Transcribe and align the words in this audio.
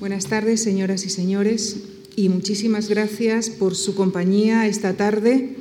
Buenas 0.00 0.28
tardes, 0.28 0.62
señoras 0.62 1.04
y 1.04 1.10
señores, 1.10 1.76
y 2.16 2.30
muchísimas 2.30 2.88
gracias 2.88 3.50
por 3.50 3.74
su 3.74 3.94
compañía 3.94 4.66
esta 4.66 4.94
tarde 4.94 5.58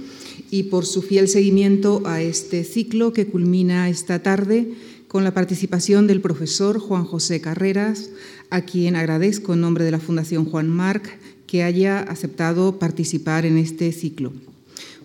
y 0.50 0.64
por 0.64 0.86
su 0.86 1.02
fiel 1.02 1.28
seguimiento 1.28 2.04
a 2.06 2.22
este 2.22 2.64
ciclo 2.64 3.12
que 3.12 3.28
culmina 3.28 3.90
esta 3.90 4.24
tarde 4.24 4.76
con 5.10 5.26
la 5.26 5.34
participación 5.34 6.08
del 6.08 6.22
profesor 6.22 6.80
Juan 6.80 7.04
José 7.04 7.42
Carreras, 7.42 8.12
a 8.50 8.62
quien 8.62 8.96
agradezco 8.96 9.56
en 9.56 9.60
nombre 9.60 9.84
de 9.84 9.92
la 9.92 10.00
Fundación 10.00 10.46
Juan 10.46 10.70
Marc 10.70 11.20
que 11.46 11.64
haya 11.64 12.00
aceptado 12.00 12.80
participar 12.80 13.46
en 13.46 13.58
este 13.58 13.92
ciclo. 13.92 14.32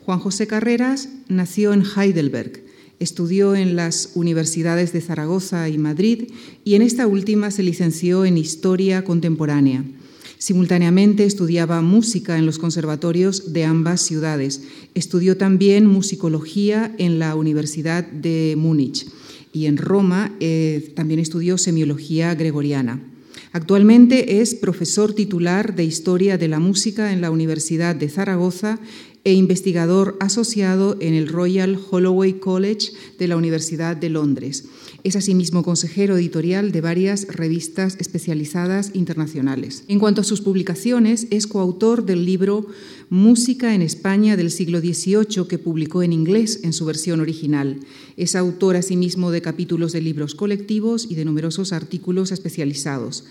Juan 0.05 0.21
José 0.21 0.47
Carreras 0.47 1.09
nació 1.27 1.73
en 1.73 1.83
Heidelberg, 1.83 2.64
estudió 3.01 3.55
en 3.55 3.77
las 3.77 4.13
universidades 4.15 4.93
de 4.93 5.01
Zaragoza 5.01 5.69
y 5.69 5.79
Madrid 5.79 6.31
y 6.65 6.75
en 6.75 6.83
esta 6.83 7.07
última 7.07 7.51
se 7.51 7.63
licenció 7.63 8.25
en 8.25 8.39
Historia 8.39 9.05
Contemporánea. 9.05 9.85
Simultáneamente 10.39 11.25
estudiaba 11.25 11.81
música 11.81 12.37
en 12.37 12.45
los 12.45 12.59
conservatorios 12.59 13.53
de 13.53 13.65
ambas 13.65 14.03
ciudades. 14.03 14.63
Estudió 14.95 15.37
también 15.37 15.87
musicología 15.87 16.95
en 16.99 17.19
la 17.19 17.35
Universidad 17.35 18.07
de 18.07 18.55
Múnich 18.59 19.07
y 19.53 19.67
en 19.67 19.79
Roma 19.79 20.35
eh, 20.41 20.93
también 20.95 21.21
estudió 21.21 21.57
semiología 21.57 22.35
gregoriana. 22.35 23.01
Actualmente 23.53 24.41
es 24.41 24.55
profesor 24.57 25.15
titular 25.15 25.77
de 25.77 25.85
Historia 25.85 26.37
de 26.37 26.49
la 26.49 26.59
Música 26.59 27.13
en 27.13 27.21
la 27.21 27.31
Universidad 27.31 27.95
de 27.95 28.09
Zaragoza 28.09 28.81
e 29.25 29.33
investigador 29.33 30.17
asociado 30.21 30.97
en 31.01 31.15
el 31.15 31.29
Royal 31.29 31.79
Holloway 31.91 32.35
College 32.35 32.93
de 33.19 33.27
la 33.27 33.37
Universidad 33.37 33.97
de 33.97 34.11
Londres. 34.11 34.65
Es 35.03 35.17
asimismo 35.17 35.63
consejero 35.63 36.17
editorial 36.17 36.73
de 36.73 36.81
varias 36.81 37.27
revistas 37.29 37.97
especializadas 37.99 38.91
internacionales. 38.95 39.85
En 39.89 39.99
cuanto 39.99 40.21
a 40.21 40.25
sus 40.25 40.41
publicaciones, 40.41 41.27
es 41.31 41.47
coautor 41.47 42.05
del 42.05 42.25
libro 42.25 42.67
Música 43.11 43.75
en 43.75 43.83
España 43.83 44.37
del 44.37 44.51
siglo 44.51 44.81
XVIII, 44.81 45.47
que 45.49 45.59
publicó 45.59 46.03
en 46.03 46.13
inglés 46.13 46.61
en 46.63 46.73
su 46.73 46.85
versión 46.85 47.21
original. 47.21 47.81
Es 48.17 48.35
autor 48.35 48.77
asimismo 48.77 49.31
de 49.31 49.43
capítulos 49.43 49.93
de 49.93 50.01
libros 50.01 50.35
colectivos 50.35 51.07
y 51.11 51.15
de 51.15 51.25
numerosos 51.25 51.73
artículos 51.73 52.33
especializados. 52.33 53.25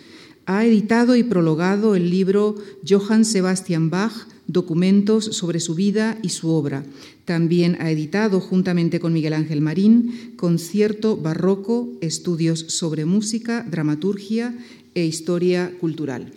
Ha 0.45 0.65
editado 0.65 1.15
y 1.15 1.23
prologado 1.23 1.95
el 1.95 2.09
libro 2.09 2.55
Johann 2.87 3.23
Sebastian 3.23 3.89
Bach, 3.89 4.27
documentos 4.47 5.25
sobre 5.25 5.61
su 5.61 5.73
vida 5.73 6.19
y 6.21 6.29
su 6.29 6.49
obra. 6.49 6.83
También 7.23 7.77
ha 7.79 7.89
editado, 7.89 8.41
juntamente 8.41 8.99
con 8.99 9.13
Miguel 9.13 9.33
Ángel 9.33 9.61
Marín, 9.61 10.33
Concierto 10.35 11.15
Barroco, 11.15 11.87
Estudios 12.01 12.59
sobre 12.67 13.05
Música, 13.05 13.65
Dramaturgia 13.69 14.53
e 14.95 15.05
Historia 15.05 15.71
Cultural. 15.79 16.31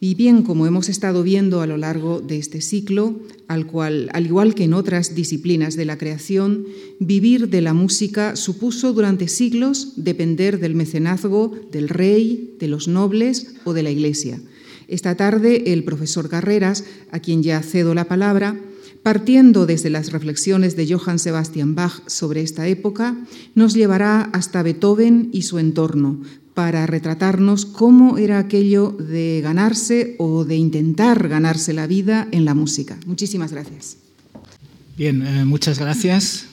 Y 0.00 0.14
bien, 0.14 0.42
como 0.42 0.66
hemos 0.66 0.88
estado 0.88 1.24
viendo 1.24 1.60
a 1.60 1.66
lo 1.66 1.76
largo 1.76 2.20
de 2.20 2.38
este 2.38 2.60
ciclo, 2.60 3.18
al 3.48 3.66
cual, 3.66 4.10
al 4.12 4.26
igual 4.26 4.54
que 4.54 4.64
en 4.64 4.74
otras 4.74 5.16
disciplinas 5.16 5.74
de 5.74 5.86
la 5.86 5.98
creación, 5.98 6.66
vivir 7.00 7.48
de 7.48 7.62
la 7.62 7.74
música 7.74 8.36
supuso 8.36 8.92
durante 8.92 9.26
siglos 9.26 9.94
depender 9.96 10.60
del 10.60 10.76
mecenazgo 10.76 11.52
del 11.72 11.88
rey, 11.88 12.54
de 12.60 12.68
los 12.68 12.86
nobles 12.86 13.54
o 13.64 13.72
de 13.72 13.82
la 13.82 13.90
Iglesia. 13.90 14.40
Esta 14.86 15.16
tarde 15.16 15.72
el 15.72 15.82
profesor 15.82 16.28
Carreras, 16.28 16.84
a 17.10 17.18
quien 17.18 17.42
ya 17.42 17.60
cedo 17.62 17.92
la 17.92 18.06
palabra, 18.06 18.56
partiendo 19.02 19.66
desde 19.66 19.90
las 19.90 20.12
reflexiones 20.12 20.76
de 20.76 20.92
Johann 20.92 21.18
Sebastian 21.18 21.74
Bach 21.74 22.02
sobre 22.06 22.42
esta 22.42 22.68
época, 22.68 23.16
nos 23.56 23.74
llevará 23.74 24.22
hasta 24.32 24.62
Beethoven 24.62 25.28
y 25.32 25.42
su 25.42 25.58
entorno 25.58 26.20
para 26.58 26.88
retratarnos 26.88 27.66
cómo 27.66 28.18
era 28.18 28.40
aquello 28.40 28.90
de 28.90 29.38
ganarse 29.44 30.16
o 30.18 30.44
de 30.44 30.56
intentar 30.56 31.28
ganarse 31.28 31.72
la 31.72 31.86
vida 31.86 32.26
en 32.32 32.44
la 32.44 32.54
música. 32.54 32.98
Muchísimas 33.06 33.52
gracias. 33.52 33.98
Bien, 34.96 35.24
eh, 35.24 35.44
muchas 35.44 35.78
gracias. 35.78 36.46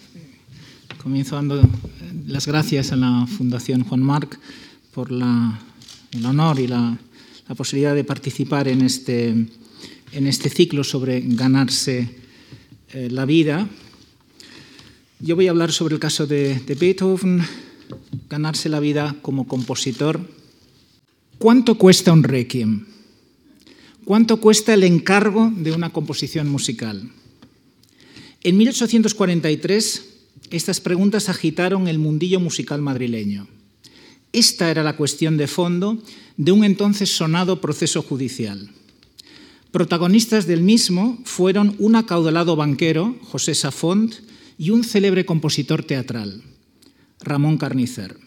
Comienzo 1.01 1.37
dando 1.37 1.67
las 2.27 2.45
gracias 2.45 2.91
a 2.91 2.97
la 2.97 3.25
Fundación 3.25 3.83
Juan 3.83 4.03
Marc 4.03 4.37
por 4.93 5.11
el 5.11 6.25
honor 6.25 6.59
y 6.59 6.67
la 6.67 6.99
la 7.47 7.55
posibilidad 7.55 7.93
de 7.93 8.03
participar 8.03 8.67
en 8.67 8.81
este, 8.81 9.29
en 9.29 10.27
este 10.27 10.49
ciclo 10.49 10.83
sobre 10.83 11.21
ganarse 11.21 12.09
eh, 12.93 13.09
la 13.11 13.25
vida. 13.25 13.67
Yo 15.19 15.35
voy 15.35 15.47
a 15.47 15.51
hablar 15.51 15.71
sobre 15.71 15.95
el 15.95 15.99
caso 15.99 16.25
de, 16.27 16.59
de 16.59 16.75
Beethoven, 16.75 17.41
ganarse 18.29 18.69
la 18.69 18.79
vida 18.79 19.15
como 19.21 19.47
compositor. 19.47 20.19
¿Cuánto 21.37 21.77
cuesta 21.77 22.11
un 22.11 22.23
requiem? 22.23 22.85
¿Cuánto 24.05 24.39
cuesta 24.39 24.73
el 24.73 24.83
encargo 24.83 25.51
de 25.55 25.71
una 25.71 25.91
composición 25.91 26.47
musical? 26.47 27.09
En 28.43 28.57
1843, 28.57 30.05
estas 30.51 30.79
preguntas 30.79 31.29
agitaron 31.29 31.87
el 31.87 31.97
mundillo 31.97 32.39
musical 32.39 32.81
madrileño. 32.81 33.47
Esta 34.31 34.69
era 34.69 34.83
la 34.83 34.95
cuestión 34.95 35.37
de 35.37 35.47
fondo 35.47 35.97
de 36.37 36.51
un 36.51 36.63
entonces 36.63 37.09
sonado 37.09 37.61
proceso 37.61 38.01
judicial. 38.01 38.69
Protagonistas 39.71 40.45
del 40.45 40.61
mismo 40.61 41.17
fueron 41.25 41.75
un 41.79 41.95
acaudalado 41.95 42.55
banquero, 42.55 43.15
José 43.23 43.55
Safont, 43.55 44.13
y 44.57 44.69
un 44.69 44.83
célebre 44.83 45.25
compositor 45.25 45.83
teatral, 45.83 46.43
Ramón 47.25 47.57
Carnicer. 47.57 48.17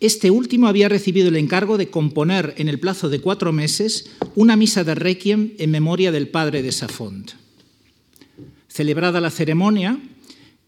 Este 0.00 0.30
último 0.30 0.66
había 0.66 0.88
recibido 0.88 1.28
el 1.28 1.36
encargo 1.36 1.76
de 1.76 1.90
componer 1.90 2.54
en 2.56 2.68
el 2.68 2.80
plazo 2.80 3.10
de 3.10 3.20
cuatro 3.20 3.52
meses 3.52 4.10
una 4.34 4.56
misa 4.56 4.82
de 4.82 4.94
requiem 4.94 5.52
en 5.58 5.70
memoria 5.70 6.10
del 6.10 6.28
padre 6.28 6.62
de 6.62 6.72
Safont. 6.72 7.32
Celebrada 8.68 9.20
la 9.20 9.30
ceremonia, 9.30 10.00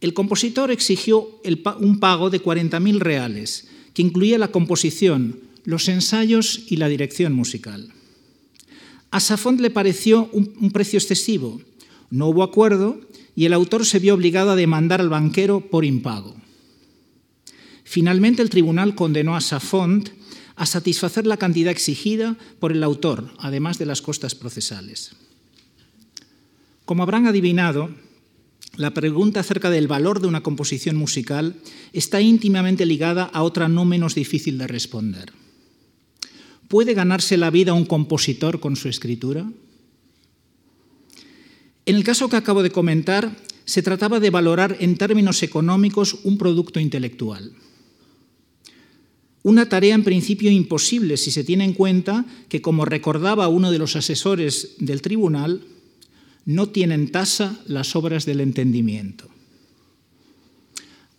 el 0.02 0.12
compositor 0.12 0.70
exigió 0.70 1.40
un 1.80 1.98
pago 1.98 2.28
de 2.28 2.42
40.000 2.42 2.98
reales, 2.98 3.68
que 3.94 4.02
incluía 4.02 4.36
la 4.36 4.48
composición, 4.48 5.40
los 5.64 5.88
ensayos 5.88 6.64
y 6.68 6.76
la 6.76 6.88
dirección 6.88 7.32
musical. 7.32 7.92
A 9.12 9.20
Safont 9.20 9.60
le 9.60 9.70
pareció 9.70 10.28
un, 10.32 10.70
precio 10.72 10.98
excesivo, 10.98 11.60
no 12.10 12.28
hubo 12.28 12.42
acuerdo 12.42 13.00
y 13.36 13.44
el 13.44 13.52
autor 13.52 13.86
se 13.86 13.98
vio 13.98 14.14
obligado 14.14 14.50
a 14.50 14.56
demandar 14.56 15.00
al 15.00 15.08
banquero 15.08 15.60
por 15.60 15.84
impago. 15.84 16.41
Finalmente 17.92 18.40
el 18.40 18.48
tribunal 18.48 18.94
condenó 18.94 19.36
a 19.36 19.42
Safont 19.42 20.08
a 20.56 20.64
satisfacer 20.64 21.26
la 21.26 21.36
cantidad 21.36 21.70
exigida 21.70 22.38
por 22.58 22.72
el 22.72 22.82
autor, 22.84 23.34
además 23.36 23.76
de 23.76 23.84
las 23.84 24.00
costas 24.00 24.34
procesales. 24.34 25.14
Como 26.86 27.02
habrán 27.02 27.26
adivinado, 27.26 27.90
la 28.78 28.94
pregunta 28.94 29.40
acerca 29.40 29.68
del 29.68 29.88
valor 29.88 30.20
de 30.20 30.26
una 30.26 30.40
composición 30.42 30.96
musical 30.96 31.56
está 31.92 32.22
íntimamente 32.22 32.86
ligada 32.86 33.24
a 33.24 33.42
otra 33.42 33.68
no 33.68 33.84
menos 33.84 34.14
difícil 34.14 34.56
de 34.56 34.68
responder. 34.68 35.30
¿Puede 36.68 36.94
ganarse 36.94 37.36
la 37.36 37.50
vida 37.50 37.74
un 37.74 37.84
compositor 37.84 38.58
con 38.58 38.74
su 38.74 38.88
escritura? 38.88 39.52
En 41.84 41.96
el 41.96 42.04
caso 42.04 42.30
que 42.30 42.36
acabo 42.36 42.62
de 42.62 42.70
comentar, 42.70 43.36
se 43.66 43.82
trataba 43.82 44.18
de 44.18 44.30
valorar 44.30 44.78
en 44.80 44.96
términos 44.96 45.42
económicos 45.42 46.20
un 46.24 46.38
producto 46.38 46.80
intelectual. 46.80 47.52
Una 49.42 49.68
tarea 49.68 49.94
en 49.94 50.04
principio 50.04 50.50
imposible 50.50 51.16
si 51.16 51.30
se 51.30 51.42
tiene 51.44 51.64
en 51.64 51.72
cuenta 51.72 52.24
que, 52.48 52.62
como 52.62 52.84
recordaba 52.84 53.48
uno 53.48 53.72
de 53.72 53.78
los 53.78 53.96
asesores 53.96 54.76
del 54.78 55.02
tribunal, 55.02 55.62
no 56.44 56.68
tienen 56.68 57.10
tasa 57.10 57.60
las 57.66 57.96
obras 57.96 58.24
del 58.24 58.40
entendimiento. 58.40 59.28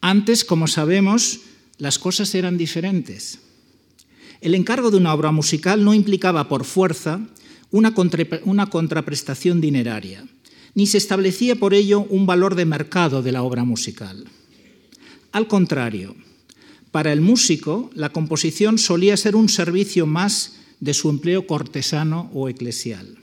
Antes, 0.01 0.43
como 0.43 0.67
sabemos, 0.67 1.41
las 1.77 1.99
cosas 1.99 2.33
eran 2.35 2.57
diferentes. 2.57 3.39
El 4.41 4.55
encargo 4.55 4.91
de 4.91 4.97
una 4.97 5.13
obra 5.13 5.31
musical 5.31 5.83
no 5.83 5.93
implicaba 5.93 6.49
por 6.49 6.65
fuerza 6.65 7.21
una, 7.71 7.93
contraprestación 8.69 9.61
dineraria, 9.61 10.25
ni 10.75 10.85
se 10.85 10.97
establecía 10.97 11.55
por 11.55 11.73
ello 11.73 12.01
un 12.09 12.25
valor 12.25 12.55
de 12.55 12.65
mercado 12.65 13.21
de 13.21 13.31
la 13.31 13.41
obra 13.41 13.63
musical. 13.63 14.25
Al 15.31 15.47
contrario, 15.47 16.15
para 16.93 17.11
el 17.11 17.21
músico, 17.21 17.89
la 17.95 18.09
composición 18.09 18.77
solía 18.77 19.17
ser 19.17 19.35
un 19.35 19.49
servicio 19.49 20.05
más 20.05 20.59
de 20.79 20.93
su 20.93 21.09
empleo 21.09 21.47
cortesano 21.47 22.29
o 22.35 22.49
eclesial. 22.49 23.17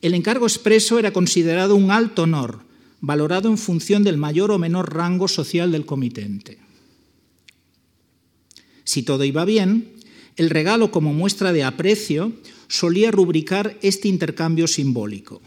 El 0.00 0.14
encargo 0.14 0.46
expreso 0.46 1.00
era 1.00 1.12
considerado 1.12 1.74
un 1.74 1.90
alto 1.90 2.22
honor, 2.22 2.60
valorado 3.00 3.48
en 3.48 3.58
función 3.58 4.04
del 4.04 4.16
mayor 4.16 4.52
o 4.52 4.60
menor 4.60 4.94
rango 4.94 5.26
social 5.26 5.72
del 5.72 5.86
comitente. 5.86 6.58
Si 8.84 9.02
todo 9.02 9.24
iba 9.24 9.44
bien, 9.44 9.94
el 10.36 10.48
regalo 10.48 10.92
como 10.92 11.12
muestra 11.12 11.52
de 11.52 11.64
aprecio 11.64 12.30
solía 12.68 13.10
rubricar 13.10 13.76
este 13.82 14.06
intercambio 14.06 14.68
simbólico. 14.68 15.42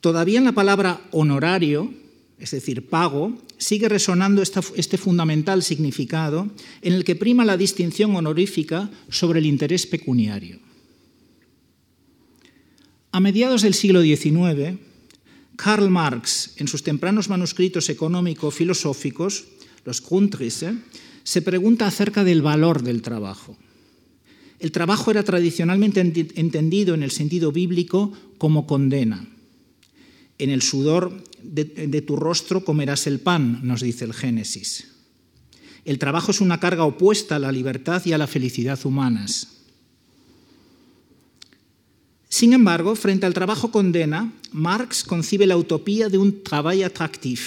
Todavía 0.00 0.38
en 0.38 0.46
la 0.46 0.52
palabra 0.52 1.02
honorario 1.10 1.92
es 2.38 2.52
decir, 2.52 2.88
pago, 2.88 3.36
sigue 3.56 3.88
resonando 3.88 4.42
este 4.42 4.98
fundamental 4.98 5.62
significado 5.62 6.48
en 6.82 6.92
el 6.92 7.04
que 7.04 7.16
prima 7.16 7.44
la 7.44 7.56
distinción 7.56 8.14
honorífica 8.14 8.90
sobre 9.08 9.40
el 9.40 9.46
interés 9.46 9.86
pecuniario. 9.86 10.60
A 13.10 13.20
mediados 13.20 13.62
del 13.62 13.74
siglo 13.74 14.02
XIX, 14.02 14.78
Karl 15.56 15.90
Marx, 15.90 16.54
en 16.58 16.68
sus 16.68 16.84
tempranos 16.84 17.28
manuscritos 17.28 17.88
económico-filosóficos, 17.88 19.46
los 19.84 20.00
Grundrisse, 20.00 20.74
se 21.24 21.42
pregunta 21.42 21.86
acerca 21.86 22.22
del 22.22 22.42
valor 22.42 22.82
del 22.82 23.02
trabajo. 23.02 23.56
El 24.60 24.72
trabajo 24.72 25.10
era 25.10 25.24
tradicionalmente 25.24 26.00
entendido 26.00 26.94
en 26.94 27.02
el 27.02 27.10
sentido 27.10 27.50
bíblico 27.50 28.12
como 28.38 28.66
condena. 28.66 29.26
En 30.38 30.50
el 30.50 30.62
sudor 30.62 31.24
de, 31.42 32.02
tu 32.02 32.16
rostro 32.16 32.64
comerás 32.64 33.06
el 33.06 33.20
pan, 33.20 33.60
nos 33.62 33.80
dice 33.80 34.04
el 34.04 34.14
Génesis. 34.14 34.88
El 35.84 35.98
trabajo 35.98 36.30
es 36.30 36.40
una 36.40 36.60
carga 36.60 36.84
opuesta 36.84 37.36
a 37.36 37.38
la 37.38 37.52
libertad 37.52 38.02
y 38.04 38.12
a 38.12 38.18
la 38.18 38.26
felicidad 38.26 38.78
humanas. 38.84 39.48
Sin 42.28 42.52
embargo, 42.52 42.94
frente 42.94 43.26
al 43.26 43.34
trabajo 43.34 43.70
condena, 43.70 44.32
Marx 44.52 45.02
concibe 45.02 45.46
la 45.46 45.56
utopía 45.56 46.08
de 46.08 46.18
un 46.18 46.42
trabajo 46.42 46.84
atractivo, 46.84 47.42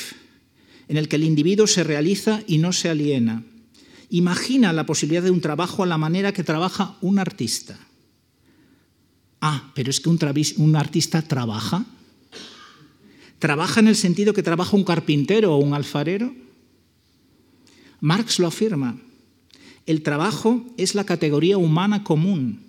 en 0.87 0.97
el 0.97 1.07
que 1.07 1.17
el 1.17 1.23
individuo 1.23 1.67
se 1.67 1.83
realiza 1.83 2.41
y 2.47 2.57
no 2.57 2.73
se 2.73 2.89
aliena. 2.89 3.43
Imagina 4.09 4.73
la 4.73 4.85
posibilidad 4.85 5.23
de 5.23 5.31
un 5.31 5.39
trabajo 5.39 5.83
a 5.83 5.85
la 5.85 5.97
manera 5.97 6.33
que 6.33 6.43
trabaja 6.43 6.97
un 7.01 7.19
artista. 7.19 7.77
Ah, 9.39 9.71
pero 9.73 9.89
es 9.89 9.99
que 9.99 10.09
un 10.09 10.75
artista 10.75 11.21
trabaja. 11.21 11.85
¿Trabaja 13.41 13.79
en 13.79 13.87
el 13.87 13.95
sentido 13.95 14.35
que 14.35 14.43
trabaja 14.43 14.77
un 14.77 14.83
carpintero 14.83 15.55
o 15.55 15.57
un 15.57 15.73
alfarero? 15.73 16.31
Marx 17.99 18.37
lo 18.37 18.45
afirma. 18.45 19.01
El 19.87 20.03
trabajo 20.03 20.63
es 20.77 20.93
la 20.93 21.07
categoría 21.07 21.57
humana 21.57 22.03
común 22.03 22.61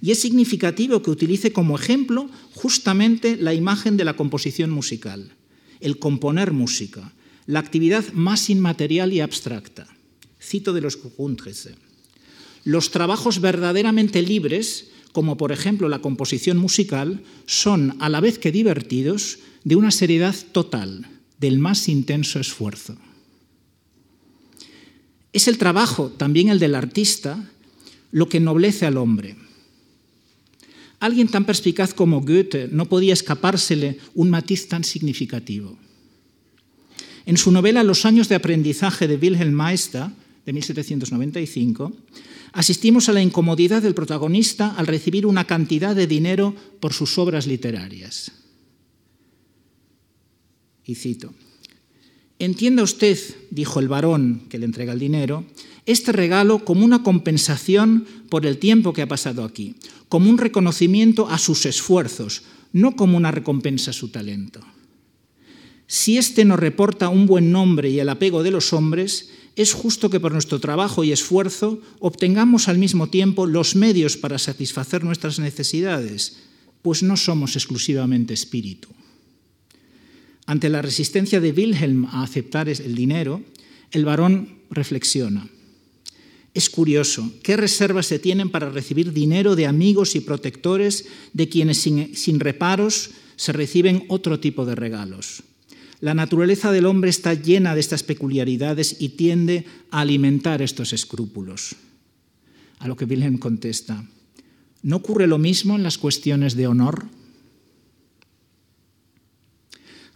y 0.00 0.12
es 0.12 0.20
significativo 0.20 1.02
que 1.02 1.10
utilice 1.10 1.52
como 1.52 1.76
ejemplo 1.76 2.30
justamente 2.54 3.36
la 3.36 3.54
imagen 3.54 3.96
de 3.96 4.04
la 4.04 4.14
composición 4.14 4.70
musical, 4.70 5.32
el 5.80 5.98
componer 5.98 6.52
música, 6.52 7.12
la 7.46 7.58
actividad 7.58 8.12
más 8.12 8.50
inmaterial 8.50 9.12
y 9.12 9.18
abstracta. 9.18 9.88
Cito 10.40 10.72
de 10.74 10.80
los 10.80 10.96
Grundrisse. 11.02 11.74
Los 12.62 12.92
trabajos 12.92 13.40
verdaderamente 13.40 14.22
libres, 14.22 14.92
como 15.12 15.36
por 15.36 15.52
ejemplo 15.52 15.88
la 15.88 16.00
composición 16.00 16.58
musical, 16.58 17.22
son, 17.46 17.96
a 18.00 18.08
la 18.08 18.20
vez 18.20 18.38
que 18.38 18.52
divertidos, 18.52 19.38
de 19.64 19.76
una 19.76 19.90
seriedad 19.90 20.34
total, 20.52 21.06
del 21.38 21.58
más 21.58 21.88
intenso 21.88 22.40
esfuerzo. 22.40 22.96
Es 25.32 25.48
el 25.48 25.58
trabajo, 25.58 26.08
también 26.16 26.48
el 26.48 26.58
del 26.58 26.74
artista, 26.74 27.50
lo 28.10 28.28
que 28.28 28.38
ennoblece 28.38 28.86
al 28.86 28.96
hombre 28.96 29.36
Alguien 31.00 31.28
tan 31.28 31.44
perspicaz 31.44 31.94
como 31.94 32.20
Goethe 32.22 32.68
no 32.72 32.86
podía 32.86 33.12
escapársele 33.12 33.98
un 34.14 34.30
matiz 34.30 34.66
tan 34.66 34.82
significativo. 34.82 35.78
En 37.24 37.36
su 37.36 37.52
novela 37.52 37.84
Los 37.84 38.04
años 38.04 38.28
de 38.28 38.34
aprendizaje 38.34 39.06
de 39.06 39.16
Wilhelm 39.16 39.54
Meister, 39.54 40.08
de 40.48 40.54
1795, 40.54 41.92
asistimos 42.52 43.10
a 43.10 43.12
la 43.12 43.20
incomodidad 43.20 43.82
del 43.82 43.92
protagonista 43.92 44.74
al 44.78 44.86
recibir 44.86 45.26
una 45.26 45.44
cantidad 45.44 45.94
de 45.94 46.06
dinero 46.06 46.54
por 46.80 46.94
sus 46.94 47.18
obras 47.18 47.46
literarias. 47.46 48.32
Y 50.86 50.94
cito, 50.94 51.34
Entienda 52.38 52.82
usted, 52.82 53.18
dijo 53.50 53.78
el 53.78 53.88
varón 53.88 54.46
que 54.48 54.58
le 54.58 54.64
entrega 54.64 54.94
el 54.94 54.98
dinero, 54.98 55.44
este 55.84 56.12
regalo 56.12 56.64
como 56.64 56.82
una 56.82 57.02
compensación 57.02 58.06
por 58.30 58.46
el 58.46 58.56
tiempo 58.56 58.94
que 58.94 59.02
ha 59.02 59.06
pasado 59.06 59.44
aquí, 59.44 59.74
como 60.08 60.30
un 60.30 60.38
reconocimiento 60.38 61.28
a 61.28 61.36
sus 61.36 61.66
esfuerzos, 61.66 62.44
no 62.72 62.96
como 62.96 63.18
una 63.18 63.32
recompensa 63.32 63.90
a 63.90 63.94
su 63.94 64.08
talento. 64.08 64.60
Si 65.86 66.16
éste 66.16 66.46
nos 66.46 66.58
reporta 66.58 67.10
un 67.10 67.26
buen 67.26 67.52
nombre 67.52 67.90
y 67.90 68.00
el 68.00 68.08
apego 68.08 68.42
de 68.42 68.50
los 68.50 68.72
hombres, 68.72 69.30
es 69.58 69.72
justo 69.72 70.08
que 70.08 70.20
por 70.20 70.32
nuestro 70.32 70.60
trabajo 70.60 71.02
y 71.02 71.10
esfuerzo 71.10 71.82
obtengamos 71.98 72.68
al 72.68 72.78
mismo 72.78 73.08
tiempo 73.08 73.44
los 73.44 73.74
medios 73.74 74.16
para 74.16 74.38
satisfacer 74.38 75.02
nuestras 75.02 75.40
necesidades, 75.40 76.38
pues 76.80 77.02
no 77.02 77.16
somos 77.16 77.56
exclusivamente 77.56 78.32
espíritu. 78.34 78.88
Ante 80.46 80.68
la 80.68 80.80
resistencia 80.80 81.40
de 81.40 81.50
Wilhelm 81.50 82.06
a 82.06 82.22
aceptar 82.22 82.68
el 82.68 82.94
dinero, 82.94 83.42
el 83.90 84.04
varón 84.04 84.60
reflexiona. 84.70 85.48
Es 86.54 86.70
curioso, 86.70 87.32
¿qué 87.42 87.56
reservas 87.56 88.06
se 88.06 88.20
tienen 88.20 88.50
para 88.50 88.70
recibir 88.70 89.12
dinero 89.12 89.56
de 89.56 89.66
amigos 89.66 90.14
y 90.14 90.20
protectores 90.20 91.06
de 91.32 91.48
quienes 91.48 91.78
sin, 91.78 92.14
sin, 92.14 92.38
reparos 92.38 93.10
se 93.34 93.52
reciben 93.52 94.04
otro 94.08 94.38
tipo 94.38 94.64
de 94.64 94.76
regalos? 94.76 95.42
La 96.00 96.14
naturaleza 96.14 96.70
del 96.70 96.86
hombre 96.86 97.10
está 97.10 97.34
llena 97.34 97.74
de 97.74 97.80
estas 97.80 98.02
peculiaridades 98.02 98.96
y 99.00 99.10
tiende 99.10 99.66
a 99.90 100.00
alimentar 100.00 100.62
estos 100.62 100.92
escrúpulos. 100.92 101.74
A 102.78 102.86
lo 102.86 102.96
que 102.96 103.04
Wilhelm 103.04 103.38
contesta, 103.38 104.04
¿no 104.82 104.96
ocurre 104.96 105.26
lo 105.26 105.38
mismo 105.38 105.74
en 105.74 105.82
las 105.82 105.98
cuestiones 105.98 106.54
de 106.54 106.68
honor? 106.68 107.06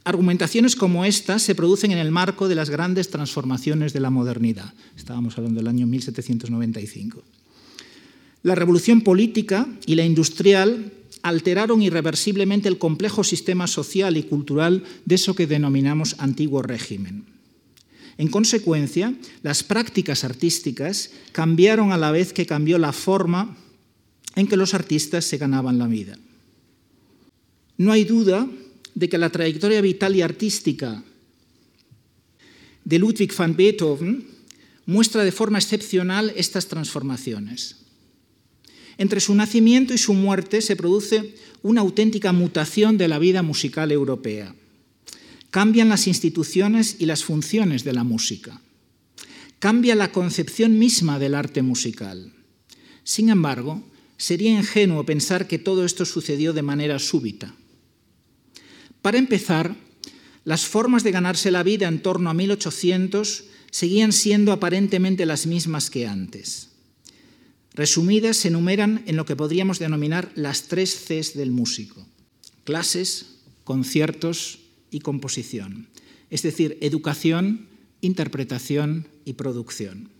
Argumentaciones 0.05 0.76
como 0.76 1.05
esta 1.05 1.38
se 1.38 1.55
producen 1.55 1.93
en 1.93 1.99
el 1.99 2.11
marco 2.11 2.49
de 2.49 2.55
las 2.55 2.70
grandes 2.70 3.11
transformaciones 3.11 3.93
de 3.93 4.00
la 4.00 4.11
modernidad. 4.11 4.73
Estábamos 4.96 5.37
hablando 5.38 5.58
del 5.58 5.69
año 5.69 5.87
1795. 5.87 7.23
La 8.44 8.55
revolución 8.55 9.02
política 9.02 9.69
y 9.87 9.94
la 9.94 10.05
industrial 10.05 10.93
alteraron 11.22 11.82
irreversiblemente 11.82 12.69
el 12.69 12.78
complejo 12.78 13.24
sistema 13.24 13.66
social 13.66 14.16
y 14.16 14.24
cultural 14.24 14.84
de 15.04 15.14
eso 15.14 15.34
que 15.34 15.46
denominamos 15.46 16.16
antiguo 16.19 16.62
régimen. 16.62 17.24
En 18.19 18.28
consecuencia, 18.28 19.14
las 19.42 19.62
prácticas 19.62 20.24
artísticas 20.24 21.10
cambiaron 21.32 21.92
a 21.92 21.96
la 21.96 22.10
vez 22.10 22.32
que 22.32 22.46
cambió 22.46 22.78
la 22.78 22.92
forma 22.92 23.56
en 24.36 24.46
que 24.46 24.56
los 24.56 24.74
artistas 24.74 25.24
se 25.24 25.38
ganaban 25.38 25.78
la 25.78 25.86
vida. 25.86 26.19
No 27.78 27.92
hay 27.92 28.04
duda 28.04 28.48
de 28.94 29.08
que 29.08 29.19
la 29.19 29.30
trayectoria 29.30 29.80
vital 29.80 30.14
y 30.14 30.22
artística 30.22 31.02
de 32.84 32.98
Ludwig 32.98 33.34
van 33.36 33.56
Beethoven 33.56 34.26
muestra 34.86 35.24
de 35.24 35.32
forma 35.32 35.58
excepcional 35.58 36.32
estas 36.36 36.66
transformaciones. 36.66 37.76
Entre 38.99 39.21
su 39.21 39.34
nacimiento 39.34 39.94
y 39.94 39.99
su 39.99 40.15
muerte 40.15 40.61
se 40.61 40.77
produce 40.77 41.34
una 41.63 41.81
auténtica 41.81 42.32
mutación 42.32 42.99
de 42.99 43.08
la 43.08 43.19
vida 43.19 43.43
musical 43.43 43.93
europea. 43.93 44.55
Cambian 45.51 45.89
las 45.89 46.06
instituciones 46.06 46.96
y 46.99 47.06
las 47.06 47.25
funciones 47.25 47.84
de 47.84 47.93
la 47.93 48.05
música. 48.05 48.61
Cambia 49.58 49.94
la 49.94 50.11
concepción 50.11 50.79
misma 50.79 51.19
del 51.19 51.34
arte 51.34 51.63
musical. 51.63 52.32
Sin 53.05 53.29
embargo, 53.29 53.82
sería 54.17 54.51
ingenuo 54.51 55.05
pensar 55.05 55.46
que 55.46 55.58
todo 55.58 55.84
esto 55.84 56.05
sucedió 56.05 56.53
de 56.53 56.63
manera 56.63 56.99
súbita. 56.99 57.55
Para 59.03 59.19
empezar, 59.19 59.77
las 60.44 60.67
formas 60.67 61.05
de 61.05 61.13
ganarse 61.13 61.51
la 61.51 61.63
vida 61.63 61.87
en 61.87 62.03
torno 62.03 62.31
a 62.31 62.34
1800 62.34 63.44
seguían 63.70 64.13
siendo 64.13 64.53
aparentemente 64.53 65.27
las 65.27 65.46
mismas 65.46 65.91
que 65.91 66.06
antes. 66.06 66.71
Resumidas, 67.74 68.36
se 68.36 68.48
enumeran 68.48 69.02
en 69.06 69.17
lo 69.17 69.24
que 69.24 69.36
podríamos 69.36 69.79
denominar 69.79 70.31
las 70.34 70.69
tres 70.69 70.94
Cs 71.06 71.34
del 71.34 71.52
músico. 71.52 72.06
Clases, 72.64 73.38
conciertos 73.64 74.58
y 74.91 75.00
composición. 75.00 75.88
Es 76.29 76.43
decir, 76.43 76.76
educación, 76.81 77.69
interpretación 78.02 79.08
y 79.24 79.34
producción. 79.34 80.10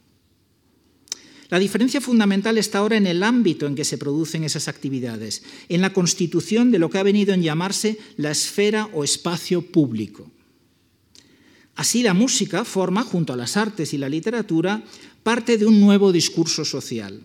La 1.51 1.59
diferencia 1.59 2.01
fundamental 2.01 2.57
está 2.57 2.79
ahora 2.79 2.97
en 2.97 3.07
el 3.07 3.23
ámbito 3.23 3.67
en 3.67 3.75
que 3.75 3.85
se 3.85 3.99
producen 3.99 4.43
esas 4.45 4.69
actividades, 4.69 5.43
en 5.69 5.83
la 5.83 5.93
constitución 5.93 6.71
de 6.71 6.79
lo 6.79 6.89
que 6.89 6.97
ha 6.97 7.03
venido 7.03 7.35
en 7.35 7.43
llamarse 7.43 7.99
la 8.17 8.31
esfera 8.31 8.89
o 8.95 9.05
espacio 9.05 9.61
público. 9.61 10.31
Así 11.75 12.03
la 12.03 12.15
música 12.15 12.65
forma, 12.65 13.03
junto 13.03 13.35
a 13.35 13.37
las 13.37 13.59
artes 13.59 13.93
y 13.93 13.99
la 13.99 14.09
literatura, 14.09 14.83
parte 15.23 15.59
de 15.59 15.67
un 15.67 15.79
nuevo 15.81 16.13
discurso 16.13 16.65
social. 16.65 17.21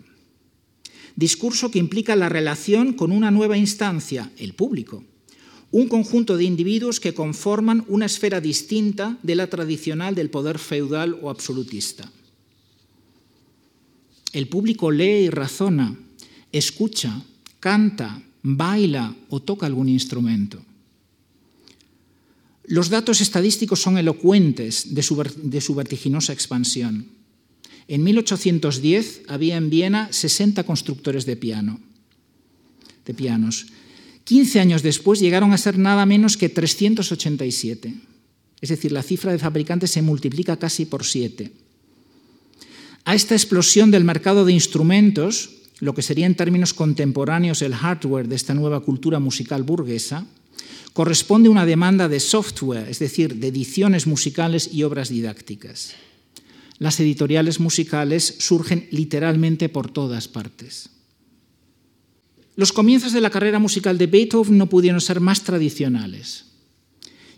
Discurso 1.18 1.72
que 1.72 1.80
implica 1.80 2.14
la 2.14 2.28
relación 2.28 2.92
con 2.92 3.10
una 3.10 3.32
nueva 3.32 3.58
instancia, 3.58 4.30
el 4.38 4.54
público, 4.54 5.02
un 5.72 5.88
conjunto 5.88 6.36
de 6.36 6.44
individuos 6.44 7.00
que 7.00 7.12
conforman 7.12 7.84
una 7.88 8.06
esfera 8.06 8.40
distinta 8.40 9.18
de 9.24 9.34
la 9.34 9.48
tradicional 9.48 10.14
del 10.14 10.30
poder 10.30 10.60
feudal 10.60 11.18
o 11.20 11.28
absolutista. 11.28 12.08
El 14.32 14.46
público 14.46 14.92
lee 14.92 15.24
y 15.24 15.30
razona, 15.30 15.98
escucha, 16.52 17.20
canta, 17.58 18.22
baila 18.44 19.12
o 19.28 19.40
toca 19.40 19.66
algún 19.66 19.88
instrumento. 19.88 20.62
Los 22.62 22.90
datos 22.90 23.20
estadísticos 23.20 23.82
son 23.82 23.98
elocuentes 23.98 24.94
de 24.94 25.02
su, 25.02 25.74
vertiginosa 25.74 26.32
expansión. 26.32 27.17
En 27.88 28.04
1810 28.04 29.22
había 29.28 29.56
en 29.56 29.70
Viena 29.70 30.12
60 30.12 30.62
constructores 30.64 31.24
de 31.24 31.36
piano, 31.36 31.80
de 33.06 33.14
pianos. 33.14 33.66
15 34.24 34.60
años 34.60 34.82
después 34.82 35.20
llegaron 35.20 35.54
a 35.54 35.58
ser 35.58 35.78
nada 35.78 36.04
menos 36.04 36.36
que 36.36 36.50
387. 36.50 37.94
Es 38.60 38.68
decir, 38.68 38.92
la 38.92 39.02
cifra 39.02 39.32
de 39.32 39.38
fabricantes 39.38 39.90
se 39.90 40.02
multiplica 40.02 40.58
casi 40.58 40.84
por 40.84 41.04
7. 41.04 41.50
A 43.06 43.14
esta 43.14 43.34
explosión 43.34 43.90
del 43.90 44.04
mercado 44.04 44.44
de 44.44 44.52
instrumentos, 44.52 45.48
lo 45.80 45.94
que 45.94 46.02
sería 46.02 46.26
en 46.26 46.34
términos 46.34 46.74
contemporáneos 46.74 47.62
el 47.62 47.74
hardware 47.74 48.28
de 48.28 48.36
esta 48.36 48.52
nueva 48.52 48.80
cultura 48.80 49.18
musical 49.18 49.62
burguesa, 49.62 50.26
corresponde 50.92 51.48
una 51.48 51.64
demanda 51.64 52.06
de 52.08 52.20
software, 52.20 52.86
es 52.90 52.98
decir, 52.98 53.36
de 53.36 53.48
ediciones 53.48 54.06
musicales 54.06 54.68
y 54.74 54.82
obras 54.82 55.08
didácticas. 55.08 55.94
Las 56.78 57.00
editoriales 57.00 57.58
musicales 57.60 58.36
surgen 58.38 58.86
literalmente 58.90 59.68
por 59.68 59.90
todas 59.90 60.28
partes. 60.28 60.90
Los 62.54 62.72
comienzos 62.72 63.12
de 63.12 63.20
la 63.20 63.30
carrera 63.30 63.58
musical 63.58 63.98
de 63.98 64.06
Beethoven 64.06 64.58
no 64.58 64.68
pudieron 64.68 65.00
ser 65.00 65.20
más 65.20 65.44
tradicionales. 65.44 66.46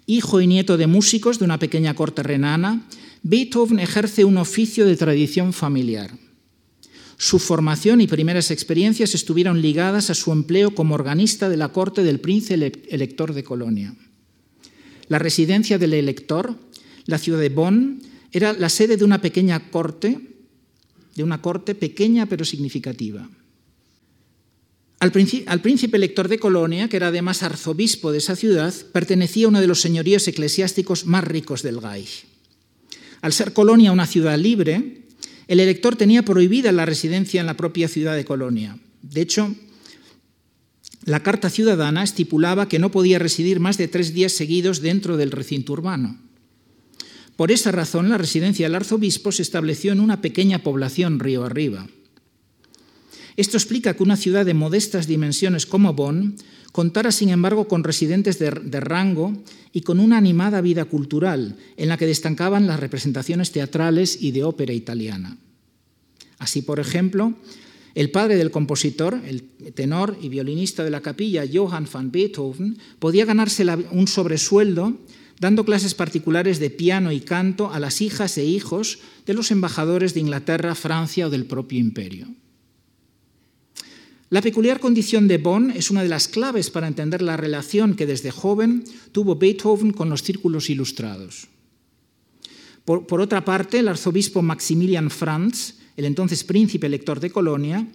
Hijo 0.06 0.40
y 0.40 0.46
nieto 0.46 0.76
de 0.76 0.86
músicos 0.86 1.38
de 1.38 1.44
una 1.44 1.58
pequeña 1.58 1.94
corte 1.94 2.22
renana, 2.22 2.86
Beethoven 3.22 3.80
ejerce 3.80 4.24
un 4.24 4.38
oficio 4.38 4.86
de 4.86 4.96
tradición 4.96 5.52
familiar. 5.52 6.10
Su 7.18 7.38
formación 7.38 8.00
y 8.00 8.06
primeras 8.06 8.50
experiencias 8.50 9.14
estuvieron 9.14 9.60
ligadas 9.60 10.08
a 10.08 10.14
su 10.14 10.32
empleo 10.32 10.74
como 10.74 10.94
organista 10.94 11.50
de 11.50 11.58
la 11.58 11.68
corte 11.68 12.02
del 12.02 12.18
príncipe 12.18 12.72
elector 12.88 13.34
de 13.34 13.44
Colonia. 13.44 13.94
La 15.08 15.18
residencia 15.18 15.76
del 15.76 15.92
elector, 15.92 16.58
la 17.04 17.18
ciudad 17.18 17.40
de 17.40 17.50
Bonn, 17.50 18.00
era 18.32 18.52
la 18.52 18.68
sede 18.68 18.96
de 18.96 19.04
una 19.04 19.20
pequeña 19.20 19.70
corte, 19.70 20.20
de 21.14 21.22
una 21.22 21.42
corte 21.42 21.74
pequeña 21.74 22.26
pero 22.26 22.44
significativa. 22.44 23.28
Al, 25.00 25.12
príncipe 25.12 25.96
elector 25.96 26.28
de 26.28 26.38
Colonia, 26.38 26.88
que 26.88 26.98
era 26.98 27.08
además 27.08 27.42
arzobispo 27.42 28.12
de 28.12 28.18
esa 28.18 28.36
ciudad, 28.36 28.74
pertenecía 28.92 29.46
a 29.46 29.48
uno 29.48 29.60
de 29.60 29.66
los 29.66 29.80
señoríos 29.80 30.28
eclesiásticos 30.28 31.06
más 31.06 31.24
ricos 31.24 31.62
del 31.62 31.80
Reich. 31.80 32.26
Al 33.22 33.32
ser 33.32 33.54
Colonia 33.54 33.92
una 33.92 34.06
ciudad 34.06 34.38
libre, 34.38 35.06
el 35.48 35.58
elector 35.58 35.96
tenía 35.96 36.22
prohibida 36.22 36.70
la 36.70 36.84
residencia 36.84 37.40
en 37.40 37.46
la 37.46 37.56
propia 37.56 37.88
ciudad 37.88 38.14
de 38.14 38.26
Colonia. 38.26 38.78
De 39.00 39.22
hecho, 39.22 39.54
la 41.06 41.22
Carta 41.22 41.48
Ciudadana 41.48 42.02
estipulaba 42.02 42.68
que 42.68 42.78
no 42.78 42.90
podía 42.90 43.18
residir 43.18 43.58
más 43.58 43.78
de 43.78 43.88
tres 43.88 44.12
días 44.12 44.32
seguidos 44.32 44.82
dentro 44.82 45.16
del 45.16 45.30
recinto 45.30 45.72
urbano. 45.72 46.18
Por 47.40 47.50
esa 47.50 47.72
razón, 47.72 48.10
la 48.10 48.18
residencia 48.18 48.66
del 48.66 48.74
arzobispo 48.74 49.32
se 49.32 49.40
estableció 49.40 49.92
en 49.92 50.00
una 50.00 50.20
pequeña 50.20 50.58
población 50.62 51.18
río 51.18 51.42
arriba. 51.42 51.86
Esto 53.34 53.56
explica 53.56 53.94
que 53.94 54.02
una 54.02 54.18
ciudad 54.18 54.44
de 54.44 54.52
modestas 54.52 55.06
dimensiones 55.06 55.64
como 55.64 55.94
Bonn 55.94 56.36
contara, 56.70 57.10
sin 57.10 57.30
embargo, 57.30 57.66
con 57.66 57.82
residentes 57.82 58.38
de, 58.38 58.50
de, 58.50 58.80
rango 58.80 59.42
y 59.72 59.80
con 59.80 60.00
una 60.00 60.18
animada 60.18 60.60
vida 60.60 60.84
cultural, 60.84 61.56
en 61.78 61.88
la 61.88 61.96
que 61.96 62.04
destacaban 62.04 62.66
las 62.66 62.78
representaciones 62.78 63.52
teatrales 63.52 64.20
y 64.20 64.32
de 64.32 64.44
ópera 64.44 64.74
italiana. 64.74 65.38
Así, 66.36 66.60
por 66.60 66.78
ejemplo, 66.78 67.32
el 67.94 68.10
padre 68.10 68.36
del 68.36 68.50
compositor, 68.50 69.18
el 69.26 69.44
tenor 69.72 70.18
y 70.20 70.28
violinista 70.28 70.84
de 70.84 70.90
la 70.90 71.00
capilla, 71.00 71.44
Johann 71.50 71.88
van 71.90 72.12
Beethoven, 72.12 72.76
podía 72.98 73.24
ganarse 73.24 73.64
un 73.92 74.08
sobresueldo 74.08 74.98
dando 75.40 75.64
clases 75.64 75.94
particulares 75.94 76.60
de 76.60 76.70
piano 76.70 77.10
y 77.10 77.20
canto 77.20 77.72
a 77.72 77.80
las 77.80 78.02
hijas 78.02 78.36
e 78.36 78.44
hijos 78.44 79.00
de 79.24 79.34
los 79.34 79.50
embajadores 79.50 80.12
de 80.12 80.20
Inglaterra, 80.20 80.74
Francia 80.74 81.26
o 81.26 81.30
del 81.30 81.46
propio 81.46 81.80
imperio. 81.80 82.28
La 84.28 84.42
peculiar 84.42 84.78
condición 84.78 85.26
de 85.26 85.38
Bonn 85.38 85.72
es 85.72 85.90
una 85.90 86.04
de 86.04 86.08
las 86.08 86.28
claves 86.28 86.70
para 86.70 86.86
entender 86.86 87.20
la 87.22 87.36
relación 87.36 87.96
que 87.96 88.06
desde 88.06 88.30
joven 88.30 88.84
tuvo 89.10 89.34
Beethoven 89.34 89.92
con 89.92 90.08
los 90.08 90.22
círculos 90.22 90.70
ilustrados. 90.70 91.48
Por, 92.84 93.20
otra 93.20 93.44
parte, 93.44 93.78
el 93.78 93.88
arzobispo 93.88 94.42
Maximilian 94.42 95.10
Franz, 95.10 95.76
el 95.96 96.04
entonces 96.04 96.44
príncipe 96.44 96.86
elector 96.86 97.18
de 97.18 97.30
Colonia, 97.30 97.86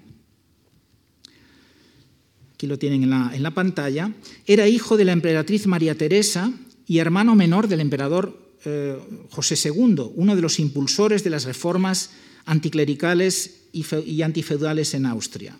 aquí 2.53 2.67
lo 2.67 2.79
tienen 2.79 3.03
en 3.03 3.43
la 3.43 3.51
pantalla, 3.51 4.13
era 4.45 4.67
hijo 4.67 4.97
de 4.97 5.05
la 5.05 5.11
emperatriz 5.11 5.67
María 5.67 5.97
Teresa 5.97 6.51
y 6.87 6.99
hermano 6.99 7.35
menor 7.35 7.67
del 7.67 7.81
emperador 7.81 8.45
eh, 8.65 8.97
José 9.29 9.55
II, 9.69 10.11
uno 10.15 10.35
de 10.35 10.41
los 10.41 10.59
impulsores 10.59 11.23
de 11.23 11.29
las 11.29 11.45
reformas 11.45 12.11
anticlericales 12.45 13.67
y, 13.73 13.85
y 14.05 14.21
antifeudales 14.21 14.93
en 14.93 15.05
Austria. 15.05 15.57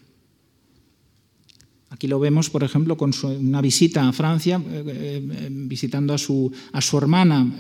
Aquí 1.90 2.08
lo 2.08 2.20
vemos, 2.20 2.50
por 2.50 2.64
ejemplo, 2.64 2.98
con 2.98 3.12
una 3.24 3.62
visita 3.62 4.08
a 4.08 4.12
Francia, 4.12 4.62
eh, 4.70 4.84
eh, 4.88 5.50
visitando 5.52 6.14
a 6.14 6.18
su, 6.18 6.52
a 6.72 6.82
su 6.82 6.98
hermana, 6.98 7.56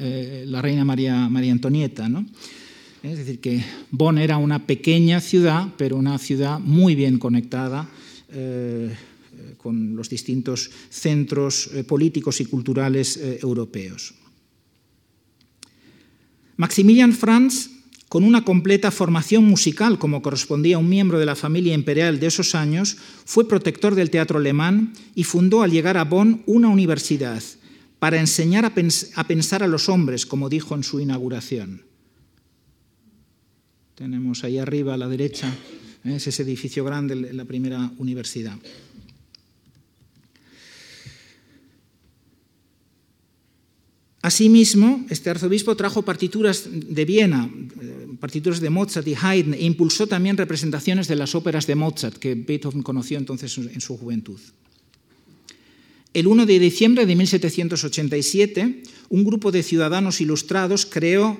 la 0.45 0.61
reina 0.61 0.83
María, 0.83 1.29
María 1.29 1.51
Antonieta. 1.51 2.09
Es 3.01 3.17
decir, 3.19 3.39
que 3.39 3.63
Bonn 3.91 4.17
era 4.17 4.37
una 4.37 4.65
pequeña 4.65 5.21
ciudad, 5.21 5.69
pero 5.77 5.95
una 5.95 6.17
ciudad 6.17 6.59
muy 6.59 6.95
bien 6.95 7.19
conectada 7.19 7.87
con 9.57 9.95
los 9.95 10.09
distintos 10.09 10.69
centros 10.89 11.69
eh, 11.73 11.83
políticos 11.83 12.41
y 12.41 12.45
culturales 12.45 13.17
eh, 13.17 13.39
europeos. 13.41 14.13
Maximilian 16.57 17.13
Franz 17.13 17.69
con 18.07 18.23
una 18.23 18.45
completa 18.45 18.91
formación 18.91 19.43
musical, 19.45 19.97
como 19.97 20.21
correspondía 20.21 20.77
a 20.77 20.79
un 20.79 20.87
miembro 20.87 21.19
de 21.19 21.25
la 21.25 21.35
familia 21.35 21.73
imperial 21.73 22.19
de 22.19 22.27
esos 22.27 22.55
años, 22.55 22.97
fue 23.25 23.47
protector 23.47 23.95
del 23.95 24.09
teatro 24.09 24.37
alemán 24.39 24.93
y 25.15 25.23
fundó 25.23 25.63
al 25.63 25.71
llegar 25.71 25.97
a 25.97 26.05
Bonn 26.05 26.43
una 26.45 26.69
universidad 26.69 27.41
para 27.99 28.19
enseñar 28.19 28.65
a, 28.65 28.73
pens 28.73 29.11
a 29.15 29.25
pensar 29.25 29.63
a 29.63 29.67
los 29.67 29.89
hombres, 29.89 30.25
como 30.25 30.49
dijo 30.49 30.75
en 30.75 30.83
su 30.83 30.99
inauguración. 30.99 31.83
Tenemos 33.95 34.43
ahí 34.43 34.59
arriba 34.59 34.93
a 34.93 34.97
la 34.97 35.07
derecha, 35.07 35.51
¿eh? 36.03 36.15
es 36.15 36.27
ese 36.27 36.43
edificio 36.43 36.85
grande, 36.85 37.15
la 37.15 37.45
primera 37.45 37.91
universidad. 37.97 38.57
Asimismo, 44.25 45.05
este 45.11 45.29
arzobispo 45.29 45.77
trajo 45.77 46.01
partituras 46.01 46.65
de 46.65 47.05
Viena, 47.05 47.45
eh, 47.45 48.07
partituras 48.19 48.59
de 48.59 48.71
Mozart 48.71 49.05
y 49.05 49.13
Haydn, 49.13 49.53
e 49.53 49.69
impulsó 49.69 50.07
también 50.07 50.35
representaciones 50.35 51.07
de 51.07 51.15
las 51.15 51.35
óperas 51.35 51.67
de 51.67 51.75
Mozart 51.75 52.17
que 52.17 52.33
Beethoven 52.33 52.81
conoció 52.81 53.19
entonces 53.19 53.55
en 53.55 53.79
su 53.81 53.95
juventud. 53.95 54.39
El 56.11 56.25
1 56.25 56.47
de 56.47 56.57
diciembre 56.57 57.05
de 57.05 57.15
1787, 57.15 58.81
un 59.09 59.23
grupo 59.23 59.51
de 59.51 59.61
ciudadanos 59.61 60.19
ilustrados 60.19 60.87
creó 60.87 61.37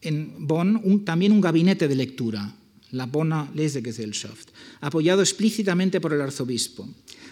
en 0.00 0.32
Bonn 0.48 1.04
también 1.04 1.32
un 1.32 1.42
gabinete 1.42 1.88
de 1.88 1.96
lectura, 1.96 2.56
la 2.92 3.04
Bonner 3.04 3.52
Lesegesellschaft, 3.54 4.48
apoyado 4.80 5.20
explícitamente 5.20 6.00
por 6.00 6.14
el 6.14 6.22
arzobispo. 6.22 6.88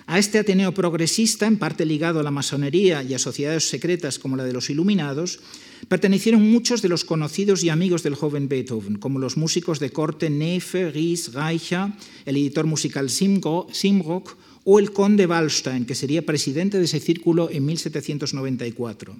A 0.08 0.20
este 0.20 0.38
Ateneo 0.38 0.70
progresista, 0.70 1.48
en 1.48 1.58
parte 1.58 1.84
ligado 1.84 2.20
a 2.20 2.22
la 2.22 2.30
masonería 2.30 3.02
y 3.02 3.14
a 3.14 3.18
sociedades 3.18 3.68
secretas 3.68 4.20
como 4.20 4.36
la 4.36 4.44
de 4.44 4.52
los 4.52 4.70
Iluminados, 4.70 5.40
pertenecieron 5.88 6.48
muchos 6.48 6.80
de 6.80 6.88
los 6.88 7.04
conocidos 7.04 7.64
y 7.64 7.70
amigos 7.70 8.04
del 8.04 8.14
joven 8.14 8.48
Beethoven, 8.48 8.98
como 8.98 9.18
los 9.18 9.36
músicos 9.36 9.80
de 9.80 9.90
corte 9.90 10.30
Nefe, 10.30 10.92
Ries, 10.92 11.34
Reicha, 11.34 11.92
el 12.24 12.36
editor 12.36 12.66
musical 12.66 13.10
Simrock 13.10 14.36
o 14.62 14.78
el 14.78 14.92
conde 14.92 15.26
Wallstein, 15.26 15.86
que 15.86 15.96
sería 15.96 16.24
presidente 16.24 16.78
de 16.78 16.84
ese 16.84 17.00
círculo 17.00 17.50
en 17.50 17.66
1794. 17.66 19.16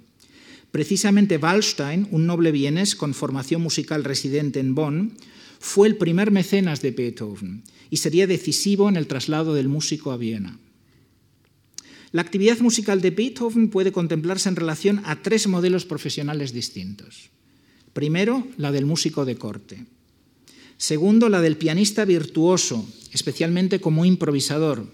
Precisamente 0.71 1.35
Wallstein, 1.35 2.07
un 2.11 2.25
noble 2.25 2.53
vienés 2.53 2.95
con 2.95 3.13
formación 3.13 3.61
musical 3.61 4.05
residente 4.05 4.61
en 4.61 4.73
Bonn, 4.73 5.17
fue 5.59 5.89
el 5.89 5.97
primer 5.97 6.31
mecenas 6.31 6.81
de 6.81 6.91
Beethoven 6.91 7.63
y 7.89 7.97
sería 7.97 8.25
decisivo 8.25 8.87
en 8.87 8.95
el 8.95 9.07
traslado 9.07 9.53
del 9.53 9.67
músico 9.67 10.11
a 10.11 10.17
Viena. 10.17 10.57
La 12.17 12.23
actividad 12.23 12.57
musical 12.61 12.99
de 12.99 13.11
Beethoven 13.11 13.69
puede 13.69 13.91
contemplarse 13.91 14.49
en 14.49 14.55
relación 14.55 15.03
a 15.05 15.21
tres 15.21 15.45
modelos 15.45 15.85
profesionales 15.85 16.51
distintos. 16.51 17.29
Primero, 17.93 18.47
la 18.57 18.71
del 18.71 18.87
músico 18.87 19.23
de 19.23 19.35
corte. 19.35 19.85
Segundo, 20.77 21.29
la 21.29 21.41
del 21.41 21.57
pianista 21.57 22.05
virtuoso, 22.05 22.89
especialmente 23.13 23.79
como 23.79 24.03
improvisador. 24.03 24.91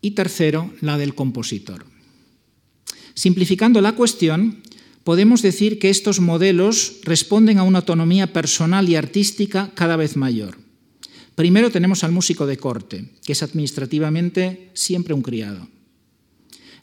Y 0.00 0.10
tercero, 0.10 0.74
la 0.80 0.98
del 0.98 1.14
compositor. 1.14 1.86
Simplificando 3.14 3.80
la 3.80 3.94
cuestión, 3.94 4.64
podemos 5.04 5.40
decir 5.40 5.78
que 5.78 5.90
estos 5.90 6.18
modelos 6.18 6.96
responden 7.04 7.58
a 7.58 7.62
una 7.62 7.78
autonomía 7.78 8.32
personal 8.32 8.88
y 8.88 8.96
artística 8.96 9.70
cada 9.76 9.94
vez 9.94 10.16
mayor. 10.16 10.59
Primero 11.40 11.70
tenemos 11.70 12.04
al 12.04 12.12
músico 12.12 12.44
de 12.44 12.58
corte, 12.58 13.06
que 13.24 13.32
es 13.32 13.42
administrativamente 13.42 14.68
siempre 14.74 15.14
un 15.14 15.22
criado. 15.22 15.66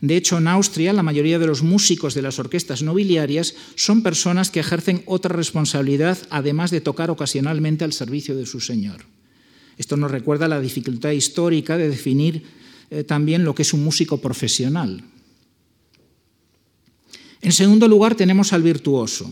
De 0.01 0.17
hecho, 0.17 0.39
en 0.39 0.47
Austria, 0.47 0.93
la 0.93 1.03
mayoría 1.03 1.37
de 1.37 1.45
los 1.45 1.61
músicos 1.61 2.15
de 2.15 2.23
las 2.23 2.39
orquestas 2.39 2.81
nobiliarias 2.81 3.53
son 3.75 4.01
personas 4.01 4.49
que 4.49 4.59
ejercen 4.59 5.03
otra 5.05 5.35
responsabilidad, 5.35 6.17
además 6.31 6.71
de 6.71 6.81
tocar 6.81 7.11
ocasionalmente 7.11 7.85
al 7.85 7.93
servicio 7.93 8.35
de 8.35 8.47
su 8.47 8.59
señor. 8.59 9.05
Esto 9.77 9.95
nos 9.95 10.09
recuerda 10.09 10.47
la 10.47 10.59
dificultad 10.59 11.11
histórica 11.11 11.77
de 11.77 11.89
definir 11.89 12.41
eh, 12.89 13.03
también 13.03 13.43
lo 13.43 13.53
que 13.53 13.61
es 13.61 13.73
un 13.73 13.83
músico 13.83 14.19
profesional. 14.19 15.03
En 17.41 17.51
segundo 17.51 17.87
lugar, 17.87 18.15
tenemos 18.15 18.53
al 18.53 18.63
virtuoso. 18.63 19.31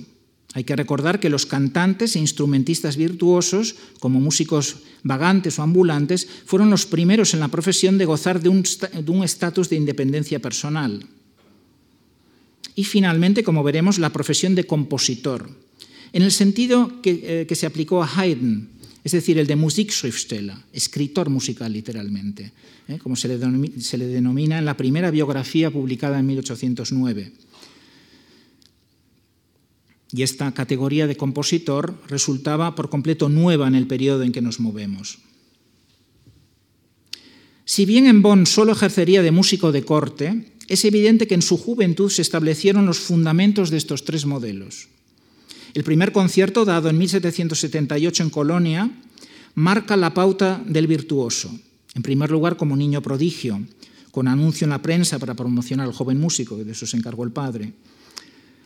Hay 0.55 0.63
que 0.63 0.77
recordar 0.77 1.19
que 1.19 1.29
los 1.29 1.45
cantantes 1.45 2.15
e 2.15 2.23
instrumentistas 2.23 2.95
virtuosos, 2.95 3.75
como 3.99 4.23
músicos 4.23 4.87
vagantes 5.03 5.59
o 5.59 5.67
ambulantes, 5.67 6.31
fueron 6.47 6.71
los 6.71 6.87
primeros 6.87 7.35
en 7.35 7.43
la 7.43 7.51
profesión 7.51 7.99
de 7.99 8.07
gozar 8.07 8.39
de 8.39 8.47
un 8.47 9.23
estatus 9.23 9.67
de 9.67 9.75
independencia 9.75 10.39
personal. 10.39 11.03
Y 12.73 12.85
finalmente, 12.85 13.43
como 13.43 13.67
veremos, 13.67 13.99
la 13.99 14.15
profesión 14.15 14.55
de 14.55 14.63
compositor, 14.63 15.51
en 16.13 16.23
el 16.23 16.31
sentido 16.31 17.01
que, 17.01 17.43
eh, 17.51 17.55
se 17.55 17.65
aplicó 17.65 18.01
a 18.01 18.07
Haydn, 18.07 18.69
es 19.03 19.11
decir, 19.11 19.37
el 19.37 19.47
de 19.47 19.57
Musikschriftsteller, 19.57 20.55
escritor 20.71 21.29
musical 21.29 21.73
literalmente, 21.73 22.53
¿eh? 22.87 22.97
como 22.97 23.17
se 23.17 23.27
le, 23.27 23.37
se 23.81 23.97
le 23.97 24.07
denomina 24.07 24.57
en 24.57 24.63
la 24.63 24.77
primera 24.77 25.11
biografía 25.11 25.69
publicada 25.69 26.17
en 26.17 26.27
1809 26.27 27.44
y 30.15 30.23
esta 30.23 30.53
categoría 30.53 31.07
de 31.07 31.17
compositor 31.17 31.93
resultaba 32.07 32.73
por 32.73 32.89
completo 32.89 33.27
nueva 33.27 33.67
en 33.67 33.75
el 33.75 33.85
periodo 33.85 34.23
en 34.23 34.31
que 34.31 34.41
nos 34.41 34.61
movemos. 34.61 35.19
Si 37.65 37.85
bien 37.85 38.07
en 38.07 38.21
Bonn 38.21 38.45
solo 38.45 38.71
ejercería 38.71 39.21
de 39.21 39.31
músico 39.31 39.73
de 39.73 39.83
corte, 39.83 40.53
es 40.69 40.85
evidente 40.85 41.27
que 41.27 41.35
en 41.35 41.41
su 41.41 41.57
juventud 41.57 42.09
se 42.09 42.21
establecieron 42.21 42.85
los 42.85 42.99
fundamentos 42.99 43.69
de 43.69 43.77
estos 43.77 44.05
tres 44.05 44.25
modelos. 44.25 44.87
El 45.73 45.83
primer 45.83 46.13
concierto, 46.13 46.63
dado 46.63 46.89
en 46.89 46.97
1778 46.97 48.23
en 48.23 48.29
Colonia, 48.29 48.89
marca 49.55 49.97
la 49.97 50.13
pauta 50.13 50.63
del 50.65 50.87
virtuoso, 50.87 51.51
en 51.93 52.03
primer 52.03 52.31
lugar 52.31 52.55
como 52.55 52.77
niño 52.77 53.01
prodigio, 53.01 53.59
con 54.11 54.29
anuncio 54.29 54.63
en 54.63 54.69
la 54.69 54.81
prensa 54.81 55.19
para 55.19 55.33
promocionar 55.33 55.87
al 55.87 55.93
joven 55.93 56.21
músico, 56.21 56.55
que 56.55 56.63
de 56.63 56.71
eso 56.71 56.87
se 56.87 56.95
encargó 56.95 57.25
el 57.25 57.31
padre. 57.31 57.73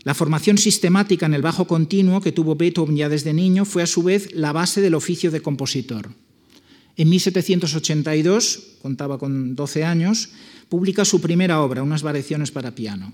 La 0.03 0.13
formación 0.13 0.57
sistemática 0.57 1.25
en 1.25 1.33
el 1.33 1.41
bajo 1.41 1.67
continuo 1.67 2.21
que 2.21 2.31
tuvo 2.31 2.55
Beethoven 2.55 2.95
ya 2.95 3.09
desde 3.09 3.33
niño 3.33 3.65
fue 3.65 3.83
a 3.83 3.87
su 3.87 4.03
vez 4.03 4.33
la 4.33 4.53
base 4.53 4.81
del 4.81 4.95
oficio 4.95 5.29
de 5.29 5.41
compositor. 5.41 6.09
En 6.95 7.09
1782, 7.09 8.77
contaba 8.81 9.17
con 9.17 9.55
12 9.55 9.83
años, 9.83 10.29
publica 10.69 11.05
su 11.05 11.21
primera 11.21 11.61
obra, 11.61 11.83
unas 11.83 12.03
variaciones 12.03 12.51
para 12.51 12.75
piano. 12.75 13.13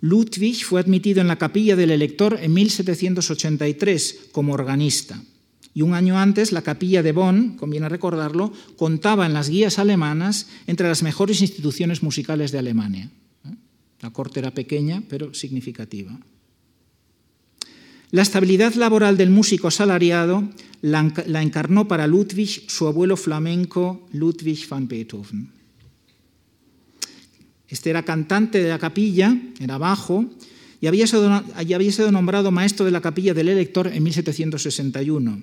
Ludwig 0.00 0.64
fue 0.64 0.80
admitido 0.80 1.20
en 1.20 1.28
la 1.28 1.36
capilla 1.36 1.76
del 1.76 1.90
elector 1.90 2.38
en 2.40 2.52
1783 2.52 4.28
como 4.32 4.52
organista. 4.52 5.22
Y 5.74 5.82
un 5.82 5.94
año 5.94 6.18
antes, 6.18 6.52
la 6.52 6.62
capilla 6.62 7.02
de 7.02 7.12
Bonn, 7.12 7.56
conviene 7.56 7.88
recordarlo, 7.88 8.52
contaba 8.76 9.26
en 9.26 9.34
las 9.34 9.50
guías 9.50 9.78
alemanas 9.78 10.48
entre 10.66 10.88
las 10.88 11.02
mejores 11.02 11.42
instituciones 11.42 12.02
musicales 12.02 12.52
de 12.52 12.58
Alemania. 12.58 13.10
La 14.00 14.12
corte 14.12 14.40
era 14.40 14.52
pequeña, 14.52 15.02
pero 15.08 15.34
significativa. 15.34 16.18
La 18.10 18.22
estabilidad 18.22 18.74
laboral 18.74 19.16
del 19.16 19.30
músico 19.30 19.68
asalariado 19.68 20.48
la 20.82 21.42
encarnó 21.42 21.88
para 21.88 22.06
Ludwig 22.06 22.70
su 22.70 22.86
abuelo 22.86 23.16
flamenco 23.16 24.06
Ludwig 24.12 24.68
van 24.68 24.86
Beethoven. 24.86 25.50
Este 27.68 27.90
era 27.90 28.04
cantante 28.04 28.62
de 28.62 28.68
la 28.68 28.78
capilla, 28.78 29.36
era 29.58 29.76
bajo, 29.78 30.24
y 30.80 30.86
había 30.86 31.06
sido, 31.06 32.12
nombrado 32.12 32.52
maestro 32.52 32.84
de 32.84 32.92
la 32.92 33.00
capilla 33.00 33.34
del 33.34 33.48
elector 33.48 33.88
en 33.88 34.02
1761. 34.02 35.42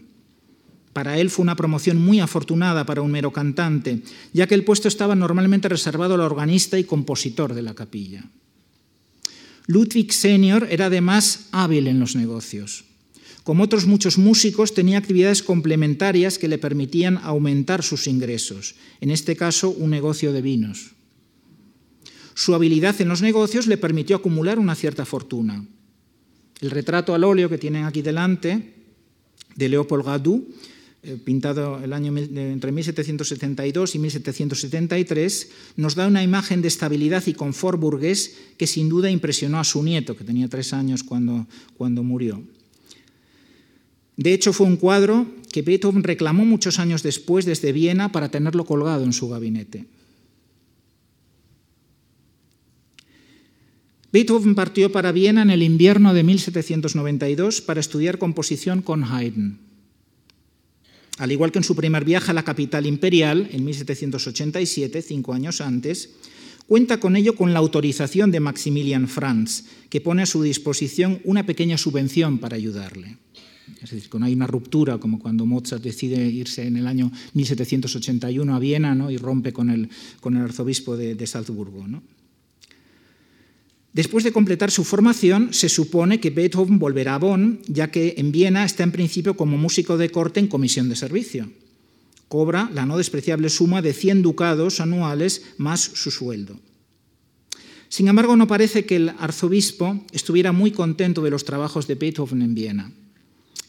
Para 0.93 1.17
él 1.17 1.29
fue 1.29 1.43
una 1.43 1.55
promoción 1.55 1.97
muy 1.97 2.19
afortunada 2.19 2.85
para 2.85 3.01
un 3.01 3.11
mero 3.11 3.33
cantante, 3.33 4.03
ya 4.31 4.47
que 4.47 4.55
el 4.55 4.63
puesto 4.63 4.87
estaba 4.87 5.15
normalmente 5.15 5.67
reservado 5.67 6.13
al 6.13 6.21
organista 6.21 6.77
y 6.77 6.83
compositor 6.83 7.53
de 7.53 7.63
la 7.63 7.73
capilla. 7.73 8.23
Ludwig 9.67 10.11
Senior 10.11 10.67
era 10.69 10.87
además 10.87 11.47
hábil 11.51 11.87
en 11.87 11.99
los 11.99 12.15
negocios. 12.15 12.85
Como 13.43 13.63
otros 13.63 13.85
muchos 13.85 14.17
músicos, 14.17 14.73
tenía 14.73 14.97
actividades 14.97 15.43
complementarias 15.43 16.37
que 16.37 16.47
le 16.47 16.57
permitían 16.57 17.17
aumentar 17.17 17.83
sus 17.83 18.07
ingresos, 18.07 18.75
en 19.01 19.11
este 19.11 19.35
caso 19.35 19.69
un 19.69 19.89
negocio 19.89 20.31
de 20.31 20.41
vinos. 20.41 20.91
Su 22.35 22.55
habilidad 22.55 22.99
en 23.01 23.09
los 23.09 23.21
negocios 23.21 23.67
le 23.67 23.77
permitió 23.77 24.15
acumular 24.15 24.59
una 24.59 24.75
cierta 24.75 25.05
fortuna. 25.05 25.65
El 26.61 26.71
retrato 26.71 27.13
al 27.13 27.23
óleo 27.23 27.49
que 27.49 27.57
tienen 27.57 27.85
aquí 27.85 28.01
delante 28.01 28.73
de 29.55 29.69
Leopold 29.69 30.05
Gadou 30.05 30.47
pintado 31.25 31.83
el 31.83 31.91
año 31.91 32.15
entre 32.17 32.71
1772 32.71 33.95
y 33.95 33.99
1773, 33.99 35.49
nos 35.75 35.95
da 35.95 36.07
una 36.07 36.23
imagen 36.23 36.61
de 36.61 36.69
estabilidad 36.69 37.23
y 37.27 37.33
confort 37.33 37.79
burgués 37.79 38.37
que 38.57 38.67
sin 38.67 38.87
duda 38.87 39.11
impresionó 39.11 39.59
a 39.59 39.63
su 39.63 39.83
nieto, 39.83 40.15
que 40.15 40.23
tenía 40.23 40.47
tres 40.47 40.71
años 40.71 41.03
cuando, 41.03 41.45
cuando 41.77 42.03
murió. 42.03 42.41
De 44.15 44.33
hecho, 44.33 44.53
fue 44.53 44.67
un 44.67 44.77
cuadro 44.77 45.25
que 45.51 45.61
Beethoven 45.61 46.03
reclamó 46.03 46.45
muchos 46.45 46.79
años 46.79 47.03
después 47.03 47.45
desde 47.45 47.73
Viena 47.73 48.11
para 48.11 48.29
tenerlo 48.29 48.63
colgado 48.63 49.03
en 49.03 49.13
su 49.13 49.27
gabinete. 49.27 49.85
Beethoven 54.13 54.53
partió 54.53 54.91
para 54.91 55.11
Viena 55.11 55.41
en 55.41 55.49
el 55.49 55.63
invierno 55.63 56.13
de 56.13 56.23
1792 56.23 57.61
para 57.61 57.79
estudiar 57.79 58.19
composición 58.19 58.83
con 58.83 59.03
Haydn. 59.03 59.72
Al 61.19 61.31
igual 61.31 61.51
que 61.51 61.59
en 61.59 61.63
su 61.63 61.75
primer 61.75 62.05
viaje 62.05 62.31
a 62.31 62.33
la 62.33 62.43
capital 62.43 62.85
imperial, 62.85 63.47
en 63.51 63.63
1787, 63.63 65.01
cinco 65.01 65.33
años 65.33 65.61
antes, 65.61 66.09
cuenta 66.67 66.99
con 66.99 67.15
ello 67.15 67.35
con 67.35 67.53
la 67.53 67.59
autorización 67.59 68.31
de 68.31 68.39
Maximilian 68.39 69.07
Franz, 69.07 69.65
que 69.89 70.01
pone 70.01 70.23
a 70.23 70.25
su 70.25 70.41
disposición 70.41 71.21
una 71.23 71.45
pequeña 71.45 71.77
subvención 71.77 72.39
para 72.39 72.55
ayudarle. 72.55 73.17
Es 73.81 73.91
decir, 73.91 74.09
no 74.13 74.25
hay 74.25 74.33
una 74.33 74.47
ruptura, 74.47 74.97
como 74.97 75.19
cuando 75.19 75.45
Mozart 75.45 75.83
decide 75.83 76.25
irse 76.25 76.65
en 76.65 76.77
el 76.77 76.87
año 76.87 77.11
1781 77.33 78.55
a 78.55 78.59
Viena 78.59 78.95
¿no? 78.95 79.11
y 79.11 79.17
rompe 79.17 79.53
con 79.53 79.69
el, 79.69 79.89
con 80.19 80.35
el 80.35 80.43
arzobispo 80.43 80.97
de, 80.97 81.15
de 81.15 81.27
Salzburgo. 81.27 81.87
¿no? 81.87 82.01
Después 83.93 84.23
de 84.23 84.31
completar 84.31 84.71
su 84.71 84.83
formación, 84.83 85.53
se 85.53 85.69
supone 85.69 86.19
que 86.19 86.31
Beethoven 86.31 86.79
volverá 86.79 87.15
a 87.15 87.19
Bonn, 87.19 87.61
ya 87.67 87.91
que 87.91 88.15
en 88.17 88.31
Viena 88.31 88.65
está 88.65 88.81
en 88.81 88.91
principio 88.91 89.37
como 89.37 89.55
músico 89.55 89.97
de 89.97 90.09
corte 90.09 90.39
en 90.39 90.47
comisión 90.47 90.89
de 90.89 90.95
servicio. 90.95 91.51
Cobra 92.27 92.71
la 92.73 92.87
no 92.87 92.97
despreciable 92.97 93.49
suma 93.49 93.83
de 93.83 93.93
100 93.93 94.23
ducados 94.23 94.79
anuales 94.79 95.43
más 95.57 95.81
su 95.81 96.09
sueldo. 96.09 96.59
Sin 97.87 98.07
embargo, 98.07 98.35
no 98.35 98.47
parece 98.47 98.85
que 98.85 98.95
el 98.95 99.09
arzobispo 99.19 100.03
estuviera 100.11 100.51
muy 100.51 100.71
contento 100.71 101.21
de 101.21 101.29
los 101.29 101.45
trabajos 101.45 101.85
de 101.85 101.93
Beethoven 101.93 102.41
en 102.41 102.55
Viena 102.55 102.91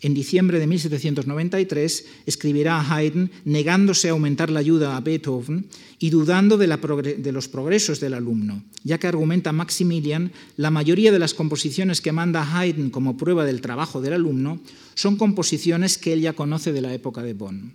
en 0.05 0.13
diciembre 0.13 0.59
de 0.59 0.67
1793, 0.67 2.05
escribirá 2.27 2.79
a 2.79 2.95
Haydn 2.95 3.31
negándose 3.47 4.09
a 4.09 4.13
aumentar 4.13 4.51
la 4.51 4.61
ayuda 4.61 4.99
a 4.99 5.01
Beethoven 5.01 5.65
y 5.99 6.11
dudando 6.11 6.59
de, 6.59 7.33
los 7.33 7.49
progresos 7.49 8.01
del 8.01 8.13
alumno, 8.13 8.63
ya 8.83 8.99
que 8.99 9.07
argumenta 9.07 9.53
Maximilian, 9.53 10.31
la 10.59 10.71
mayoría 10.71 11.11
de 11.11 11.19
las 11.19 11.33
composiciones 11.33 12.03
que 12.03 12.13
manda 12.13 12.45
Haydn 12.45 12.91
como 12.91 13.17
prueba 13.17 13.47
del 13.47 13.63
trabajo 13.63 14.03
del 14.03 14.13
alumno 14.13 14.61
son 14.93 15.17
composiciones 15.17 15.97
que 15.97 16.13
él 16.13 16.21
ya 16.21 16.35
conoce 16.35 16.75
de 16.75 16.83
la 16.83 16.93
época 16.93 17.23
de 17.23 17.33
Bonn. 17.33 17.73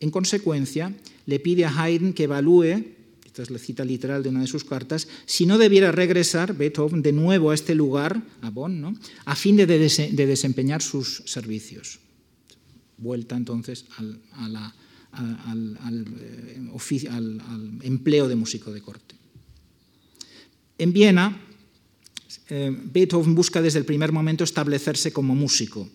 En 0.00 0.10
consecuencia, 0.10 0.92
le 1.26 1.38
pide 1.38 1.66
a 1.66 1.84
Haydn 1.84 2.14
que 2.14 2.24
evalúe 2.24 2.97
esta 3.38 3.44
es 3.44 3.50
la 3.52 3.64
cita 3.64 3.84
literal 3.84 4.24
de 4.24 4.30
una 4.30 4.40
de 4.40 4.48
sus 4.48 4.64
cartas, 4.64 5.06
si 5.24 5.46
no 5.46 5.58
debiera 5.58 5.92
regresar 5.92 6.56
Beethoven 6.56 7.02
de 7.02 7.12
nuevo 7.12 7.52
a 7.52 7.54
este 7.54 7.76
lugar, 7.76 8.20
a 8.42 8.50
Bonn, 8.50 8.80
¿no? 8.80 8.98
a 9.26 9.36
fin 9.36 9.54
de, 9.56 9.66
desempeñar 9.68 10.82
sus 10.82 11.22
servicios. 11.24 12.00
Vuelta 12.96 13.36
entonces 13.36 13.84
al, 13.96 14.20
eh, 14.48 15.76
al, 17.12 17.78
empleo 17.82 18.26
de 18.26 18.34
músico 18.34 18.72
de 18.72 18.82
corte. 18.82 19.14
En 20.76 20.92
Viena, 20.92 21.40
eh, 22.48 22.76
Beethoven 22.92 23.36
busca 23.36 23.62
desde 23.62 23.78
el 23.78 23.84
primer 23.84 24.10
momento 24.10 24.42
establecerse 24.42 25.12
como 25.12 25.36
músico 25.36 25.88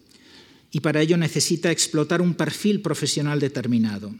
y 0.71 0.79
para 0.79 1.01
ello 1.01 1.17
necesita 1.17 1.71
explotar 1.71 2.21
un 2.21 2.35
perfil 2.35 2.79
profesional 2.79 3.41
determinado 3.41 4.15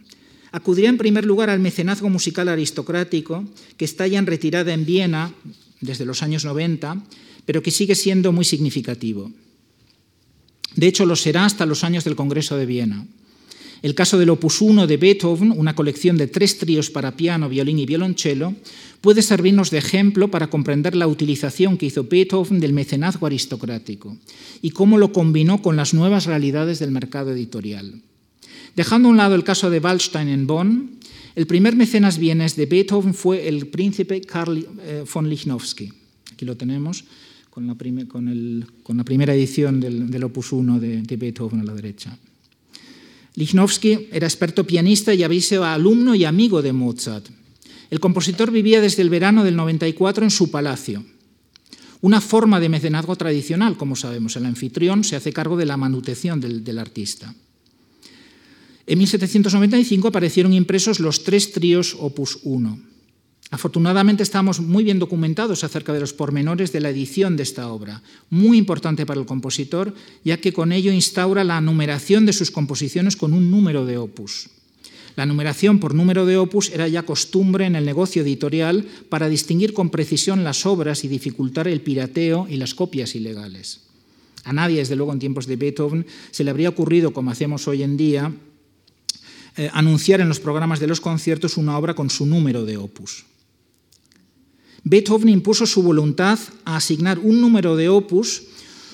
acudiría 0.54 0.88
en 0.88 0.98
primer 0.98 1.26
lugar 1.26 1.50
al 1.50 1.58
mecenazgo 1.58 2.08
musical 2.08 2.48
aristocrático, 2.48 3.42
que 3.76 3.84
está 3.84 4.06
ya 4.06 4.20
en 4.20 4.26
retirada 4.26 4.72
en 4.72 4.86
Viena 4.86 5.34
desde 5.80 6.06
los 6.06 6.22
años 6.22 6.44
90, 6.44 7.02
pero 7.44 7.60
que 7.60 7.72
sigue 7.72 7.96
siendo 7.96 8.30
muy 8.30 8.44
significativo. 8.44 9.32
De 10.76 10.86
hecho, 10.86 11.06
lo 11.06 11.16
será 11.16 11.44
hasta 11.44 11.66
los 11.66 11.82
años 11.82 12.04
del 12.04 12.14
Congreso 12.14 12.56
de 12.56 12.66
Viena. 12.66 13.04
El 13.82 13.96
caso 13.96 14.16
del 14.16 14.30
Opus 14.30 14.60
1 14.60 14.86
de 14.86 14.96
Beethoven, 14.96 15.50
una 15.50 15.74
colección 15.74 16.16
de 16.16 16.28
tres 16.28 16.56
tríos 16.56 16.88
para 16.88 17.16
piano, 17.16 17.48
violín 17.48 17.80
y 17.80 17.84
violonchelo, 17.84 18.54
puede 19.00 19.22
servirnos 19.22 19.72
de 19.72 19.78
ejemplo 19.78 20.30
para 20.30 20.50
comprender 20.50 20.94
la 20.94 21.08
utilización 21.08 21.76
que 21.76 21.86
hizo 21.86 22.04
Beethoven 22.04 22.60
del 22.60 22.72
mecenazgo 22.72 23.26
aristocrático 23.26 24.16
y 24.62 24.70
cómo 24.70 24.98
lo 24.98 25.12
combinó 25.12 25.60
con 25.62 25.74
las 25.74 25.94
nuevas 25.94 26.26
realidades 26.26 26.78
del 26.78 26.92
mercado 26.92 27.32
editorial. 27.32 28.00
Dejando 28.76 29.08
a 29.08 29.10
un 29.12 29.16
lado 29.16 29.34
el 29.34 29.44
caso 29.44 29.70
de 29.70 29.78
Waldstein 29.78 30.28
en 30.28 30.46
Bonn, 30.46 30.98
el 31.36 31.46
primer 31.46 31.76
mecenas 31.76 32.18
vienes 32.18 32.56
de 32.56 32.66
Beethoven 32.66 33.14
fue 33.14 33.48
el 33.48 33.66
príncipe 33.68 34.20
Karl 34.20 34.66
eh, 34.82 35.04
von 35.12 35.28
Lichnowsky. 35.28 35.92
Aquí 36.32 36.44
lo 36.44 36.56
tenemos 36.56 37.04
con 37.50 37.68
la, 37.68 39.04
primera 39.04 39.32
edición 39.32 39.78
del, 39.78 40.24
Opus 40.24 40.50
1 40.50 40.80
de, 40.80 41.16
Beethoven 41.16 41.60
a 41.60 41.64
la 41.64 41.74
derecha. 41.74 42.18
Lichnowsky 43.36 44.08
era 44.10 44.26
experto 44.26 44.66
pianista 44.66 45.14
y 45.14 45.22
había 45.22 45.40
sido 45.40 45.64
alumno 45.64 46.16
y 46.16 46.24
amigo 46.24 46.62
de 46.62 46.72
Mozart. 46.72 47.26
El 47.90 48.00
compositor 48.00 48.50
vivía 48.50 48.80
desde 48.80 49.02
el 49.02 49.10
verano 49.10 49.44
del 49.44 49.54
94 49.54 50.24
en 50.24 50.30
su 50.30 50.50
palacio. 50.50 51.04
Una 52.00 52.20
forma 52.20 52.58
de 52.58 52.68
mecenazgo 52.68 53.14
tradicional, 53.14 53.76
como 53.76 53.94
sabemos. 53.94 54.34
El 54.34 54.46
anfitrión 54.46 55.04
se 55.04 55.14
hace 55.14 55.32
cargo 55.32 55.56
de 55.56 55.66
la 55.66 55.76
manutención 55.76 56.40
del 56.40 56.78
artista. 56.78 57.34
En 58.86 58.98
1795 58.98 60.08
aparecieron 60.08 60.52
impresos 60.52 61.00
los 61.00 61.24
tres 61.24 61.52
tríos 61.52 61.96
Opus 61.98 62.40
1. 62.42 62.78
Afortunadamente 63.50 64.22
estamos 64.22 64.60
muy 64.60 64.84
bien 64.84 64.98
documentados 64.98 65.64
acerca 65.64 65.92
de 65.92 66.00
los 66.00 66.12
pormenores 66.12 66.72
de 66.72 66.80
la 66.80 66.90
edición 66.90 67.36
de 67.36 67.44
esta 67.44 67.68
obra, 67.68 68.02
muy 68.28 68.58
importante 68.58 69.06
para 69.06 69.20
el 69.20 69.26
compositor, 69.26 69.94
ya 70.24 70.38
que 70.38 70.52
con 70.52 70.72
ello 70.72 70.92
instaura 70.92 71.44
la 71.44 71.60
numeración 71.60 72.26
de 72.26 72.32
sus 72.32 72.50
composiciones 72.50 73.16
con 73.16 73.32
un 73.32 73.50
número 73.50 73.86
de 73.86 73.96
opus. 73.96 74.50
La 75.16 75.24
numeración 75.24 75.78
por 75.78 75.94
número 75.94 76.26
de 76.26 76.36
opus 76.36 76.70
era 76.70 76.88
ya 76.88 77.04
costumbre 77.04 77.66
en 77.66 77.76
el 77.76 77.84
negocio 77.84 78.22
editorial 78.22 78.86
para 79.08 79.28
distinguir 79.28 79.72
con 79.72 79.90
precisión 79.90 80.42
las 80.42 80.66
obras 80.66 81.04
y 81.04 81.08
dificultar 81.08 81.68
el 81.68 81.80
pirateo 81.80 82.48
y 82.50 82.56
las 82.56 82.74
copias 82.74 83.14
ilegales. 83.14 83.82
A 84.42 84.52
nadie, 84.52 84.78
desde 84.78 84.96
luego 84.96 85.12
en 85.12 85.20
tiempos 85.20 85.46
de 85.46 85.56
Beethoven, 85.56 86.06
se 86.32 86.42
le 86.42 86.50
habría 86.50 86.68
ocurrido, 86.68 87.12
como 87.12 87.30
hacemos 87.30 87.68
hoy 87.68 87.84
en 87.84 87.96
día, 87.96 88.32
eh, 89.56 89.70
anunciar 89.72 90.20
en 90.20 90.28
los 90.28 90.40
programas 90.40 90.80
de 90.80 90.86
los 90.86 91.00
conciertos 91.00 91.56
una 91.56 91.78
obra 91.78 91.94
con 91.94 92.10
su 92.10 92.26
número 92.26 92.64
de 92.64 92.76
opus. 92.76 93.24
Beethoven 94.82 95.28
impuso 95.28 95.66
su 95.66 95.82
voluntad 95.82 96.38
a 96.64 96.76
asignar 96.76 97.18
un 97.18 97.40
número 97.40 97.76
de 97.76 97.88
opus 97.88 98.42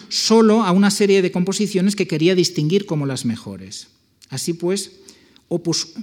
solo 0.09 0.63
a 0.63 0.73
una 0.73 0.91
serie 0.91 1.23
de 1.23 1.33
composiciones 1.33 1.97
que 1.97 2.07
quería 2.07 2.35
distinguir 2.35 2.87
como 2.87 3.07
las 3.07 3.25
mejores. 3.25 3.89
Así 4.29 4.53
pues, 4.53 4.93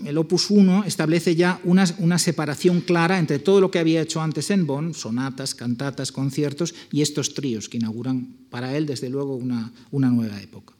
el 0.05 0.17
opus 0.17 0.49
1 0.49 0.83
establece 0.83 1.35
ya 1.35 1.61
una, 1.63 2.17
separación 2.17 2.81
clara 2.81 3.19
entre 3.19 3.39
todo 3.39 3.61
lo 3.61 3.71
que 3.71 3.79
había 3.79 4.01
hecho 4.01 4.21
antes 4.21 4.49
en 4.49 4.67
Bonn, 4.67 4.93
sonatas, 4.93 5.55
cantatas, 5.55 6.11
conciertos, 6.11 6.75
y 6.91 7.01
estos 7.01 7.33
tríos 7.33 7.69
que 7.69 7.77
inauguran 7.77 8.35
para 8.49 8.75
él, 8.75 8.85
desde 8.85 9.09
luego, 9.09 9.35
una, 9.35 9.71
una 9.91 10.09
nueva 10.09 10.41
época. 10.41 10.76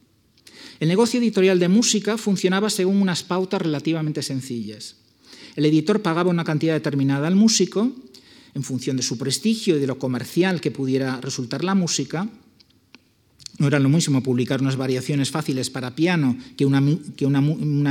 El 0.80 0.88
negocio 0.88 1.20
editorial 1.20 1.60
de 1.60 1.70
música 1.70 2.18
funcionaba 2.18 2.70
según 2.70 3.02
unas 3.02 3.24
pautas 3.24 3.62
relativamente 3.62 4.22
sencillas. 4.22 4.96
El 5.56 5.66
editor 5.66 6.02
pagaba 6.02 6.30
una 6.30 6.44
cantidad 6.44 6.74
determinada 6.74 7.28
al 7.28 7.36
músico 7.36 7.92
en 8.54 8.64
función 8.64 8.98
de 8.98 9.04
su 9.04 9.18
prestigio 9.18 9.78
y 9.78 9.80
de 9.80 9.88
lo 9.88 10.00
comercial 10.00 10.62
que 10.62 10.72
pudiera 10.72 11.20
resultar 11.22 11.64
la 11.64 11.76
música. 11.76 12.30
No 13.58 13.68
era 13.68 13.80
lo 13.80 13.90
mismo 13.90 14.22
publicar 14.22 14.62
unas 14.62 14.78
variaciones 14.78 15.32
fáciles 15.32 15.70
para 15.70 15.96
piano 15.96 16.38
que 16.56 16.66
una, 16.66 16.82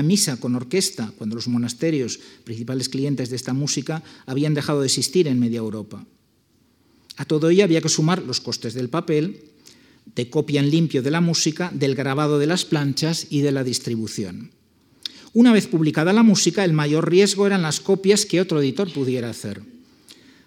misa 0.02 0.38
con 0.38 0.54
orquesta, 0.54 1.12
cuando 1.18 1.34
los 1.34 1.48
monasterios, 1.48 2.20
principales 2.44 2.88
clientes 2.88 3.30
de 3.30 3.36
esta 3.36 3.52
música, 3.52 4.02
habían 4.26 4.54
dejado 4.54 4.80
de 4.80 4.86
existir 4.86 5.26
en 5.26 5.40
media 5.40 5.58
Europa. 5.58 6.06
A 7.16 7.24
todo 7.24 7.50
ello 7.50 7.64
había 7.64 7.80
que 7.80 7.88
sumar 7.88 8.22
los 8.22 8.40
costes 8.40 8.74
del 8.74 8.88
papel, 8.88 9.55
de 10.14 10.30
copia 10.30 10.60
en 10.60 10.70
limpio 10.70 11.02
de 11.02 11.10
la 11.10 11.20
música, 11.20 11.70
del 11.74 11.94
grabado 11.94 12.38
de 12.38 12.46
las 12.46 12.64
planchas 12.64 13.26
y 13.30 13.40
de 13.40 13.52
la 13.52 13.64
distribución. 13.64 14.50
Una 15.32 15.52
vez 15.52 15.66
publicada 15.66 16.14
la 16.14 16.22
música, 16.22 16.64
el 16.64 16.72
mayor 16.72 17.10
riesgo 17.10 17.46
eran 17.46 17.62
las 17.62 17.80
copias 17.80 18.24
que 18.24 18.40
otro 18.40 18.60
editor 18.60 18.90
pudiera 18.92 19.28
hacer. 19.28 19.60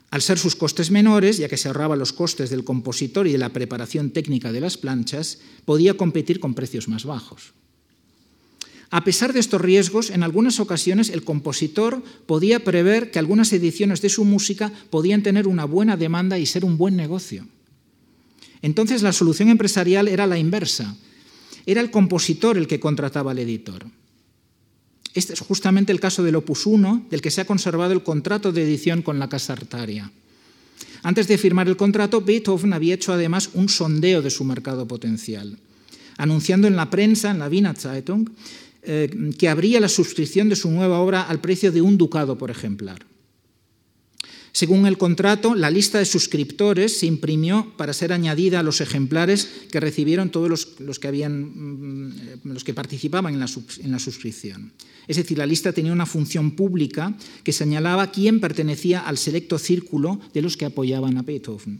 Al 0.10 0.24
ser 0.24 0.39
sus 0.39 0.56
costes 0.56 0.89
menores, 0.89 1.38
ya 1.38 1.48
que 1.48 1.58
se 1.58 1.67
ahorraba 1.67 1.95
los 1.95 2.13
costes 2.13 2.50
del 2.50 2.63
compositor 2.63 3.28
y 3.28 3.32
de 3.32 3.38
la 3.38 3.54
preparación 3.54 4.10
técnica 4.10 4.52
de 4.52 4.62
las 4.62 4.78
planchas, 4.78 5.38
podía 5.65 5.93
competir 5.93 6.39
con 6.39 6.56
precios 6.56 6.88
más 6.88 7.06
bajos. 7.06 7.54
A 8.89 9.04
pesar 9.04 9.34
de 9.34 9.39
estos 9.39 9.62
riesgos, 9.62 10.10
en 10.10 10.24
algunas 10.24 10.60
ocasiones 10.60 11.10
el 11.10 11.24
compositor 11.24 12.02
podía 12.26 12.63
prever 12.63 13.12
que 13.12 13.19
algunas 13.19 13.54
ediciones 13.54 14.02
de 14.02 14.10
su 14.10 14.26
música 14.26 14.74
podían 14.89 15.22
tener 15.22 15.48
una 15.48 15.65
buena 15.65 15.95
demanda 15.95 16.39
y 16.39 16.48
ser 16.48 16.65
un 16.65 16.80
buen 16.80 16.95
negocio. 16.95 17.45
Entonces 18.62 19.02
la 19.02 19.13
solución 19.13 19.50
empresarial 19.50 20.08
era 20.08 20.28
la 20.28 20.38
inversa. 20.38 20.95
Era 21.65 21.82
el 21.82 21.91
compositor 21.91 22.58
el 22.58 22.67
que 22.67 22.80
contrataba 22.80 23.32
al 23.32 23.39
editor. 23.39 23.86
Este 25.13 25.34
es 25.34 25.39
justamente 25.39 25.91
el 25.91 26.00
caso 26.00 26.24
del 26.24 26.36
Opus 26.36 26.65
1, 26.65 27.08
del 27.10 27.22
que 27.22 27.32
se 27.32 27.41
ha 27.41 27.45
conservado 27.45 27.93
el 27.93 28.04
contrato 28.04 28.52
de 28.52 28.63
edición 28.63 29.02
con 29.02 29.19
la 29.19 29.30
Casa 29.30 29.54
Artaria. 29.54 30.12
Antes 31.02 31.28
de 31.28 31.38
firmar 31.38 31.67
el 31.67 31.78
contrato, 31.78 32.22
Beethoven 32.22 32.74
había 32.74 32.95
hecho 32.95 33.13
además 33.13 33.50
un 33.54 33.69
sondeo 33.69 34.22
de 34.22 34.30
su 34.30 34.43
mercado 34.43 34.88
potencial, 34.88 35.58
anunciando 36.17 36.67
en 36.67 36.76
la 36.76 36.89
prensa, 36.89 37.32
en 37.32 37.39
la 37.39 37.48
Wiener 37.48 37.76
Zeitung, 37.76 38.30
eh, 38.84 39.10
que 39.38 39.50
habría 39.50 39.80
la 39.80 39.89
suscripción 39.89 40.50
de 40.50 40.56
su 40.56 40.69
nueva 40.72 41.00
obra 41.00 41.24
al 41.24 41.39
precio 41.39 41.72
de 41.72 41.82
un 41.82 41.98
ducado 41.98 42.38
por 42.38 42.52
ejemplar. 42.52 43.09
Según 44.60 44.86
el 44.88 44.98
contrato, 44.98 45.56
la 45.56 45.72
lista 45.72 46.00
de 46.00 46.06
suscriptores 46.06 47.00
se 47.00 47.06
imprimió 47.06 47.72
para 47.78 47.93
ser 47.93 48.12
añadida 48.12 48.60
a 48.60 48.63
los 48.63 48.82
ejemplares 48.82 49.48
que 49.72 49.80
recibieron 49.80 50.32
todos 50.32 50.76
los, 50.78 51.00
que, 51.00 51.08
habían, 51.08 52.04
mm, 52.04 52.41
los 52.43 52.65
que 52.65 52.74
participaban 52.74 53.34
en 53.34 53.39
la, 53.39 53.48
en 53.82 53.89
la 53.89 54.00
suscripción. 54.00 54.74
Es 55.08 55.15
decir, 55.15 55.38
la 55.38 55.45
lista 55.45 55.72
tenía 55.72 55.93
una 55.93 56.06
función 56.06 56.58
pública 56.58 57.15
que 57.45 57.54
señalaba 57.54 58.12
quién 58.12 58.41
pertenecía 58.41 59.00
al 59.00 59.17
selecto 59.17 59.58
círculo 59.60 60.19
de 60.34 60.41
los 60.41 60.58
que 60.58 60.65
apoyaban 60.65 61.17
a 61.17 61.22
Beethoven. 61.22 61.80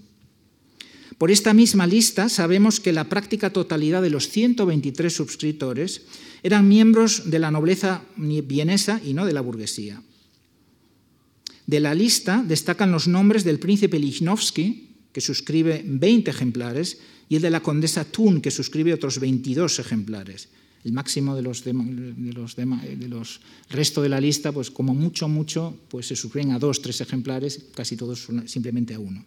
Por 1.18 1.32
esta 1.32 1.54
misma 1.54 1.86
lista 1.86 2.30
sabemos 2.30 2.80
que 2.80 2.94
la 2.94 3.10
práctica 3.10 3.50
totalidad 3.50 4.02
de 4.02 4.10
los 4.10 4.30
123 4.30 5.14
suscriptores 5.14 6.04
eran 6.44 6.70
miembros 6.70 7.30
de 7.30 7.40
la 7.40 7.52
nobleza 7.52 8.04
vienesa 8.16 9.02
y 9.04 9.14
no 9.14 9.26
de 9.26 9.34
la 9.34 9.42
burguesía. 9.42 10.02
De 11.70 11.80
la 11.80 11.94
lista 11.94 12.42
destacan 12.42 12.90
los 12.90 13.08
nombres 13.08 13.44
del 13.44 13.60
príncipe 13.60 14.00
Lichnowsky, 14.00 14.90
que 15.14 15.22
suscribe 15.22 15.86
20 15.86 16.32
ejemplares, 16.32 16.98
y 17.30 17.36
el 17.36 17.44
de 17.44 17.52
la 17.52 17.62
condesa 17.62 18.06
Thun, 18.06 18.42
que 18.42 18.50
suscribe 18.50 18.92
otros 18.92 19.20
22 19.20 19.78
ejemplares. 19.78 20.50
El 20.84 20.94
máximo 20.94 21.36
de 21.36 21.44
los, 21.44 21.64
de, 21.64 21.74
de 21.74 23.24
resto 23.70 24.02
de 24.02 24.10
la 24.10 24.20
lista, 24.20 24.52
pues 24.52 24.72
como 24.72 24.96
mucho, 24.96 25.30
mucho, 25.30 25.78
pues 25.90 26.08
se 26.08 26.16
suscriben 26.16 26.54
a 26.54 26.58
dos, 26.58 26.82
tres 26.82 27.02
ejemplares, 27.02 27.66
casi 27.76 27.96
todos 27.96 28.28
simplemente 28.48 28.96
a 28.96 29.00
uno. 29.00 29.24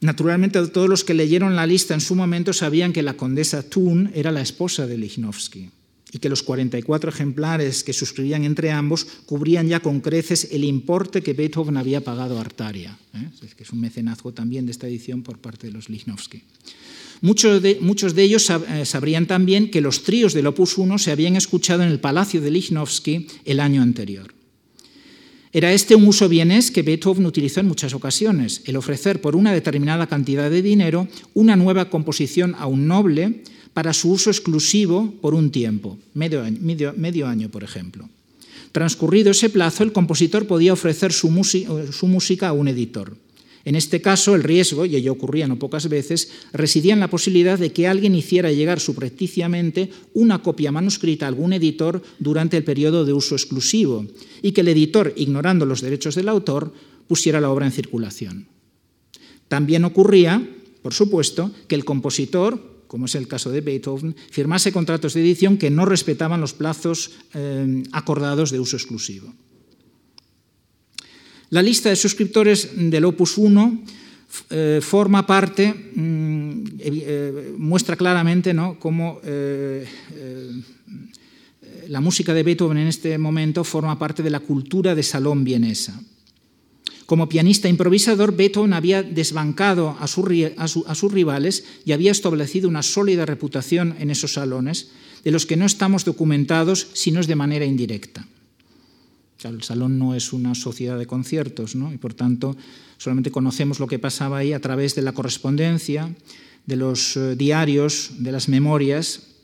Naturalmente, 0.00 0.66
todos 0.68 0.88
los 0.88 1.04
que 1.04 1.12
leyeron 1.12 1.54
la 1.54 1.66
lista 1.66 1.92
en 1.92 2.00
su 2.00 2.14
momento 2.14 2.54
sabían 2.54 2.94
que 2.94 3.02
la 3.02 3.18
condesa 3.18 3.62
Thun 3.62 4.10
era 4.14 4.32
la 4.32 4.40
esposa 4.40 4.86
de 4.86 4.96
Lichnowsky 4.96 5.70
y 6.12 6.18
que 6.18 6.28
los 6.28 6.42
44 6.42 7.10
ejemplares 7.10 7.84
que 7.84 7.92
suscribían 7.92 8.44
entre 8.44 8.70
ambos 8.70 9.06
cubrían 9.26 9.68
ya 9.68 9.80
con 9.80 10.00
creces 10.00 10.48
el 10.50 10.64
importe 10.64 11.22
que 11.22 11.34
Beethoven 11.34 11.76
había 11.76 12.02
pagado 12.02 12.38
a 12.38 12.40
Artaria, 12.40 12.98
¿eh? 13.14 13.28
que 13.56 13.62
es 13.62 13.70
un 13.70 13.80
mecenazgo 13.80 14.32
también 14.32 14.66
de 14.66 14.72
esta 14.72 14.86
edición 14.86 15.22
por 15.22 15.38
parte 15.38 15.66
de 15.66 15.72
los 15.72 15.88
Lichnowsky. 15.88 16.42
Muchos 17.20 17.60
de, 17.62 17.78
muchos 17.80 18.14
de 18.14 18.22
ellos 18.22 18.48
eh, 18.48 18.86
sabrían 18.86 19.26
también 19.26 19.70
que 19.70 19.80
los 19.80 20.04
tríos 20.04 20.34
del 20.34 20.46
Opus 20.46 20.78
1 20.78 20.98
se 20.98 21.10
habían 21.10 21.36
escuchado 21.36 21.82
en 21.82 21.88
el 21.88 22.00
palacio 22.00 22.40
de 22.40 22.50
Lichnowsky 22.50 23.26
el 23.44 23.60
año 23.60 23.82
anterior. 23.82 24.32
Era 25.52 25.72
este 25.72 25.94
un 25.94 26.06
uso 26.06 26.28
bienes 26.28 26.70
que 26.70 26.82
Beethoven 26.82 27.26
utilizó 27.26 27.60
en 27.60 27.68
muchas 27.68 27.94
ocasiones, 27.94 28.62
el 28.66 28.76
ofrecer 28.76 29.20
por 29.20 29.34
una 29.34 29.52
determinada 29.52 30.06
cantidad 30.06 30.50
de 30.50 30.62
dinero 30.62 31.08
una 31.34 31.56
nueva 31.56 31.88
composición 31.88 32.54
a 32.58 32.66
un 32.66 32.86
noble, 32.86 33.42
para 33.74 33.92
su 33.92 34.10
uso 34.10 34.30
exclusivo 34.30 35.14
por 35.20 35.34
un 35.34 35.50
tiempo, 35.50 35.98
medio 36.14 37.26
año, 37.26 37.48
por 37.48 37.64
ejemplo. 37.64 38.08
Transcurrido 38.72 39.30
ese 39.30 39.50
plazo, 39.50 39.82
el 39.82 39.92
compositor 39.92 40.46
podía 40.46 40.72
ofrecer 40.72 41.12
su, 41.12 41.28
su 41.92 42.06
música 42.06 42.48
a 42.48 42.52
un 42.52 42.68
editor. 42.68 43.16
En 43.64 43.74
este 43.74 44.00
caso, 44.00 44.34
el 44.34 44.44
riesgo, 44.44 44.86
y 44.86 44.96
ello 44.96 45.12
ocurría 45.12 45.46
no 45.46 45.58
pocas 45.58 45.88
veces, 45.88 46.30
residía 46.52 46.94
en 46.94 47.00
la 47.00 47.10
posibilidad 47.10 47.58
de 47.58 47.72
que 47.72 47.86
alguien 47.86 48.14
hiciera 48.14 48.52
llegar 48.52 48.80
subrepticiamente 48.80 49.90
una 50.14 50.42
copia 50.42 50.72
manuscrita 50.72 51.26
a 51.26 51.28
algún 51.28 51.52
editor 51.52 52.02
durante 52.18 52.56
el 52.56 52.64
periodo 52.64 53.04
de 53.04 53.12
uso 53.12 53.34
exclusivo 53.34 54.06
y 54.42 54.52
que 54.52 54.62
el 54.62 54.68
editor, 54.68 55.12
ignorando 55.16 55.66
los 55.66 55.82
derechos 55.82 56.14
del 56.14 56.28
autor, 56.28 56.72
pusiera 57.06 57.40
la 57.40 57.50
obra 57.50 57.66
en 57.66 57.72
circulación. 57.72 58.46
También 59.48 59.84
ocurría, 59.84 60.46
por 60.82 60.94
supuesto, 60.94 61.50
que 61.66 61.74
el 61.74 61.84
compositor 61.84 62.77
como 62.88 63.06
es 63.06 63.14
el 63.14 63.28
caso 63.28 63.50
de 63.52 63.60
Beethoven, 63.60 64.16
firmase 64.30 64.72
contratos 64.72 65.14
de 65.14 65.20
edición 65.20 65.58
que 65.60 65.70
no 65.70 65.84
respetaban 65.84 66.40
los 66.40 66.54
plazos 66.54 67.12
eh, 67.34 67.84
acordados 67.92 68.50
de 68.50 68.58
uso 68.58 68.76
exclusivo. 68.76 69.32
La 71.50 71.62
lista 71.62 71.90
de 71.90 71.96
suscriptores 71.96 72.72
del 72.74 73.04
Opus 73.04 73.38
1 73.38 73.84
eh, 74.50 74.80
forma 74.82 75.26
parte, 75.26 75.72
mm, 75.72 76.64
eh, 76.80 77.54
muestra 77.56 77.96
claramente 77.96 78.52
¿no? 78.52 78.78
cómo 78.80 79.20
la 81.88 82.00
música 82.00 82.34
de 82.34 82.42
Beethoven 82.42 82.78
en 82.78 82.88
este 82.88 83.16
momento 83.16 83.64
forma 83.64 83.98
parte 83.98 84.22
de 84.22 84.28
la 84.28 84.40
cultura 84.40 84.94
de 84.94 85.02
salón 85.02 85.44
vienesa. 85.44 85.98
Como 87.08 87.30
pianista 87.30 87.70
improvisador, 87.70 88.36
Beethoven 88.36 88.74
había 88.74 89.02
desbancado 89.02 89.96
a, 89.98 90.06
sus 90.06 91.10
rivales 91.10 91.64
y 91.86 91.92
había 91.92 92.12
establecido 92.12 92.68
una 92.68 92.82
sólida 92.82 93.24
reputación 93.24 93.96
en 93.98 94.10
esos 94.10 94.34
salones, 94.34 94.90
de 95.24 95.30
los 95.30 95.46
que 95.46 95.56
no 95.56 95.64
estamos 95.64 96.04
documentados 96.04 96.86
sino 96.92 97.20
es 97.20 97.26
de 97.26 97.34
manera 97.34 97.64
indirecta. 97.64 98.28
el 99.42 99.62
salón 99.62 99.98
no 99.98 100.14
es 100.14 100.34
una 100.34 100.54
sociedad 100.54 100.98
de 100.98 101.06
conciertos, 101.06 101.74
y 101.74 101.96
por 101.96 102.12
tanto 102.12 102.58
solamente 102.98 103.30
conocemos 103.30 103.80
lo 103.80 103.86
que 103.86 103.98
pasaba 103.98 104.36
ahí 104.36 104.52
a 104.52 104.60
través 104.60 104.94
de 104.94 105.00
la 105.00 105.12
correspondencia, 105.12 106.14
de 106.66 106.76
los 106.76 107.16
eh, 107.16 107.36
diarios, 107.36 108.10
de 108.18 108.32
las 108.32 108.50
memorias. 108.50 109.37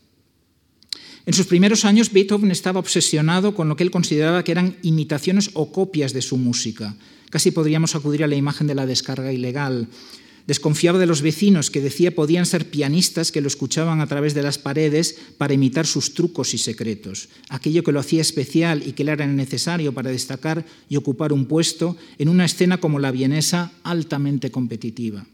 En 1.26 1.32
sus 1.32 1.46
primeros 1.46 1.84
años, 1.84 2.12
Beethoven 2.12 2.50
estaba 2.50 2.80
obsesionado 2.80 3.54
con 3.54 3.68
lo 3.68 3.76
que 3.76 3.82
él 3.82 3.90
consideraba 3.90 4.44
que 4.44 4.52
eran 4.52 4.76
imitaciones 4.82 5.50
o 5.54 5.72
copias 5.72 6.12
de 6.12 6.22
su 6.22 6.36
música, 6.36 6.96
Casi 7.34 7.50
podríamos 7.50 7.96
acudir 7.96 8.22
a 8.22 8.28
la 8.28 8.36
imagen 8.36 8.68
de 8.68 8.76
la 8.76 8.86
descarga 8.86 9.32
ilegal. 9.32 9.88
Desconfiaba 10.46 11.00
de 11.00 11.06
los 11.06 11.20
vecinos 11.20 11.68
que 11.68 11.80
decía 11.80 12.14
podían 12.14 12.46
ser 12.46 12.70
pianistas 12.70 13.32
que 13.32 13.40
lo 13.40 13.48
escuchaban 13.48 14.00
a 14.00 14.06
través 14.06 14.34
de 14.34 14.42
las 14.44 14.56
paredes 14.56 15.18
para 15.36 15.52
imitar 15.52 15.84
sus 15.84 16.14
trucos 16.14 16.54
y 16.54 16.58
secretos, 16.58 17.28
aquello 17.48 17.82
que 17.82 17.90
lo 17.90 17.98
hacía 17.98 18.20
especial 18.20 18.86
y 18.86 18.92
que 18.92 19.02
le 19.02 19.10
era 19.10 19.26
necesario 19.26 19.92
para 19.92 20.12
destacar 20.12 20.64
y 20.88 20.94
ocupar 20.94 21.32
un 21.32 21.46
puesto 21.46 21.96
en 22.18 22.28
una 22.28 22.44
escena 22.44 22.78
como 22.78 23.00
la 23.00 23.10
vienesa 23.10 23.72
altamente 23.82 24.52
competitiva. 24.52 25.26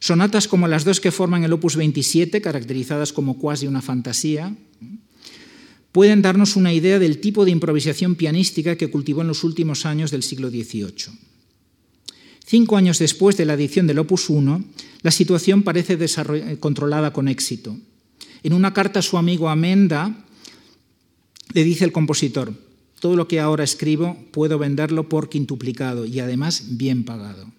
Sonatas 0.00 0.48
como 0.48 0.68
las 0.68 0.84
dos 0.84 1.00
que 1.00 1.10
forman 1.10 1.44
el 1.44 1.52
Opus 1.52 1.76
27, 1.76 2.40
caracterizadas 2.40 3.12
como 3.12 3.38
cuasi 3.38 3.66
una 3.66 3.82
fantasía, 3.82 4.54
pueden 5.92 6.22
darnos 6.22 6.56
una 6.56 6.72
idea 6.72 6.98
del 6.98 7.18
tipo 7.18 7.44
de 7.44 7.50
improvisación 7.50 8.14
pianística 8.14 8.76
que 8.76 8.90
cultivó 8.90 9.22
en 9.22 9.28
los 9.28 9.42
últimos 9.44 9.86
años 9.86 10.10
del 10.10 10.22
siglo 10.22 10.50
XVIII. 10.50 11.18
Cinco 12.46 12.76
años 12.76 12.98
después 12.98 13.36
de 13.36 13.44
la 13.44 13.54
edición 13.54 13.86
del 13.86 13.98
Opus 13.98 14.30
1, 14.30 14.64
la 15.02 15.10
situación 15.10 15.62
parece 15.62 15.98
controlada 16.60 17.12
con 17.12 17.28
éxito. 17.28 17.76
En 18.42 18.52
una 18.52 18.72
carta 18.72 19.00
a 19.00 19.02
su 19.02 19.18
amigo 19.18 19.48
Amenda, 19.48 20.24
le 21.52 21.64
dice 21.64 21.84
el 21.84 21.92
compositor, 21.92 22.54
todo 23.00 23.16
lo 23.16 23.28
que 23.28 23.40
ahora 23.40 23.64
escribo 23.64 24.16
puedo 24.32 24.58
venderlo 24.58 25.08
por 25.08 25.28
quintuplicado 25.28 26.06
y 26.06 26.20
además 26.20 26.78
bien 26.78 27.04
pagado. 27.04 27.50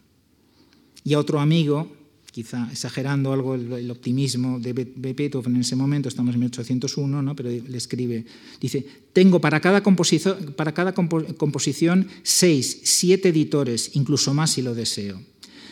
Y 1.04 1.14
a 1.14 1.20
otro 1.20 1.40
amigo, 1.40 1.96
quizá 2.32 2.68
exagerando 2.72 3.34
algo 3.34 3.56
el, 3.56 3.90
optimismo 3.92 4.60
de 4.60 4.74
Beethoven 4.74 5.56
en 5.56 5.62
ese 5.62 5.76
momento, 5.76 6.10
estamos 6.10 6.34
en 6.34 6.42
1801, 6.42 7.22
¿no? 7.22 7.36
pero 7.36 7.50
le 7.50 7.78
escribe, 7.78 8.26
dice, 8.60 8.86
tengo 9.14 9.42
para 9.42 9.60
cada, 9.60 9.82
composición 9.82 12.08
seis, 12.24 12.82
siete 12.84 13.30
editores, 13.30 13.96
incluso 13.96 14.34
más 14.34 14.52
si 14.52 14.62
lo 14.62 14.76
deseo. 14.76 15.22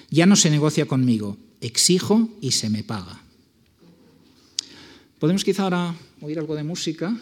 Ya 0.10 0.26
no 0.26 0.36
se 0.36 0.50
negocia 0.50 0.86
conmigo, 0.86 1.38
exijo 1.62 2.30
y 2.41 2.52
se 2.52 2.70
me 2.70 2.84
paga. 2.84 3.22
Podemos 5.20 5.43
quizá 5.43 5.63
ahora 5.63 5.96
oír 6.22 6.39
algo 6.39 6.56
de 6.56 6.63
música 6.63 7.15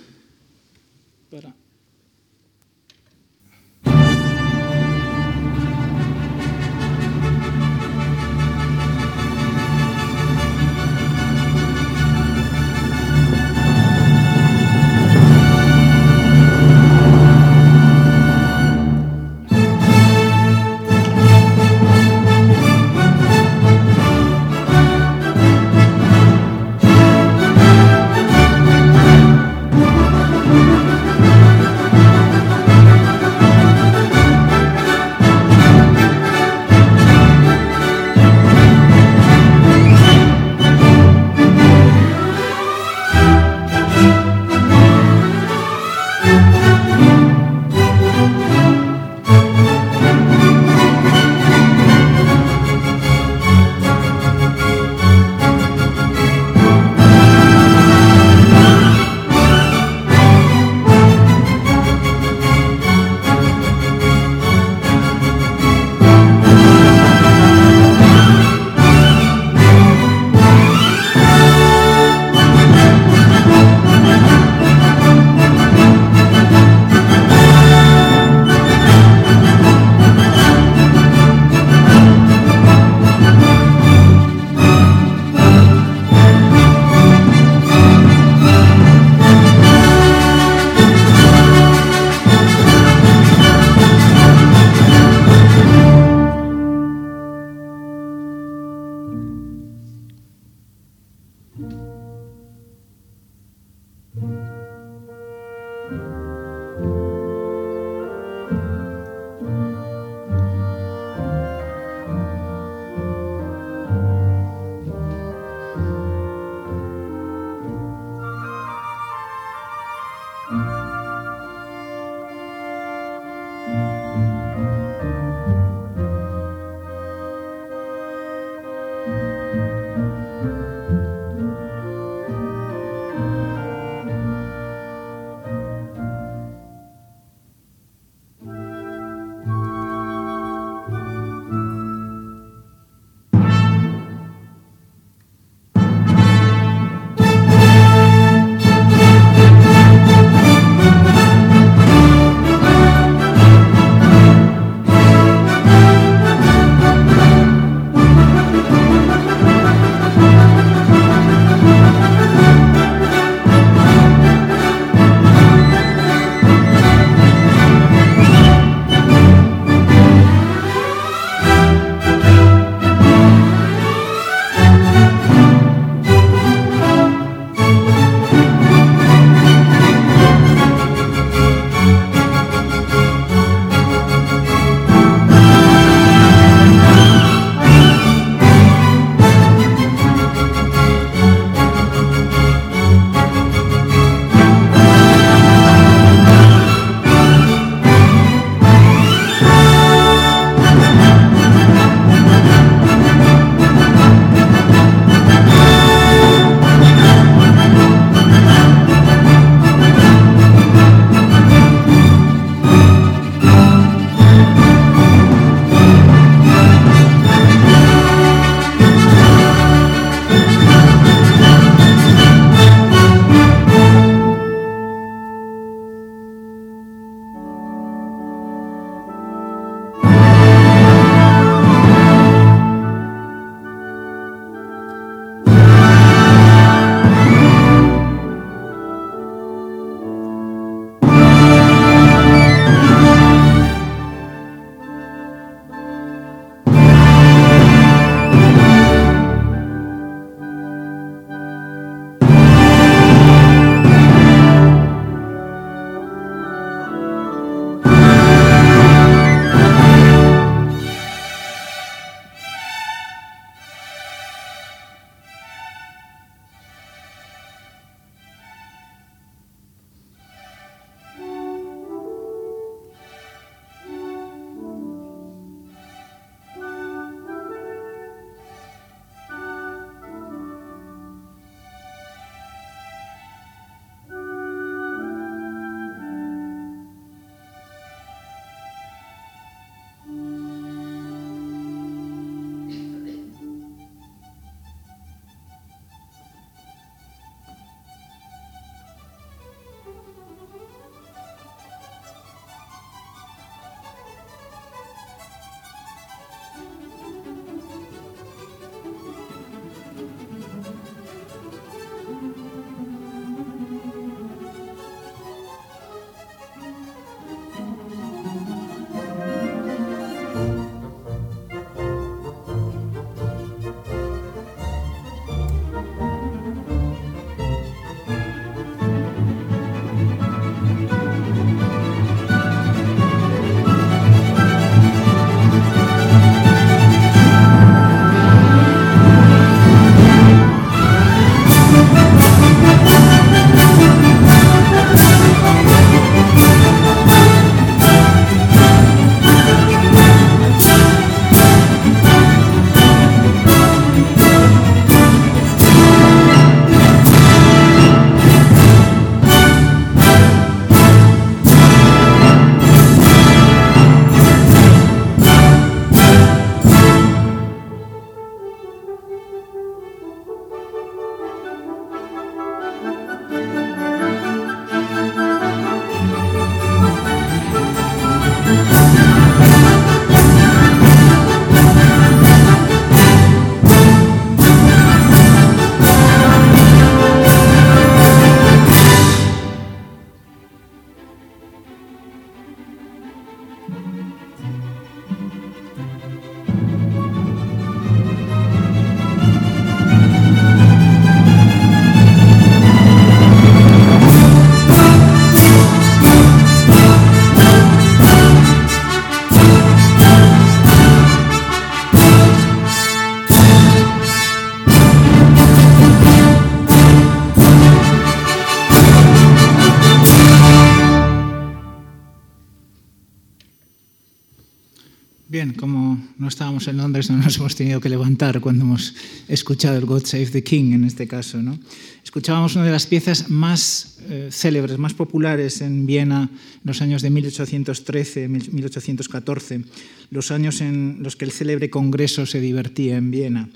no 427.10 427.18
nos 427.18 427.36
hemos 427.38 427.56
tenido 427.56 427.82
que 427.82 427.90
levantar 427.90 428.40
cuando 428.40 428.64
hemos 428.64 428.94
escuchado 429.28 429.78
el 429.78 429.86
God 429.86 430.06
Save 430.06 430.28
the 430.28 430.44
King 430.44 430.72
en 430.74 430.86
este 430.86 431.08
caso. 431.08 431.42
¿no? 431.42 431.58
Escuchábamos 432.04 432.56
una 432.56 432.66
de 432.66 432.72
las 432.72 432.86
piezas 432.88 433.30
más 433.30 433.98
eh, 434.10 434.30
célebres, 434.32 434.78
más 434.78 434.94
populares 434.94 435.60
en 435.62 435.86
Viena 435.86 436.30
en 436.32 436.62
los 436.64 436.82
años 436.82 437.02
de 437.02 437.12
1813-1814, 437.12 439.66
los 440.10 440.32
años 440.32 440.62
en 440.62 441.00
los 441.02 441.18
que 441.18 441.26
el 441.26 441.32
célebre 441.32 441.70
Congreso 441.70 442.26
se 442.26 442.40
divertía 442.40 442.96
en 442.96 443.12
Viena. 443.12 443.50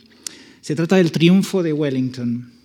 Se 0.61 0.75
trata 0.75 0.97
del 0.97 1.13
triunfo 1.13 1.63
de 1.63 1.71
Wellington 1.71 2.58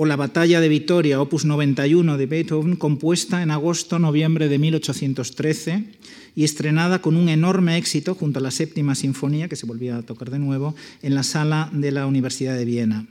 o 0.00 0.06
la 0.06 0.16
Batalla 0.16 0.62
de 0.62 0.70
Vitoria, 0.70 1.20
opus 1.20 1.44
91 1.44 2.16
de 2.16 2.24
Beethoven, 2.24 2.76
compuesta 2.76 3.42
en 3.42 3.50
agosto-noviembre 3.50 4.48
de 4.48 4.56
1813 4.56 5.84
y 6.34 6.44
estrenada 6.44 7.02
con 7.02 7.18
un 7.18 7.28
enorme 7.28 7.76
éxito 7.76 8.14
junto 8.14 8.38
a 8.38 8.42
la 8.42 8.50
séptima 8.50 8.94
sinfonía, 8.94 9.46
que 9.46 9.56
se 9.56 9.66
volvía 9.66 9.98
a 9.98 10.02
tocar 10.02 10.30
de 10.30 10.38
nuevo, 10.38 10.74
en 11.02 11.14
la 11.14 11.22
sala 11.22 11.68
de 11.74 11.92
la 11.92 12.06
Universidad 12.06 12.56
de 12.56 12.64
Viena. 12.64 13.08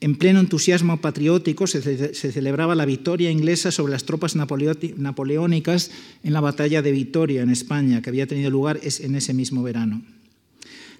En 0.00 0.14
pleno 0.14 0.38
entusiasmo 0.38 1.00
patriótico 1.00 1.66
se, 1.66 1.82
celebraba 2.14 2.76
la 2.76 2.86
victoria 2.86 3.32
inglesa 3.32 3.72
sobre 3.72 3.90
las 3.90 4.04
tropas 4.04 4.36
napoleónicas 4.36 5.90
en 6.22 6.32
la 6.32 6.40
batalla 6.40 6.80
de 6.80 6.92
Vitoria, 6.92 7.42
en 7.42 7.50
España, 7.50 8.02
que 8.02 8.10
había 8.10 8.28
tenido 8.28 8.50
lugar 8.50 8.78
en 8.84 9.16
ese 9.16 9.34
mismo 9.34 9.64
verano. 9.64 10.00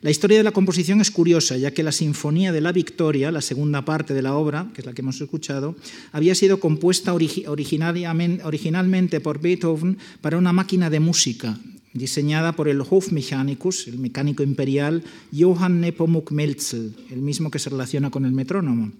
La 0.01 0.11
historia 0.11 0.38
de 0.38 0.44
la 0.44 0.53
composición 0.53 1.01
es 1.01 1.11
curiosa, 1.11 1.57
ya 1.57 1.72
que 1.72 1.82
la 1.82 1.90
Sinfonía 1.90 2.53
de 2.53 2.61
la 2.61 2.70
Victoria, 2.70 3.32
la 3.32 3.40
segunda 3.40 3.84
parte 3.84 4.14
de 4.14 4.22
la 4.22 4.34
obra, 4.34 4.70
que 4.72 4.82
es 4.82 4.86
la 4.86 4.92
que 4.92 5.03
hemos 5.03 5.20
escuchado, 5.20 5.74
había 6.12 6.36
sido 6.36 6.61
compuesta 6.61 7.12
originalmente 7.12 9.20
por 9.20 9.40
Beethoven 9.40 9.99
para 10.20 10.38
una 10.38 10.53
máquina 10.53 10.88
de 10.88 11.01
música 11.01 11.59
diseñada 11.94 12.53
por 12.53 12.68
el 12.68 12.80
Hofmechanicus, 12.80 13.88
el 13.88 13.99
mecánico 13.99 14.44
imperial 14.44 15.03
Johann 15.36 15.80
Nepomuk 15.80 16.30
Melzel, 16.30 16.94
el 17.11 17.20
mismo 17.20 17.51
que 17.51 17.59
se 17.59 17.70
relaciona 17.70 18.11
con 18.11 18.24
el 18.24 18.32
metrónomo 18.32 18.92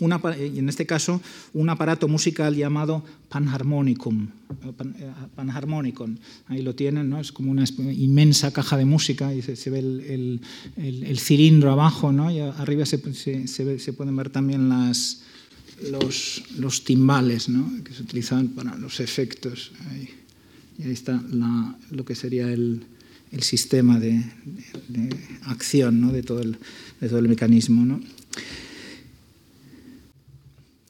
en 0.00 0.68
este 0.68 0.86
caso, 0.86 1.20
un 1.52 1.68
aparato 1.70 2.08
musical 2.08 2.56
llamado 2.56 3.04
panharmonicum. 3.28 4.26
Eh, 4.64 5.12
panharmonicon. 5.36 6.18
Ahí 6.48 6.62
lo 6.62 6.74
tienen, 6.74 7.08
¿no? 7.10 7.20
es 7.20 7.30
como 7.30 7.50
una 7.50 7.64
inmensa 7.92 8.52
caja 8.52 8.76
de 8.76 8.84
música 8.84 9.32
y 9.32 9.42
se, 9.42 9.70
ve 9.70 9.78
el, 9.78 11.18
cilindro 11.18 11.70
abajo 11.70 12.12
¿no? 12.12 12.30
y 12.30 12.40
arriba 12.40 12.84
se, 12.86 12.98
pueden 12.98 14.16
ver 14.16 14.30
también 14.30 14.68
las, 14.68 15.22
los, 15.90 16.84
timbales 16.84 17.48
¿no? 17.48 17.84
que 17.84 17.92
se 17.92 18.02
utilizan 18.02 18.48
para 18.48 18.76
los 18.76 18.98
efectos. 18.98 19.72
Ahí. 19.90 20.08
Y 20.76 20.82
ahí 20.82 20.92
está 20.92 21.22
lo 21.90 22.04
que 22.04 22.16
sería 22.16 22.52
el, 22.52 22.84
sistema 23.40 23.98
de, 23.98 24.24
acción 25.42 26.00
¿no? 26.00 26.12
de, 26.12 26.22
todo 26.22 26.40
el, 26.40 26.56
de 27.00 27.08
todo 27.08 27.18
el 27.18 27.28
mecanismo. 27.28 27.84
¿no? 27.84 28.00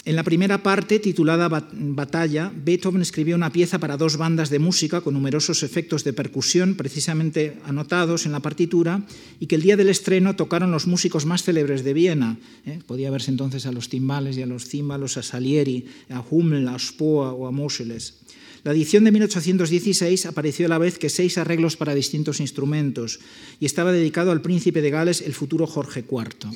En 0.07 0.17
la 0.17 0.23
primera 0.23 0.63
parte, 0.63 0.99
titulada 0.99 1.49
Batalla, 1.49 2.53
Beethoven 2.55 3.01
escribió 3.01 3.37
una 3.37 3.51
pieza 3.51 3.79
para 3.79 3.97
dos 3.97 4.19
bandas 4.19 4.51
de 4.51 4.59
música 4.59 5.01
con 5.01 5.15
numerosos 5.15 5.63
efectos 5.63 6.05
de 6.05 6.13
percusión 6.13 6.75
precisamente 6.75 7.57
anotados 7.65 8.27
en 8.27 8.33
la 8.33 8.41
partitura 8.41 9.01
y 9.41 9.47
que 9.47 9.55
el 9.55 9.63
día 9.63 9.79
del 9.79 9.89
estreno 9.89 10.37
tocaron 10.37 10.71
los 10.71 10.87
músicos 10.87 11.25
más 11.25 11.43
célebres 11.43 11.85
de 11.85 11.95
Viena. 11.95 12.37
¿eh? 12.67 12.81
Podía 12.87 13.11
verse 13.11 13.31
entonces 13.31 13.65
a 13.65 13.73
los 13.73 13.89
timbales 13.89 14.37
y 14.37 14.43
a 14.43 14.47
los 14.47 14.67
címbalos, 14.69 15.17
a 15.17 15.23
Salieri, 15.23 15.87
a 16.11 16.21
Hummel, 16.21 16.69
a 16.69 16.79
Spohr 16.79 17.35
o 17.39 17.47
a 17.47 17.51
Moscheles. 17.51 18.21
La 18.63 18.73
edición 18.73 19.05
de 19.05 19.13
1816 19.13 20.27
apareció 20.27 20.67
a 20.67 20.69
la 20.69 20.79
vez 20.79 20.99
que 20.99 21.09
seis 21.09 21.39
arreglos 21.39 21.79
para 21.79 21.95
distintos 21.95 22.41
instrumentos 22.41 23.21
y 23.59 23.65
estaba 23.65 23.91
dedicado 23.91 24.33
al 24.33 24.43
príncipe 24.43 24.83
de 24.83 24.91
Gales, 24.91 25.23
el 25.23 25.33
futuro 25.33 25.67
Jorge 25.67 26.01
IV. 26.01 26.51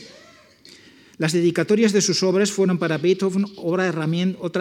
Las 1.19 1.33
dedicatorias 1.33 1.93
de 1.93 2.01
sus 2.01 2.23
obras 2.23 2.53
fueron 2.53 2.79
para 2.79 2.97
Beethoven 2.97 3.47
otra 3.57 3.87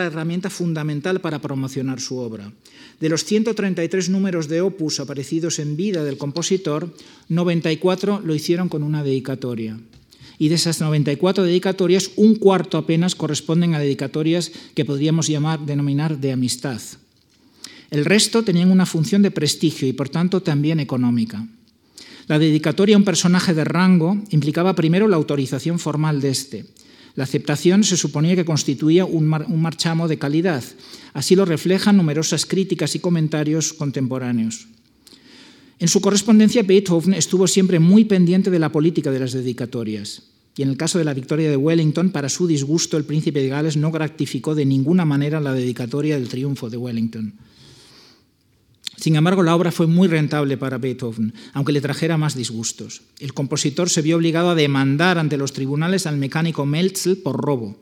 herramienta 0.06 0.50
fundamental 0.50 1.22
para 1.22 1.40
promocionar 1.40 2.02
su 2.02 2.18
obra. 2.18 2.52
De 3.00 3.10
los 3.10 3.24
133 3.26 4.10
números 4.10 4.48
de 4.48 4.62
opus 4.62 5.00
aparecidos 5.00 5.60
en 5.60 5.78
vida 5.78 6.04
del 6.04 6.18
compositor, 6.18 6.92
94 7.30 8.22
lo 8.26 8.34
hicieron 8.34 8.70
con 8.70 8.82
una 8.82 9.04
dedicatoria. 9.04 9.80
Y 10.40 10.50
de 10.50 10.56
esas 10.56 10.82
94 10.82 11.44
dedicatorias, 11.44 12.12
un 12.16 12.36
cuarto 12.36 12.80
apenas 12.80 13.14
corresponden 13.14 13.76
a 13.76 13.80
dedicatorias 13.80 14.52
que 14.74 14.86
podríamos 14.86 15.28
llamar, 15.28 15.60
denominar 15.60 16.18
de 16.18 16.32
amistad. 16.32 16.82
El 17.92 18.04
resto 18.04 18.44
tenían 18.44 18.72
una 18.72 18.88
función 18.88 19.22
de 19.22 19.32
prestigio 19.32 19.88
y, 19.88 19.94
por 19.94 20.10
tanto, 20.10 20.42
también 20.42 20.80
económica. 20.80 21.48
La 22.28 22.40
dedicatoria 22.40 22.96
a 22.96 23.00
un 23.00 23.06
personaje 23.06 23.54
de 23.54 23.64
rango 23.64 24.18
implicaba 24.32 24.76
primero 24.76 25.08
la 25.08 25.16
autorización 25.16 25.80
formal 25.80 26.20
de 26.20 26.30
éste. 26.30 26.66
La 27.16 27.24
aceptación 27.24 27.84
se 27.84 27.96
suponía 27.96 28.36
que 28.36 28.46
constituía 28.46 29.06
un, 29.06 29.26
marchamo 29.26 30.08
de 30.08 30.20
calidad. 30.20 30.64
Así 31.14 31.36
lo 31.36 31.46
reflejan 31.46 31.98
numerosas 31.98 32.46
críticas 32.46 32.96
y 32.96 33.00
comentarios 33.00 33.74
contemporáneos. 33.74 34.68
En 35.80 35.88
su 35.88 36.02
correspondencia, 36.02 36.64
Beethoven 36.64 37.14
estuvo 37.14 37.48
siempre 37.48 37.80
muy 37.80 38.06
pendiente 38.06 38.52
de 38.52 38.60
la 38.60 38.72
política 38.72 39.10
de 39.10 39.20
las 39.20 39.32
dedicatorias. 39.32 40.24
Y 40.58 40.64
en 40.64 40.70
el 40.70 40.78
caso 40.78 40.98
de 40.98 41.06
la 41.06 41.14
victoria 41.14 41.50
de 41.50 41.58
Wellington, 41.58 42.10
para 42.10 42.30
su 42.30 42.46
disgusto, 42.46 42.98
el 42.98 43.06
príncipe 43.06 43.42
de 43.42 43.48
Gales 43.48 43.78
no 43.78 43.92
gratificó 43.92 44.54
de 44.54 44.66
ninguna 44.66 45.06
manera 45.06 45.40
la 45.40 45.54
dedicatoria 45.54 46.20
del 46.20 46.28
triunfo 46.28 46.70
de 46.70 46.78
Wellington. 46.78 47.34
Sin 48.98 49.16
embargo, 49.16 49.44
la 49.44 49.56
obra 49.56 49.72
fue 49.72 49.86
muy 49.86 50.08
rentable 50.08 50.58
para 50.58 50.80
Beethoven, 50.80 51.34
aunque 51.54 51.72
le 51.72 51.82
trajera 51.82 52.18
más 52.18 52.36
disgustos. 52.36 53.04
El 53.20 53.34
compositor 53.34 53.90
se 53.90 54.02
vio 54.02 54.18
obligado 54.18 54.50
a 54.50 54.56
demandar 54.56 55.20
ante 55.20 55.38
los 55.38 55.54
tribunales 55.54 56.08
al 56.08 56.18
mecánico 56.18 56.66
Melzel 56.66 57.18
por 57.18 57.38
robo. 57.38 57.78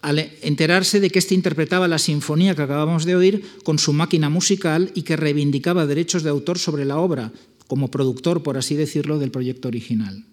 Al 0.00 0.30
enterarse 0.42 1.00
de 1.00 1.10
que 1.10 1.18
éste 1.18 1.34
interpretaba 1.34 1.88
la 1.88 1.98
sinfonía 1.98 2.54
que 2.54 2.62
acabamos 2.62 3.04
de 3.04 3.16
oír 3.16 3.44
con 3.64 3.78
su 3.78 3.92
máquina 3.92 4.28
musical 4.28 4.92
y 4.94 5.02
que 5.02 5.16
reivindicaba 5.16 5.86
derechos 5.86 6.22
de 6.22 6.30
autor 6.30 6.58
sobre 6.58 6.84
la 6.84 6.98
obra, 6.98 7.32
como 7.66 7.90
productor, 7.90 8.42
por 8.42 8.58
así 8.58 8.76
decirlo, 8.76 9.18
del 9.18 9.30
proyecto 9.30 9.68
original. 9.68 10.24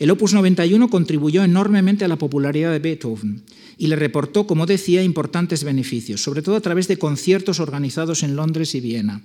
El 0.00 0.10
Opus 0.10 0.32
91 0.32 0.88
contribuyó 0.88 1.44
enormemente 1.44 2.06
a 2.06 2.08
la 2.08 2.16
popularidad 2.16 2.72
de 2.72 2.78
Beethoven 2.78 3.42
y 3.76 3.88
le 3.88 3.96
reportó, 3.96 4.46
como 4.46 4.64
decía, 4.64 5.02
importantes 5.02 5.62
beneficios, 5.62 6.22
sobre 6.22 6.40
todo 6.40 6.56
a 6.56 6.62
través 6.62 6.88
de 6.88 6.96
conciertos 6.96 7.60
organizados 7.60 8.22
en 8.22 8.34
Londres 8.34 8.74
y 8.74 8.80
Viena. 8.80 9.20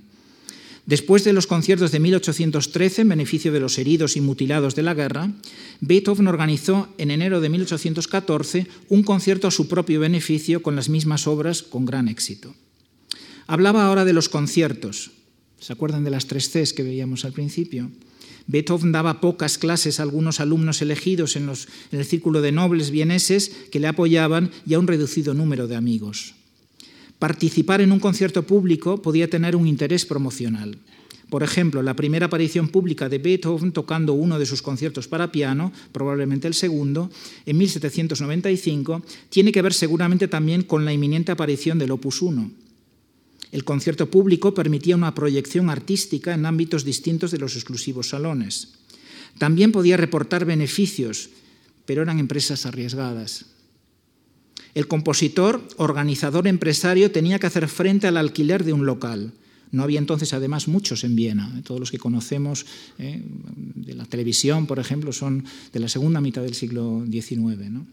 Después 0.85 1.23
de 1.23 1.31
los 1.31 1.47
conciertos 1.47 1.93
de 1.93 2.01
1813, 2.01 3.03
en 3.03 3.07
beneficio 3.07 3.53
de 3.53 3.61
los 3.61 3.77
heridos 3.77 4.17
y 4.17 4.21
mutilados 4.21 4.75
de 4.75 4.83
la 4.83 4.93
guerra, 4.93 5.31
Beethoven 5.79 6.27
organizó 6.27 6.89
en 6.97 7.09
enero 7.09 7.39
de 7.39 7.47
1814 7.47 8.67
un 8.89 9.03
concierto 9.03 9.47
a 9.47 9.51
su 9.51 9.69
propio 9.69 10.01
beneficio 10.01 10.61
con 10.61 10.75
las 10.75 10.89
mismas 10.89 11.25
obras 11.25 11.63
con 11.63 11.85
gran 11.85 12.09
éxito. 12.09 12.53
Hablaba 13.47 13.85
ahora 13.85 14.03
de 14.03 14.13
los 14.13 14.27
conciertos. 14.27 15.11
¿Se 15.57 15.71
acuerdan 15.71 16.03
de 16.03 16.11
las 16.11 16.27
tres 16.27 16.49
Cs 16.51 16.73
que 16.73 16.83
veíamos 16.83 17.23
al 17.23 17.31
principio? 17.31 17.89
Beethoven 18.47 18.91
daba 18.91 19.21
pocas 19.21 19.57
clases 19.57 19.99
a 19.99 20.03
algunos 20.03 20.39
alumnos 20.39 20.81
elegidos 20.81 21.35
en, 21.35 21.49
el 21.91 22.05
círculo 22.05 22.41
de 22.41 22.51
nobles 22.51 22.91
vieneses 22.91 23.51
que 23.71 23.79
le 23.79 23.87
apoyaban 23.87 24.51
y 24.67 24.75
a 24.75 24.79
un 24.79 24.87
reducido 24.87 25.33
número 25.33 25.67
de 25.67 25.75
amigos. 25.75 26.35
Participar 27.17 27.81
en 27.81 27.91
un 27.91 27.99
concierto 27.99 28.43
público 28.43 29.01
podía 29.01 29.29
tener 29.29 29.55
un 29.55 29.67
interés 29.67 30.05
promocional. 30.05 30.77
Por 31.29 31.41
ejemplo, 31.41 31.81
la 31.81 31.95
primera 31.95 32.27
aparición 32.27 32.67
pública 32.67 33.09
de 33.09 33.17
Beethoven 33.17 33.71
tocando 33.71 34.13
uno 34.13 34.37
de 34.37 34.45
sus 34.45 34.61
conciertos 34.61 35.07
para 35.07 35.31
piano, 35.31 35.73
probablemente 35.91 36.47
el 36.47 36.53
segundo, 36.53 37.09
en 37.47 37.57
1795, 37.57 39.03
tiene 39.29 39.51
que 39.51 39.63
ver 39.63 39.73
seguramente 39.73 40.27
también 40.27 40.61
con 40.61 40.85
la 40.85 40.93
inminente 40.93 41.31
aparición 41.31 41.79
del 41.79 41.91
Opus 41.91 42.21
1. 42.21 42.64
El 43.51 43.63
concierto 43.63 44.09
público 44.09 44.53
permitía 44.53 44.95
una 44.95 45.15
proyección 45.15 45.69
artística 45.69 46.33
en 46.33 46.45
ámbitos 46.45 46.83
distintos 46.83 47.31
de 47.31 47.37
los 47.37 47.55
exclusivos 47.55 48.09
salones. 48.09 48.73
También 49.37 49.71
podía 49.71 49.97
reportar 49.97 50.45
beneficios, 50.45 51.29
pero 51.85 52.01
eran 52.01 52.19
empresas 52.19 52.65
arriesgadas. 52.65 53.45
El 54.73 54.87
compositor, 54.87 55.65
organizador 55.77 56.47
empresario, 56.47 57.11
tenía 57.11 57.39
que 57.39 57.47
hacer 57.47 57.67
frente 57.67 58.07
al 58.07 58.17
alquiler 58.17 58.63
de 58.63 58.73
un 58.73 58.85
local. 58.85 59.33
No 59.71 59.83
había 59.83 59.99
entonces, 59.99 60.33
además, 60.33 60.67
muchos 60.67 61.03
en 61.03 61.15
Viena. 61.15 61.61
Todos 61.63 61.79
los 61.79 61.91
que 61.91 61.97
conocemos 61.97 62.65
eh, 62.97 63.21
de 63.75 63.93
la 63.93 64.05
televisión, 64.05 64.67
por 64.67 64.79
ejemplo, 64.79 65.11
son 65.11 65.45
de 65.73 65.79
la 65.79 65.89
segunda 65.89 66.21
mitad 66.21 66.41
del 66.41 66.55
siglo 66.55 67.05
XIX. 67.09 67.69
¿no? 67.69 67.85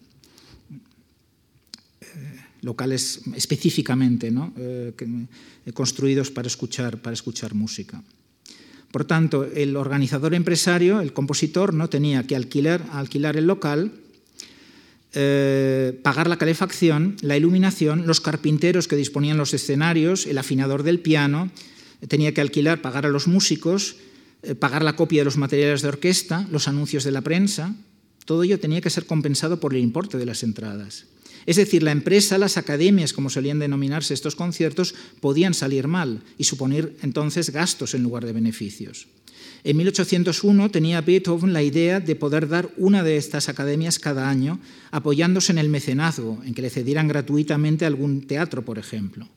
Locales 2.63 3.21
específicamente 3.37 4.31
¿no? 4.31 4.53
Eh, 4.57 4.93
eh, 5.67 5.73
construidos 5.73 6.31
para 6.31 6.49
escuchar, 6.49 7.03
para 7.03 7.15
escuchar 7.15 7.55
música. 7.55 8.03
Por 8.91 9.05
tanto, 9.05 9.45
el 9.45 9.77
organizador 9.77 10.35
empresario, 10.35 11.01
el 11.01 11.13
compositor, 11.13 11.73
no 11.73 11.89
tenía 11.89 12.27
que 12.27 12.37
alquilar, 12.37 12.85
alquilar 12.93 13.37
el 13.37 13.47
local, 13.47 13.93
eh, 15.15 15.99
pagar 16.03 16.29
la 16.29 16.39
calefacción, 16.39 17.17
la 17.21 17.37
iluminación, 17.37 18.07
los 18.07 18.21
carpinteros 18.21 18.89
que 18.89 18.97
disponían 18.97 19.37
los 19.37 19.53
escenarios, 19.53 20.27
el 20.27 20.39
afinador 20.39 20.83
del 20.83 21.01
piano, 21.01 21.51
tenía 22.09 22.33
que 22.33 22.41
alquilar, 22.41 22.81
pagar 22.81 23.07
a 23.07 23.11
los 23.11 23.29
músicos, 23.29 23.97
eh, 24.43 24.55
pagar 24.55 24.83
la 24.83 24.97
copia 24.97 25.21
de 25.21 25.27
los 25.27 25.37
materiales 25.37 25.83
de 25.83 25.89
orquesta, 25.89 26.47
los 26.51 26.67
anuncios 26.67 27.05
de 27.05 27.13
la 27.13 27.21
prensa, 27.21 27.75
todo 28.25 28.43
ello 28.43 28.59
tenía 28.59 28.81
que 28.81 28.91
ser 28.91 29.07
compensado 29.07 29.61
por 29.61 29.75
el 29.75 29.81
importe 29.81 30.19
de 30.19 30.27
las 30.27 30.43
entradas. 30.43 31.07
Es 31.47 31.57
decir, 31.57 31.83
la 31.83 31.93
empresa, 31.93 32.39
las 32.39 32.57
academias, 32.57 33.13
como 33.13 33.31
solían 33.31 33.59
denominarse 33.59 34.15
estos 34.15 34.37
conciertos, 34.37 34.95
podían 35.21 35.55
salir 35.55 35.89
mal 35.89 36.23
y 36.39 36.45
suponer 36.45 36.97
entonces 37.03 37.51
gastos 37.51 37.95
en 37.95 38.03
lugar 38.03 38.25
de 38.25 38.33
beneficios. 38.33 39.09
En 39.65 39.77
1801 39.77 40.71
tenía 40.71 41.01
Beethoven 41.01 41.53
la 41.53 41.63
idea 41.63 42.01
de 42.01 42.17
poder 42.17 42.49
dar 42.49 42.71
una 42.77 43.05
de 43.05 43.17
estas 43.17 43.49
academias 43.49 43.99
cada 43.99 44.29
año, 44.29 44.59
apoyándose 44.91 45.53
en 45.53 45.59
el 45.59 45.69
mecenazgo, 45.69 46.43
en 46.45 46.55
que 46.55 46.63
le 46.63 46.71
cedieran 46.71 47.07
gratuitamente 47.07 47.87
algún 47.87 48.27
teatro, 48.27 48.65
por 48.65 48.79
ejemplo. 48.79 49.29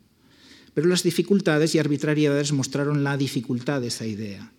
Pero 0.74 0.88
las 0.88 1.04
dificultades 1.04 1.76
y 1.76 1.80
arbitrariedades 1.80 2.52
mostraron 2.54 3.04
la 3.04 3.18
dificultad 3.18 3.82
de 3.82 3.88
esa 3.88 4.08
idea. 4.08 4.52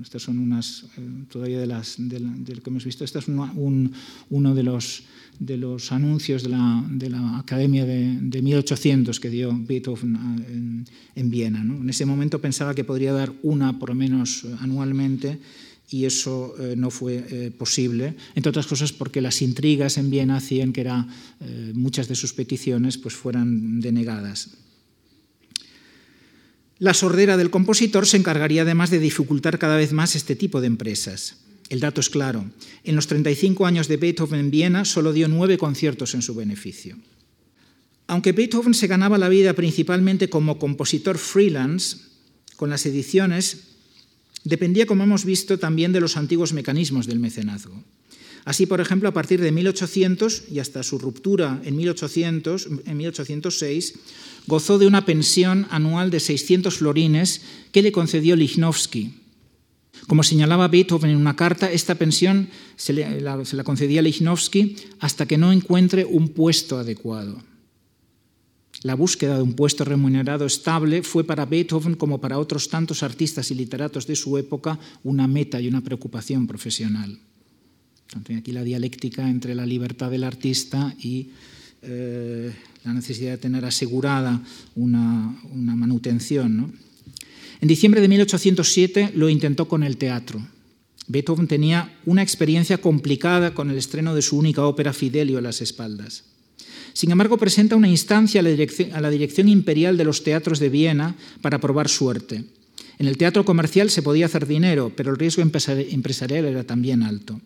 Estas 0.00 0.22
son 0.22 0.38
unas, 0.38 0.84
eh, 0.98 1.24
todavía 1.30 1.60
de 1.60 1.66
las 1.66 1.96
que 1.96 2.70
hemos 2.70 2.84
visto, 2.84 3.04
este 3.04 3.20
es 3.20 3.26
uno 3.28 4.54
de 4.54 4.62
los, 4.62 5.04
de 5.38 5.56
los 5.56 5.92
anuncios 5.92 6.42
de 6.42 6.48
la, 6.50 6.84
de 6.88 7.10
la 7.10 7.38
Academia 7.38 7.84
de, 7.84 8.18
de, 8.20 8.42
1800 8.42 9.18
que 9.20 9.30
dio 9.30 9.52
Beethoven 9.52 10.16
en, 10.46 10.86
en 11.14 11.30
Viena. 11.30 11.62
¿no? 11.64 11.76
En 11.76 11.90
ese 11.90 12.06
momento 12.06 12.40
pensaba 12.40 12.74
que 12.74 12.84
podría 12.84 13.12
dar 13.12 13.32
una 13.42 13.78
por 13.78 13.90
lo 13.90 13.94
menos 13.94 14.46
anualmente 14.60 15.38
y 15.90 16.06
eso 16.06 16.54
eh, 16.58 16.74
no 16.76 16.90
fue 16.90 17.24
eh, 17.28 17.50
posible, 17.56 18.16
entre 18.34 18.50
otras 18.50 18.66
cosas 18.66 18.92
porque 18.92 19.20
las 19.20 19.42
intrigas 19.42 19.98
en 19.98 20.10
Viena 20.10 20.36
hacían 20.36 20.72
que 20.72 20.80
era, 20.80 21.06
eh, 21.40 21.72
muchas 21.74 22.08
de 22.08 22.14
sus 22.14 22.32
peticiones 22.32 22.98
pues, 22.98 23.14
fueran 23.14 23.80
denegadas. 23.80 24.50
La 26.78 26.94
sordera 26.94 27.36
del 27.36 27.50
compositor 27.50 28.06
se 28.06 28.16
encargaría 28.16 28.62
además 28.62 28.90
de 28.90 28.98
dificultar 28.98 29.58
cada 29.58 29.76
vez 29.76 29.92
más 29.92 30.16
este 30.16 30.34
tipo 30.34 30.60
de 30.60 30.66
empresas. 30.66 31.36
El 31.68 31.80
dato 31.80 32.00
es 32.00 32.10
claro. 32.10 32.44
En 32.84 32.94
los 32.94 33.06
35 33.06 33.66
años 33.66 33.88
de 33.88 33.96
Beethoven 33.96 34.40
en 34.40 34.50
Viena 34.50 34.84
solo 34.84 35.12
dio 35.12 35.28
nueve 35.28 35.58
conciertos 35.58 36.14
en 36.14 36.22
su 36.22 36.34
beneficio. 36.34 36.96
Aunque 38.06 38.32
Beethoven 38.32 38.74
se 38.74 38.86
ganaba 38.86 39.18
la 39.18 39.30
vida 39.30 39.54
principalmente 39.54 40.28
como 40.28 40.58
compositor 40.58 41.16
freelance, 41.16 41.96
con 42.56 42.70
las 42.70 42.84
ediciones, 42.86 43.62
dependía, 44.44 44.86
como 44.86 45.04
hemos 45.04 45.24
visto, 45.24 45.58
también 45.58 45.92
de 45.92 46.00
los 46.00 46.16
antiguos 46.16 46.52
mecanismos 46.52 47.06
del 47.06 47.18
mecenazgo. 47.18 47.82
Así, 48.44 48.66
por 48.66 48.80
ejemplo, 48.80 49.08
a 49.08 49.14
partir 49.14 49.40
de 49.40 49.52
1800 49.52 50.44
y 50.52 50.58
hasta 50.58 50.82
su 50.82 50.98
ruptura 50.98 51.62
en, 51.64 51.76
1800, 51.76 52.68
en 52.84 52.96
1806, 52.96 53.94
gozó 54.46 54.78
de 54.78 54.86
una 54.86 55.06
pensión 55.06 55.66
anual 55.70 56.10
de 56.10 56.20
600 56.20 56.76
florines 56.76 57.40
que 57.72 57.80
le 57.80 57.90
concedió 57.90 58.36
Lichnowsky. 58.36 59.23
Como 60.06 60.22
señalaba 60.22 60.68
Beethoven 60.68 61.10
en 61.10 61.16
una 61.16 61.36
carta, 61.36 61.70
esta 61.70 61.94
pensión 61.94 62.48
se, 62.76 62.92
la, 62.92 63.44
se 63.44 63.56
la 63.56 63.64
concedía 63.64 64.02
Lichnowsky 64.02 64.76
hasta 65.00 65.26
que 65.26 65.38
no 65.38 65.52
encuentre 65.52 66.04
un 66.04 66.28
puesto 66.28 66.78
adecuado. 66.78 67.42
La 68.82 68.94
búsqueda 68.94 69.36
de 69.36 69.42
un 69.42 69.54
puesto 69.54 69.84
remunerado 69.84 70.44
estable 70.44 71.02
fue 71.02 71.24
para 71.24 71.46
Beethoven, 71.46 71.94
como 71.94 72.20
para 72.20 72.38
otros 72.38 72.68
tantos 72.68 73.02
artistas 73.02 73.50
y 73.50 73.54
literatos 73.54 74.06
de 74.06 74.14
su 74.14 74.36
época, 74.36 74.78
una 75.04 75.26
meta 75.26 75.58
y 75.58 75.68
una 75.68 75.80
preocupación 75.80 76.46
profesional. 76.46 77.18
Aquí 78.36 78.52
la 78.52 78.62
dialéctica 78.62 79.28
entre 79.28 79.54
la 79.54 79.64
libertad 79.64 80.10
del 80.10 80.24
artista 80.24 80.94
y 81.00 81.30
eh, 81.82 82.52
la 82.84 82.92
necesidad 82.92 83.32
de 83.32 83.38
tener 83.38 83.64
asegurada 83.64 84.42
una, 84.74 85.34
una 85.50 85.74
manutención. 85.74 86.56
¿no? 86.56 86.72
En 87.64 87.68
diciembre 87.68 88.02
de 88.02 88.08
1807 88.08 89.12
lo 89.14 89.30
intentó 89.30 89.68
con 89.68 89.84
el 89.84 89.96
teatro. 89.96 90.46
Beethoven 91.06 91.48
tenía 91.48 91.96
una 92.04 92.20
experiencia 92.20 92.76
complicada 92.76 93.54
con 93.54 93.70
el 93.70 93.78
estreno 93.78 94.14
de 94.14 94.20
su 94.20 94.36
única 94.36 94.66
ópera 94.66 94.92
Fidelio 94.92 95.38
a 95.38 95.40
las 95.40 95.62
espaldas. 95.62 96.24
Sin 96.92 97.10
embargo, 97.10 97.38
presenta 97.38 97.74
una 97.74 97.88
instancia 97.88 98.42
a 98.42 98.44
la, 98.44 98.50
a 98.92 99.00
la 99.00 99.08
dirección 99.08 99.48
imperial 99.48 99.96
de 99.96 100.04
los 100.04 100.22
teatros 100.22 100.58
de 100.58 100.68
Viena 100.68 101.16
para 101.40 101.58
probar 101.58 101.88
suerte. 101.88 102.44
En 102.98 103.06
el 103.06 103.16
teatro 103.16 103.46
comercial 103.46 103.88
se 103.88 104.02
podía 104.02 104.26
hacer 104.26 104.46
dinero, 104.46 104.92
pero 104.94 105.10
el 105.12 105.16
riesgo 105.16 105.40
empresarial 105.40 106.44
era 106.44 106.64
también 106.64 107.02
alto. 107.02 107.40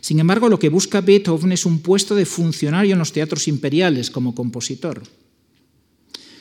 Sin 0.00 0.20
embargo, 0.20 0.48
lo 0.48 0.60
que 0.60 0.68
busca 0.68 1.00
Beethoven 1.00 1.50
es 1.50 1.66
un 1.66 1.80
puesto 1.80 2.14
de 2.14 2.24
funcionario 2.24 2.92
en 2.92 3.00
los 3.00 3.12
teatros 3.12 3.48
imperiales 3.48 4.12
como 4.12 4.32
compositor. 4.32 5.02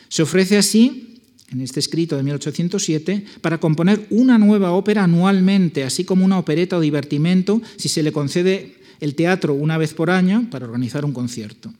Se 0.09 0.21
ofrece 0.21 0.59
así, 0.59 1.12
en 1.53 1.61
este 1.61 1.79
escrito 1.79 2.17
de 2.17 2.23
1807, 2.23 3.25
para 3.41 3.59
componer 3.59 4.05
una 4.09 4.37
nueva 4.37 4.71
ópera 4.71 5.03
anualmente, 5.03 5.83
así 5.83 6.03
como 6.03 6.25
una 6.25 6.39
opereta 6.39 6.77
o 6.77 6.81
divertimento, 6.81 7.61
si 7.77 7.89
se 7.89 8.03
le 8.03 8.11
concede 8.11 8.75
el 8.99 9.15
teatro 9.15 9.53
una 9.53 9.77
vez 9.77 9.93
por 9.93 10.09
año 10.09 10.47
para 10.49 10.65
organizar 10.65 11.05
un 11.05 11.13
concierto. 11.13 11.73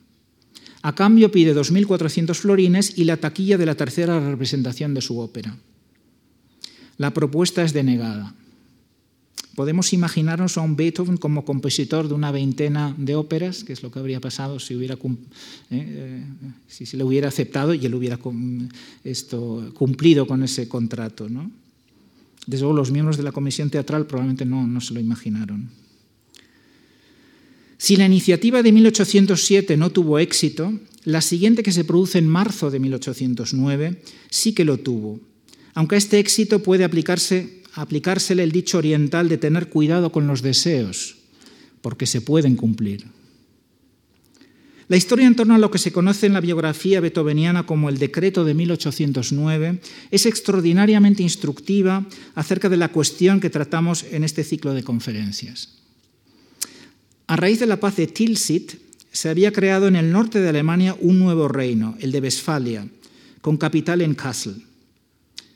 A 0.82 0.94
cambio 0.94 1.30
pide 1.30 1.54
2.400 1.54 2.34
florines 2.34 2.98
y 2.98 3.04
la 3.04 3.16
taquilla 3.16 3.56
de 3.58 3.66
la 3.66 3.74
tercera 3.74 4.20
representación 4.20 4.94
de 4.94 5.00
su 5.00 5.18
ópera. 5.18 5.56
La 6.98 7.12
propuesta 7.12 7.62
es 7.62 7.72
denegada. 7.72 8.34
Podemos 9.54 9.92
imaginarnos 9.92 10.58
a 10.58 10.62
un 10.62 10.74
Beethoven 10.74 11.16
como 11.16 11.44
compositor 11.44 12.08
de 12.08 12.14
una 12.14 12.32
veintena 12.32 12.94
de 12.98 13.14
óperas, 13.14 13.62
que 13.62 13.72
es 13.72 13.82
lo 13.82 13.90
que 13.90 14.00
habría 14.00 14.20
pasado 14.20 14.58
si, 14.58 14.74
eh, 14.74 14.98
eh, 15.70 16.24
se 16.68 16.96
le 16.96 17.04
hubiera 17.04 17.28
aceptado 17.28 17.72
y 17.72 17.86
él 17.86 17.94
hubiera 17.94 18.18
cumplido 18.18 20.26
con 20.26 20.42
ese 20.42 20.68
contrato. 20.68 21.28
¿no? 21.28 21.50
Desde 22.46 22.62
luego 22.62 22.76
los 22.76 22.90
miembros 22.90 23.16
de 23.16 23.22
la 23.22 23.32
comisión 23.32 23.70
teatral 23.70 24.06
probablemente 24.06 24.44
no, 24.44 24.66
no 24.66 24.80
se 24.80 24.92
lo 24.92 25.00
imaginaron. 25.00 25.70
Si 27.78 27.96
la 27.96 28.06
iniciativa 28.06 28.62
de 28.62 28.72
1807 28.72 29.76
no 29.76 29.90
tuvo 29.90 30.18
éxito, 30.18 30.72
la 31.04 31.20
siguiente 31.20 31.62
que 31.62 31.72
se 31.72 31.84
produce 31.84 32.18
en 32.18 32.26
marzo 32.26 32.70
de 32.70 32.80
1809 32.80 34.02
sí 34.30 34.52
que 34.52 34.64
lo 34.64 34.78
tuvo, 34.78 35.20
aunque 35.74 35.96
este 35.96 36.18
éxito 36.18 36.60
puede 36.60 36.84
aplicarse 36.84 37.62
aplicársele 37.74 38.42
el 38.42 38.52
dicho 38.52 38.78
oriental 38.78 39.28
de 39.28 39.38
tener 39.38 39.68
cuidado 39.68 40.12
con 40.12 40.26
los 40.26 40.42
deseos, 40.42 41.16
porque 41.82 42.06
se 42.06 42.20
pueden 42.20 42.56
cumplir. 42.56 43.06
La 44.88 44.96
historia 44.96 45.26
en 45.26 45.34
torno 45.34 45.54
a 45.54 45.58
lo 45.58 45.70
que 45.70 45.78
se 45.78 45.92
conoce 45.92 46.26
en 46.26 46.34
la 46.34 46.40
biografía 46.40 47.00
beethoveniana 47.00 47.64
como 47.64 47.88
el 47.88 47.98
decreto 47.98 48.44
de 48.44 48.52
1809 48.52 49.80
es 50.10 50.26
extraordinariamente 50.26 51.22
instructiva 51.22 52.06
acerca 52.34 52.68
de 52.68 52.76
la 52.76 52.88
cuestión 52.88 53.40
que 53.40 53.48
tratamos 53.48 54.04
en 54.10 54.24
este 54.24 54.44
ciclo 54.44 54.74
de 54.74 54.82
conferencias. 54.82 55.78
A 57.26 57.36
raíz 57.36 57.60
de 57.60 57.66
la 57.66 57.80
paz 57.80 57.96
de 57.96 58.06
Tilsit, 58.06 58.74
se 59.10 59.30
había 59.30 59.52
creado 59.52 59.88
en 59.88 59.96
el 59.96 60.10
norte 60.10 60.40
de 60.40 60.48
Alemania 60.48 60.96
un 61.00 61.18
nuevo 61.18 61.48
reino, 61.48 61.96
el 62.00 62.12
de 62.12 62.20
Westfalia, 62.20 62.86
con 63.40 63.56
capital 63.56 64.02
en 64.02 64.14
Kassel. 64.14 64.62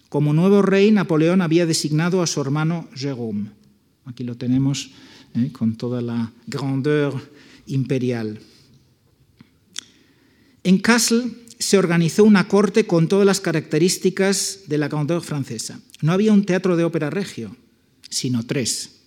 Como 0.08 0.32
nuevo 0.32 0.62
rey, 0.62 0.90
Napoleón 0.90 1.42
había 1.42 1.66
designado 1.66 2.22
a 2.22 2.26
su 2.26 2.40
hermano 2.40 2.88
Jérôme. 2.94 3.50
Aquí 4.06 4.24
lo 4.24 4.36
tenemos 4.36 4.90
eh, 5.34 5.52
con 5.52 5.76
toda 5.76 6.00
la 6.00 6.32
grandeur 6.46 7.14
imperial. 7.66 8.40
En 10.64 10.78
Kassel 10.78 11.44
se 11.58 11.76
organizó 11.76 12.24
una 12.24 12.48
corte 12.48 12.86
con 12.86 13.08
todas 13.08 13.26
las 13.26 13.40
características 13.40 14.60
de 14.66 14.78
la 14.78 14.88
grandeur 14.88 15.22
francesa. 15.22 15.80
No 16.00 16.12
había 16.12 16.32
un 16.32 16.46
teatro 16.46 16.76
de 16.76 16.84
ópera 16.84 17.10
regio, 17.10 17.54
sino 18.08 18.46
tres. 18.46 19.02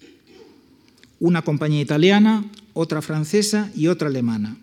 Una 1.20 1.42
compañía 1.42 1.82
italiana, 1.82 2.46
otra 2.74 3.02
francesa 3.02 3.72
y 3.76 3.88
otra 3.88 4.10
alemana 4.10 4.58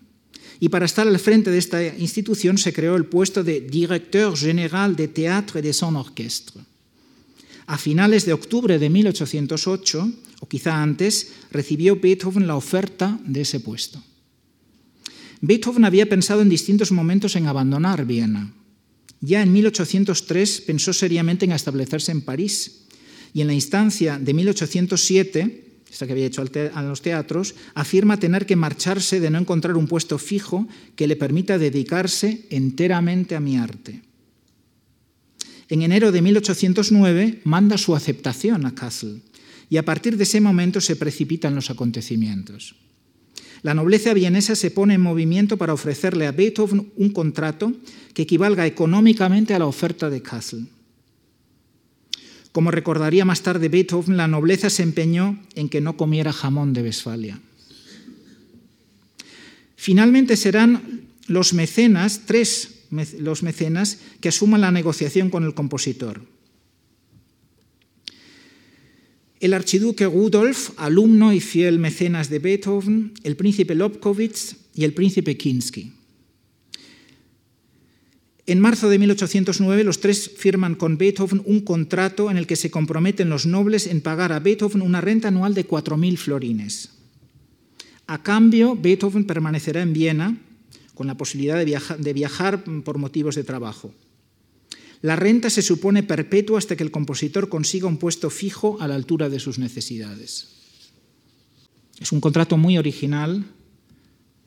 y 0.59 0.69
para 0.69 0.85
estar 0.85 1.07
al 1.07 1.19
frente 1.19 1.51
de 1.51 1.57
esta 1.57 1.83
institución 1.97 2.57
se 2.57 2.73
creó 2.73 2.95
el 2.95 3.05
puesto 3.05 3.43
de 3.43 3.61
Directeur 3.61 4.35
Général 4.35 4.95
de 4.95 5.07
Théâtre 5.07 5.61
de 5.61 5.71
son 5.73 5.95
Orchestre. 5.95 6.61
A 7.67 7.77
finales 7.77 8.25
de 8.25 8.33
octubre 8.33 8.77
de 8.79 8.89
1808, 8.89 10.11
o 10.41 10.47
quizá 10.47 10.81
antes, 10.81 11.31
recibió 11.51 11.95
Beethoven 11.95 12.47
la 12.47 12.55
oferta 12.55 13.19
de 13.25 13.41
ese 13.41 13.59
puesto. 13.59 14.03
Beethoven 15.41 15.85
había 15.85 16.09
pensado 16.09 16.41
en 16.41 16.49
distintos 16.49 16.91
momentos 16.91 17.35
en 17.35 17.47
abandonar 17.47 18.05
Viena. 18.05 18.51
Ya 19.21 19.41
en 19.41 19.53
1803 19.53 20.61
pensó 20.61 20.91
seriamente 20.91 21.45
en 21.45 21.51
establecerse 21.51 22.11
en 22.11 22.21
París 22.21 22.87
y 23.33 23.41
en 23.41 23.47
la 23.47 23.53
instancia 23.53 24.17
de 24.17 24.33
1807 24.33 25.68
esta 25.91 26.05
que 26.05 26.13
había 26.13 26.25
hecho 26.25 26.43
a 26.73 26.81
los 26.83 27.01
teatros, 27.01 27.55
afirma 27.73 28.17
tener 28.17 28.45
que 28.45 28.55
marcharse 28.55 29.19
de 29.19 29.29
no 29.29 29.39
encontrar 29.39 29.75
un 29.75 29.87
puesto 29.87 30.17
fijo 30.17 30.67
que 30.95 31.07
le 31.07 31.15
permita 31.15 31.57
dedicarse 31.57 32.45
enteramente 32.49 33.35
a 33.35 33.39
mi 33.39 33.57
arte. 33.57 34.01
En 35.67 35.81
enero 35.81 36.11
de 36.11 36.21
1809 36.21 37.41
manda 37.43 37.77
su 37.77 37.95
aceptación 37.95 38.65
a 38.65 38.73
Kassel 38.73 39.21
y 39.69 39.77
a 39.77 39.85
partir 39.85 40.17
de 40.17 40.23
ese 40.23 40.41
momento 40.41 40.81
se 40.81 40.95
precipitan 40.95 41.53
los 41.53 41.69
acontecimientos. 41.69 42.75
La 43.61 43.73
nobleza 43.73 44.13
vienesa 44.13 44.55
se 44.55 44.71
pone 44.71 44.95
en 44.95 45.01
movimiento 45.01 45.57
para 45.57 45.73
ofrecerle 45.73 46.27
a 46.27 46.31
Beethoven 46.31 46.91
un 46.95 47.09
contrato 47.09 47.73
que 48.13 48.23
equivalga 48.23 48.65
económicamente 48.65 49.53
a 49.53 49.59
la 49.59 49.65
oferta 49.65 50.09
de 50.09 50.21
Kassel. 50.21 50.67
Como 52.59 52.71
recordaría 52.71 53.23
más 53.23 53.41
tarde 53.41 53.69
Beethoven, 53.69 54.17
la 54.17 54.27
nobleza 54.27 54.69
se 54.69 54.83
empeñó 54.83 55.39
en 55.55 55.69
que 55.69 55.79
no 55.79 55.95
comiera 55.95 56.33
jamón 56.33 56.73
de 56.73 56.83
Westfalia. 56.83 57.39
Finalmente 59.77 60.35
serán 60.35 61.07
los 61.27 61.53
mecenas, 61.53 62.23
tres 62.25 62.81
los 63.17 63.43
mecenas, 63.43 63.99
que 64.19 64.27
asuman 64.27 64.59
la 64.59 64.73
negociación 64.73 65.29
con 65.29 65.45
el 65.45 65.53
compositor. 65.53 66.21
El 69.39 69.53
archiduque 69.53 70.03
Rudolf, 70.03 70.71
alumno 70.75 71.31
y 71.31 71.39
fiel 71.39 71.79
mecenas 71.79 72.29
de 72.29 72.39
Beethoven, 72.39 73.13
el 73.23 73.37
príncipe 73.37 73.73
Lobkowitz 73.73 74.57
y 74.75 74.83
el 74.83 74.93
príncipe 74.93 75.37
Kinsky. 75.37 75.93
En 78.49 78.59
marzo 78.61 78.89
de 78.89 78.97
1809 78.97 79.83
los 79.83 79.99
tres 79.99 80.31
firman 80.35 80.73
con 80.73 80.97
Beethoven 80.97 81.43
un 81.45 81.59
contrato 81.59 82.31
en 82.31 82.37
el 82.37 82.47
que 82.47 82.55
se 82.55 82.71
comprometen 82.71 83.29
los 83.29 83.45
nobles 83.45 83.85
en 83.85 84.01
pagar 84.01 84.31
a 84.31 84.39
Beethoven 84.39 84.81
una 84.81 85.01
renta 85.01 85.27
anual 85.27 85.53
de 85.53 85.67
4.000 85.67 86.17
florines. 86.17 86.89
A 88.07 88.23
cambio, 88.23 88.75
Beethoven 88.75 89.25
permanecerá 89.25 89.83
en 89.83 89.93
Viena 89.93 90.35
con 90.95 91.05
la 91.05 91.13
posibilidad 91.13 91.63
de 91.63 92.13
viajar, 92.13 92.63
por 92.63 92.97
motivos 92.97 93.35
de 93.35 93.43
trabajo. 93.43 93.93
La 95.03 95.15
renta 95.15 95.51
se 95.51 95.61
supone 95.61 96.01
perpetua 96.01 96.57
hasta 96.57 96.75
que 96.75 96.83
el 96.83 96.89
compositor 96.89 97.49
consiga 97.49 97.87
un 97.87 97.97
puesto 97.97 98.31
fijo 98.31 98.81
a 98.81 98.87
la 98.87 98.95
altura 98.95 99.29
de 99.29 99.39
sus 99.39 99.59
necesidades. 99.59 100.47
Es 101.99 102.11
un 102.11 102.19
contrato 102.19 102.57
muy 102.57 102.79
original. 102.79 103.45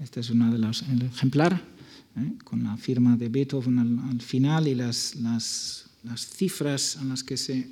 Este 0.01 0.19
es 0.19 0.31
uno 0.31 0.53
de 0.53 0.59
los 0.59 0.83
ejemplar 0.83 1.72
¿eh? 2.17 2.33
con 2.45 2.63
la 2.63 2.77
firma 2.77 3.17
de 3.17 3.29
Beethoven 3.29 3.79
al, 3.79 4.21
final 4.21 4.69
y 4.69 4.75
las, 4.75 5.17
las, 5.17 5.89
cifras 6.17 6.99
en 7.01 7.09
las 7.09 7.23
que 7.23 7.37
se, 7.37 7.67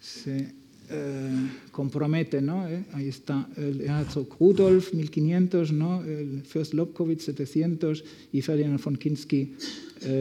se 0.00 0.54
eh, 0.90 1.48
compromete. 1.70 2.40
¿no? 2.42 2.68
¿Eh? 2.68 2.84
Ahí 2.92 3.08
está 3.08 3.48
el 3.56 3.80
Herzog 3.82 4.36
Rudolf, 4.38 4.92
1500, 4.92 5.72
¿no? 5.72 6.02
el 6.02 6.42
Fürst 6.42 6.74
Lobkowitz, 6.74 7.24
700 7.24 8.04
y 8.32 8.42
Ferdinand 8.42 8.80
von 8.80 8.96
Kinsky, 8.96 9.54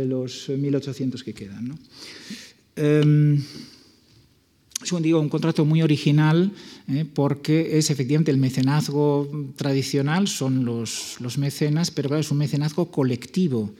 los 0.05 0.49
1800 0.49 1.23
que 1.23 1.33
quedan. 1.33 1.67
¿no? 1.67 1.77
Es 4.91 4.93
un, 4.93 5.03
digo, 5.03 5.21
un 5.21 5.29
contrato 5.29 5.63
muy 5.63 5.81
original 5.81 6.51
¿eh? 6.89 7.05
porque 7.05 7.77
es 7.77 7.89
efectivamente 7.89 8.29
el 8.29 8.35
mecenazgo 8.35 9.53
tradicional, 9.55 10.27
son 10.27 10.65
los, 10.65 11.15
los 11.21 11.37
mecenas, 11.37 11.91
pero 11.91 12.09
claro, 12.09 12.19
es 12.19 12.29
un 12.29 12.39
mecenazgo 12.39 12.91
colectivo. 12.91 13.71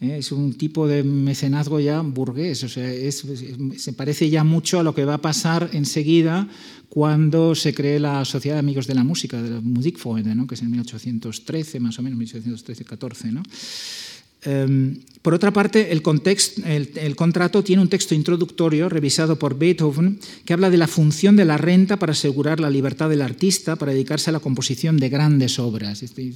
¿eh? 0.00 0.16
Es 0.18 0.32
un 0.32 0.54
tipo 0.54 0.88
de 0.88 1.04
mecenazgo 1.04 1.78
ya 1.78 2.00
burgués, 2.00 2.64
o 2.64 2.68
sea, 2.68 2.90
se 3.12 3.92
parece 3.92 4.28
ya 4.28 4.42
mucho 4.42 4.80
a 4.80 4.82
lo 4.82 4.92
que 4.92 5.04
va 5.04 5.14
a 5.14 5.22
pasar 5.22 5.70
enseguida 5.72 6.48
cuando 6.88 7.54
se 7.54 7.72
cree 7.72 8.00
la 8.00 8.24
Sociedad 8.24 8.56
de 8.56 8.60
Amigos 8.60 8.88
de 8.88 8.94
la 8.96 9.04
Música, 9.04 9.40
de 9.40 9.50
la 9.50 9.60
Musikfreunde, 9.60 10.34
¿no? 10.34 10.48
que 10.48 10.56
es 10.56 10.62
en 10.62 10.72
1813, 10.72 11.78
más 11.78 11.96
o 12.00 12.02
menos, 12.02 12.18
1813-14. 12.18 13.30
¿no? 13.30 13.44
Em, 14.46 15.00
por 15.26 15.34
otra 15.34 15.50
parte, 15.50 15.90
el, 15.90 16.02
contrato 17.16 17.64
tiene 17.64 17.82
un 17.82 17.88
texto 17.88 18.14
introductorio 18.14 18.88
revisado 18.88 19.36
por 19.36 19.58
Beethoven 19.58 20.20
que 20.44 20.52
habla 20.52 20.70
de 20.70 20.76
la 20.76 20.86
función 20.86 21.34
de 21.34 21.44
la 21.44 21.58
renta 21.58 21.98
para 21.98 22.12
asegurar 22.12 22.60
la 22.60 22.70
libertad 22.70 23.08
del 23.08 23.22
artista 23.22 23.74
para 23.74 23.90
dedicarse 23.90 24.30
a 24.30 24.32
la 24.34 24.38
composición 24.38 24.98
de 24.98 25.08
grandes 25.08 25.58
obras. 25.58 26.04
Este, 26.04 26.28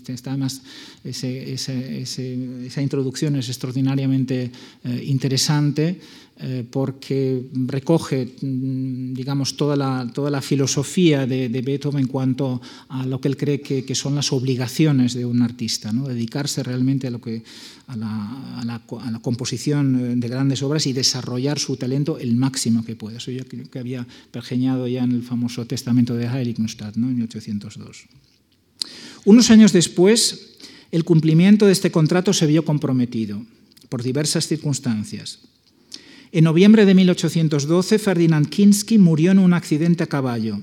este 1.04 2.02
esa 2.02 2.82
introducción 2.82 3.36
es 3.36 3.48
extraordinariamente 3.48 4.50
eh, 4.82 5.02
interesante 5.06 6.00
eh, 6.42 6.64
porque 6.70 7.50
recoge, 7.52 8.32
mm, 8.40 9.12
digamos, 9.12 9.58
toda 9.58 9.76
la, 9.76 10.40
filosofía 10.40 11.26
de, 11.26 11.48
Beethoven 11.48 12.00
en 12.00 12.06
cuanto 12.06 12.62
a 12.88 13.04
lo 13.04 13.20
que 13.20 13.28
él 13.28 13.36
cree 13.36 13.60
que, 13.60 13.94
son 13.94 14.14
las 14.14 14.32
obligaciones 14.32 15.12
de 15.12 15.26
un 15.26 15.42
artista, 15.42 15.92
dedicarse 15.92 16.62
realmente 16.62 17.08
a, 17.08 17.10
lo 17.10 17.20
que, 17.20 17.42
a, 17.88 17.96
la, 18.64 18.80
composición 19.20 20.00
eh, 20.00 20.16
de 20.16 20.28
grandes 20.28 20.62
obras 20.62 20.86
y 20.86 20.94
desarrollar 20.94 21.58
su 21.58 21.76
talento 21.76 22.16
el 22.18 22.34
máximo 22.36 22.86
que 22.86 22.96
pueda. 22.96 23.18
Eso 23.18 23.30
yo 23.30 23.44
creo 23.46 23.68
que 23.70 23.78
había 23.78 24.06
pergeñado 24.30 24.88
ya 24.88 25.04
en 25.04 25.12
el 25.12 25.22
famoso 25.22 25.66
testamento 25.66 26.14
de 26.14 26.26
Heiligenstadt, 26.26 26.96
¿no? 26.96 27.08
en 27.08 27.16
1802. 27.16 28.06
Unos 29.26 29.50
años 29.50 29.74
después, 29.74 30.56
el 30.90 31.04
cumplimiento 31.04 31.66
de 31.66 31.72
este 31.72 31.90
contrato 31.90 32.32
se 32.32 32.46
vio 32.46 32.64
comprometido 32.64 33.44
por 33.90 34.02
diversas 34.02 34.46
circunstancias. 34.46 35.49
En 36.32 36.44
noviembre 36.44 36.86
de 36.86 36.94
1812, 36.94 37.98
Ferdinand 37.98 38.48
Kinsky 38.48 38.98
murió 38.98 39.32
en 39.32 39.40
un 39.40 39.52
accidente 39.52 40.04
a 40.04 40.06
caballo. 40.06 40.62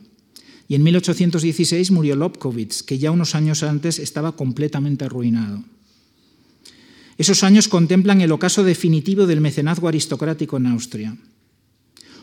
Y 0.70 0.76
en 0.76 0.84
1816 0.84 1.91
murió 1.91 2.15
Lobkowitz, 2.15 2.84
que 2.84 2.97
ya 2.97 3.11
unos 3.11 3.36
años 3.36 3.63
antes 3.63 3.99
estaba 3.99 4.36
completamente 4.36 5.05
arruinado. 5.05 5.63
Esos 7.18 7.43
años 7.43 7.68
contemplan 7.68 8.22
el 8.22 8.32
ocaso 8.32 8.63
definitivo 8.63 9.26
del 9.26 9.41
mecenazgo 9.41 9.88
aristocrático 9.88 10.57
en 10.57 10.68
Austria. 10.68 11.18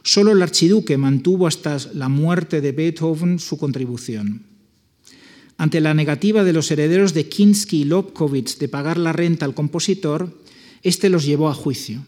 Solo 0.03 0.33
el 0.33 0.43
archiduque 0.43 0.97
mantuvo 0.97 1.47
hasta 1.47 1.79
la 1.95 2.09
muerte 2.09 2.61
de 2.61 2.73
Beethoven 2.73 3.39
su 3.39 3.59
contribución. 3.59 4.43
Ante 5.57 5.81
la 5.81 5.95
negativa 5.95 6.45
de 6.45 6.53
los 6.53 6.71
herederos 6.71 7.13
de 7.15 7.29
Kinsky 7.29 7.83
y 7.83 7.85
Lobkowitz 7.85 8.59
de 8.59 8.69
pagar 8.69 8.99
la 8.99 9.13
renta 9.13 9.45
al 9.45 9.55
compositor, 9.55 10.41
este 10.83 11.09
los 11.09 11.25
llevó 11.25 11.49
a 11.49 11.55
juicio. 11.55 12.05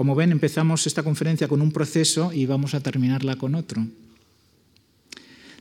Como 0.00 0.14
ven, 0.14 0.32
empezamos 0.32 0.86
esta 0.86 1.02
conferencia 1.02 1.46
con 1.46 1.60
un 1.60 1.72
proceso 1.72 2.32
y 2.32 2.46
vamos 2.46 2.72
a 2.72 2.80
terminarla 2.80 3.36
con 3.36 3.54
otro. 3.54 3.86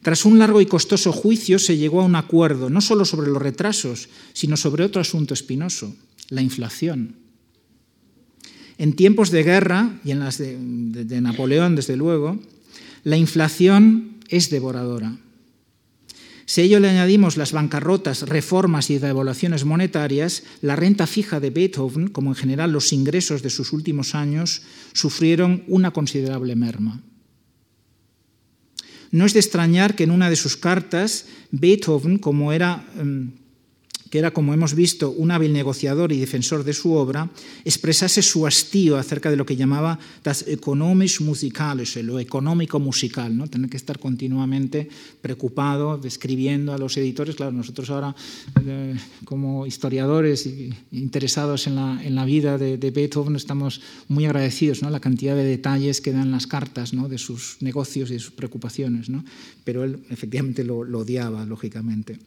Tras 0.01 0.23
un 0.23 0.39
largo 0.39 0.61
y 0.61 0.65
costoso 0.65 1.11
juicio 1.11 1.59
se 1.59 1.75
llegó 1.75 1.99
a 1.99 2.05
un 2.05 2.15
acuerdo, 2.15 2.69
no 2.69 2.79
solo 2.79 3.03
sobre 3.03 3.27
los 3.27 3.41
retrasos, 3.41 4.07
sino 4.31 4.55
sobre 4.55 4.85
otro 4.85 5.01
asunto 5.01 5.33
espinoso, 5.33 5.93
la 6.29 6.41
inflación. 6.41 7.17
En 8.77 8.93
tiempos 8.93 9.29
de 9.29 9.43
guerra, 9.43 9.99
y 10.05 10.11
en 10.11 10.21
las 10.21 10.37
de, 10.37 10.57
de 10.57 11.19
Napoleón, 11.19 11.75
desde 11.75 11.97
luego, 11.97 12.39
la 13.03 13.17
inflación 13.17 14.19
es 14.29 14.49
devoradora. 14.49 15.17
Si 16.49 16.61
a 16.61 16.63
ello 16.63 16.79
le 16.79 16.89
añadimos 16.89 17.37
las 17.37 17.51
bancarrotas, 17.51 18.23
reformas 18.23 18.89
y 18.89 18.97
devaluaciones 18.97 19.65
monetarias, 19.65 20.41
la 20.61 20.75
renta 20.75 21.05
fija 21.05 21.39
de 21.39 21.51
Beethoven, 21.51 22.07
como 22.07 22.31
en 22.31 22.35
general 22.35 22.71
los 22.71 22.91
ingresos 22.91 23.43
de 23.43 23.51
sus 23.51 23.71
últimos 23.71 24.15
años, 24.15 24.63
sufrieron 24.93 25.63
una 25.67 25.91
considerable 25.91 26.55
merma. 26.55 27.03
No 29.11 29.27
es 29.27 29.33
de 29.33 29.41
extrañar 29.41 29.95
que 29.95 30.05
en 30.05 30.09
una 30.09 30.27
de 30.27 30.35
sus 30.35 30.57
cartas, 30.57 31.27
Beethoven, 31.51 32.17
como 32.17 32.51
era 32.51 32.83
em, 32.97 33.33
que 34.09 34.19
era, 34.19 34.31
como 34.31 34.53
hemos 34.53 34.73
visto, 34.73 35.11
un 35.11 35.31
hábil 35.31 35.53
negociador 35.53 36.11
y 36.11 36.19
defensor 36.19 36.63
de 36.63 36.73
su 36.73 36.93
obra, 36.93 37.29
expresase 37.63 38.21
su 38.21 38.47
hastío 38.47 38.97
acerca 38.97 39.29
de 39.29 39.37
lo 39.37 39.45
que 39.45 39.55
llamaba 39.55 39.99
das 40.23 40.45
economisch 40.47 41.21
musicales, 41.21 41.95
lo 42.01 42.19
económico 42.19 42.79
musical, 42.79 43.35
¿no? 43.37 43.47
tener 43.47 43.69
que 43.69 43.77
estar 43.77 43.99
continuamente 43.99 44.89
preocupado, 45.21 45.97
describiendo 45.97 46.73
a 46.73 46.77
los 46.77 46.97
editores. 46.97 47.35
Claro, 47.35 47.51
nosotros 47.51 47.89
ahora, 47.89 48.15
eh, 48.65 48.95
como 49.25 49.65
historiadores 49.65 50.49
interesados 50.91 51.67
en 51.67 51.75
la, 51.75 52.01
en 52.03 52.15
la 52.15 52.25
vida 52.25 52.57
de, 52.57 52.77
Beethoven, 52.89 53.35
estamos 53.35 53.81
muy 54.07 54.25
agradecidos, 54.25 54.81
¿no? 54.81 54.89
la 54.89 54.99
cantidad 54.99 55.35
de 55.35 55.43
detalles 55.43 56.01
que 56.01 56.11
dan 56.11 56.31
las 56.31 56.47
cartas 56.47 56.93
¿no? 56.93 57.07
de 57.07 57.19
sus 57.19 57.57
negocios 57.59 58.09
y 58.09 58.13
de 58.13 58.19
sus 58.19 58.31
preocupaciones, 58.31 59.09
¿no? 59.09 59.23
pero 59.63 59.83
él 59.83 59.99
efectivamente 60.09 60.63
lo 60.63 60.79
odiaba, 60.99 61.45
lógicamente. 61.45 62.17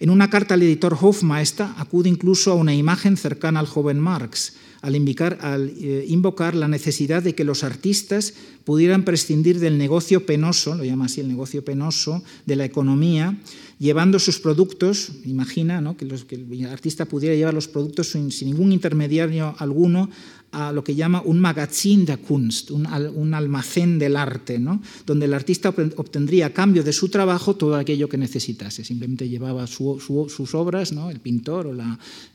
En 0.00 0.10
una 0.10 0.30
carta 0.30 0.54
al 0.54 0.62
editor 0.62 0.96
Hofmeister 1.00 1.66
acude 1.76 2.08
incluso 2.08 2.52
a 2.52 2.54
una 2.54 2.74
imagen 2.74 3.16
cercana 3.16 3.60
al 3.60 3.66
joven 3.66 4.00
Marx, 4.00 4.54
al, 4.82 4.96
eh, 4.96 6.04
invocar 6.08 6.56
la 6.56 6.66
necesidad 6.66 7.22
de 7.22 7.34
que 7.34 7.44
los 7.44 7.62
artistas 7.62 8.34
pudieran 8.64 9.04
prescindir 9.04 9.60
del 9.60 9.78
negocio 9.78 10.26
penoso, 10.26 10.74
lo 10.74 10.84
llama 10.84 11.04
así 11.04 11.20
el 11.20 11.28
negocio 11.28 11.64
penoso, 11.64 12.22
de 12.46 12.56
la 12.56 12.64
economía, 12.64 13.38
llevando 13.78 14.18
sus 14.18 14.40
productos, 14.40 15.12
imagina 15.24 15.94
que, 15.96 16.04
el 16.04 16.66
artista 16.66 17.04
pudiera 17.04 17.36
llevar 17.36 17.54
los 17.54 17.68
productos 17.68 18.08
sin 18.08 18.28
ningún 18.28 18.72
intermediario 18.72 19.54
alguno 19.58 20.10
a 20.52 20.70
lo 20.70 20.84
que 20.84 20.94
llama 20.94 21.22
un 21.24 21.40
magazine 21.40 22.04
de 22.04 22.18
Kunst, 22.18 22.70
un, 22.70 22.86
almacén 23.34 23.98
del 23.98 24.16
arte, 24.16 24.58
¿no? 24.58 24.82
donde 25.06 25.24
el 25.24 25.34
artista 25.34 25.70
obtendría 25.70 26.46
a 26.46 26.50
cambio 26.50 26.84
de 26.84 26.92
su 26.92 27.08
trabajo 27.08 27.56
todo 27.56 27.74
aquello 27.76 28.08
que 28.08 28.18
necesitase. 28.18 28.84
Simplemente 28.84 29.28
llevaba 29.28 29.66
sus 29.66 30.54
obras, 30.54 30.92
¿no? 30.92 31.10
el 31.10 31.20
pintor 31.20 31.66
o 31.66 31.74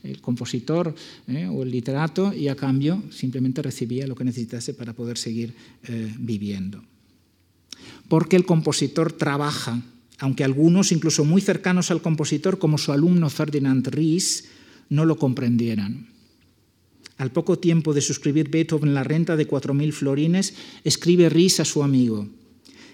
el 0.02 0.20
compositor 0.20 0.94
¿eh? 1.28 1.46
o 1.46 1.62
el 1.62 1.70
literato, 1.70 2.34
y 2.34 2.48
a 2.48 2.56
cambio 2.56 3.02
simplemente 3.10 3.62
recibía 3.62 4.06
lo 4.06 4.16
que 4.16 4.24
necesitase 4.24 4.74
para 4.74 4.92
poder 4.92 5.16
seguir 5.16 5.54
eh, 5.84 6.12
viviendo. 6.18 6.82
Porque 8.08 8.34
el 8.34 8.44
compositor 8.44 9.12
trabaja, 9.12 9.80
aunque 10.18 10.42
algunos, 10.42 10.90
incluso 10.90 11.24
muy 11.24 11.40
cercanos 11.40 11.92
al 11.92 12.02
compositor, 12.02 12.58
como 12.58 12.78
su 12.78 12.90
alumno 12.90 13.30
Ferdinand 13.30 13.86
Ries, 13.86 14.48
no 14.88 15.04
lo 15.04 15.18
comprendieran. 15.18 16.17
Al 17.18 17.32
poco 17.32 17.58
tiempo 17.58 17.94
de 17.94 18.00
suscribir 18.00 18.48
Beethoven 18.48 18.94
la 18.94 19.04
renta 19.04 19.36
de 19.36 19.48
4.000 19.48 19.92
florines, 19.92 20.54
escribe 20.84 21.28
Ries 21.28 21.58
a 21.60 21.64
su 21.64 21.82
amigo. 21.82 22.28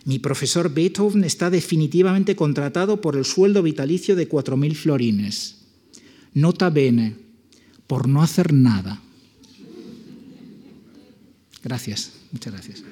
Mi 0.06 0.18
profesor 0.18 0.72
Beethoven 0.72 1.24
está 1.24 1.50
definitivamente 1.50 2.34
contratado 2.34 3.00
por 3.00 3.16
el 3.16 3.24
sueldo 3.24 3.62
vitalicio 3.62 4.16
de 4.16 4.28
4.000 4.28 4.74
florines. 4.74 5.56
Nota 6.32 6.70
bene, 6.70 7.16
por 7.86 8.08
no 8.08 8.22
hacer 8.22 8.52
nada. 8.52 9.00
Gracias, 11.62 12.12
muchas 12.32 12.52
gracias. 12.52 12.82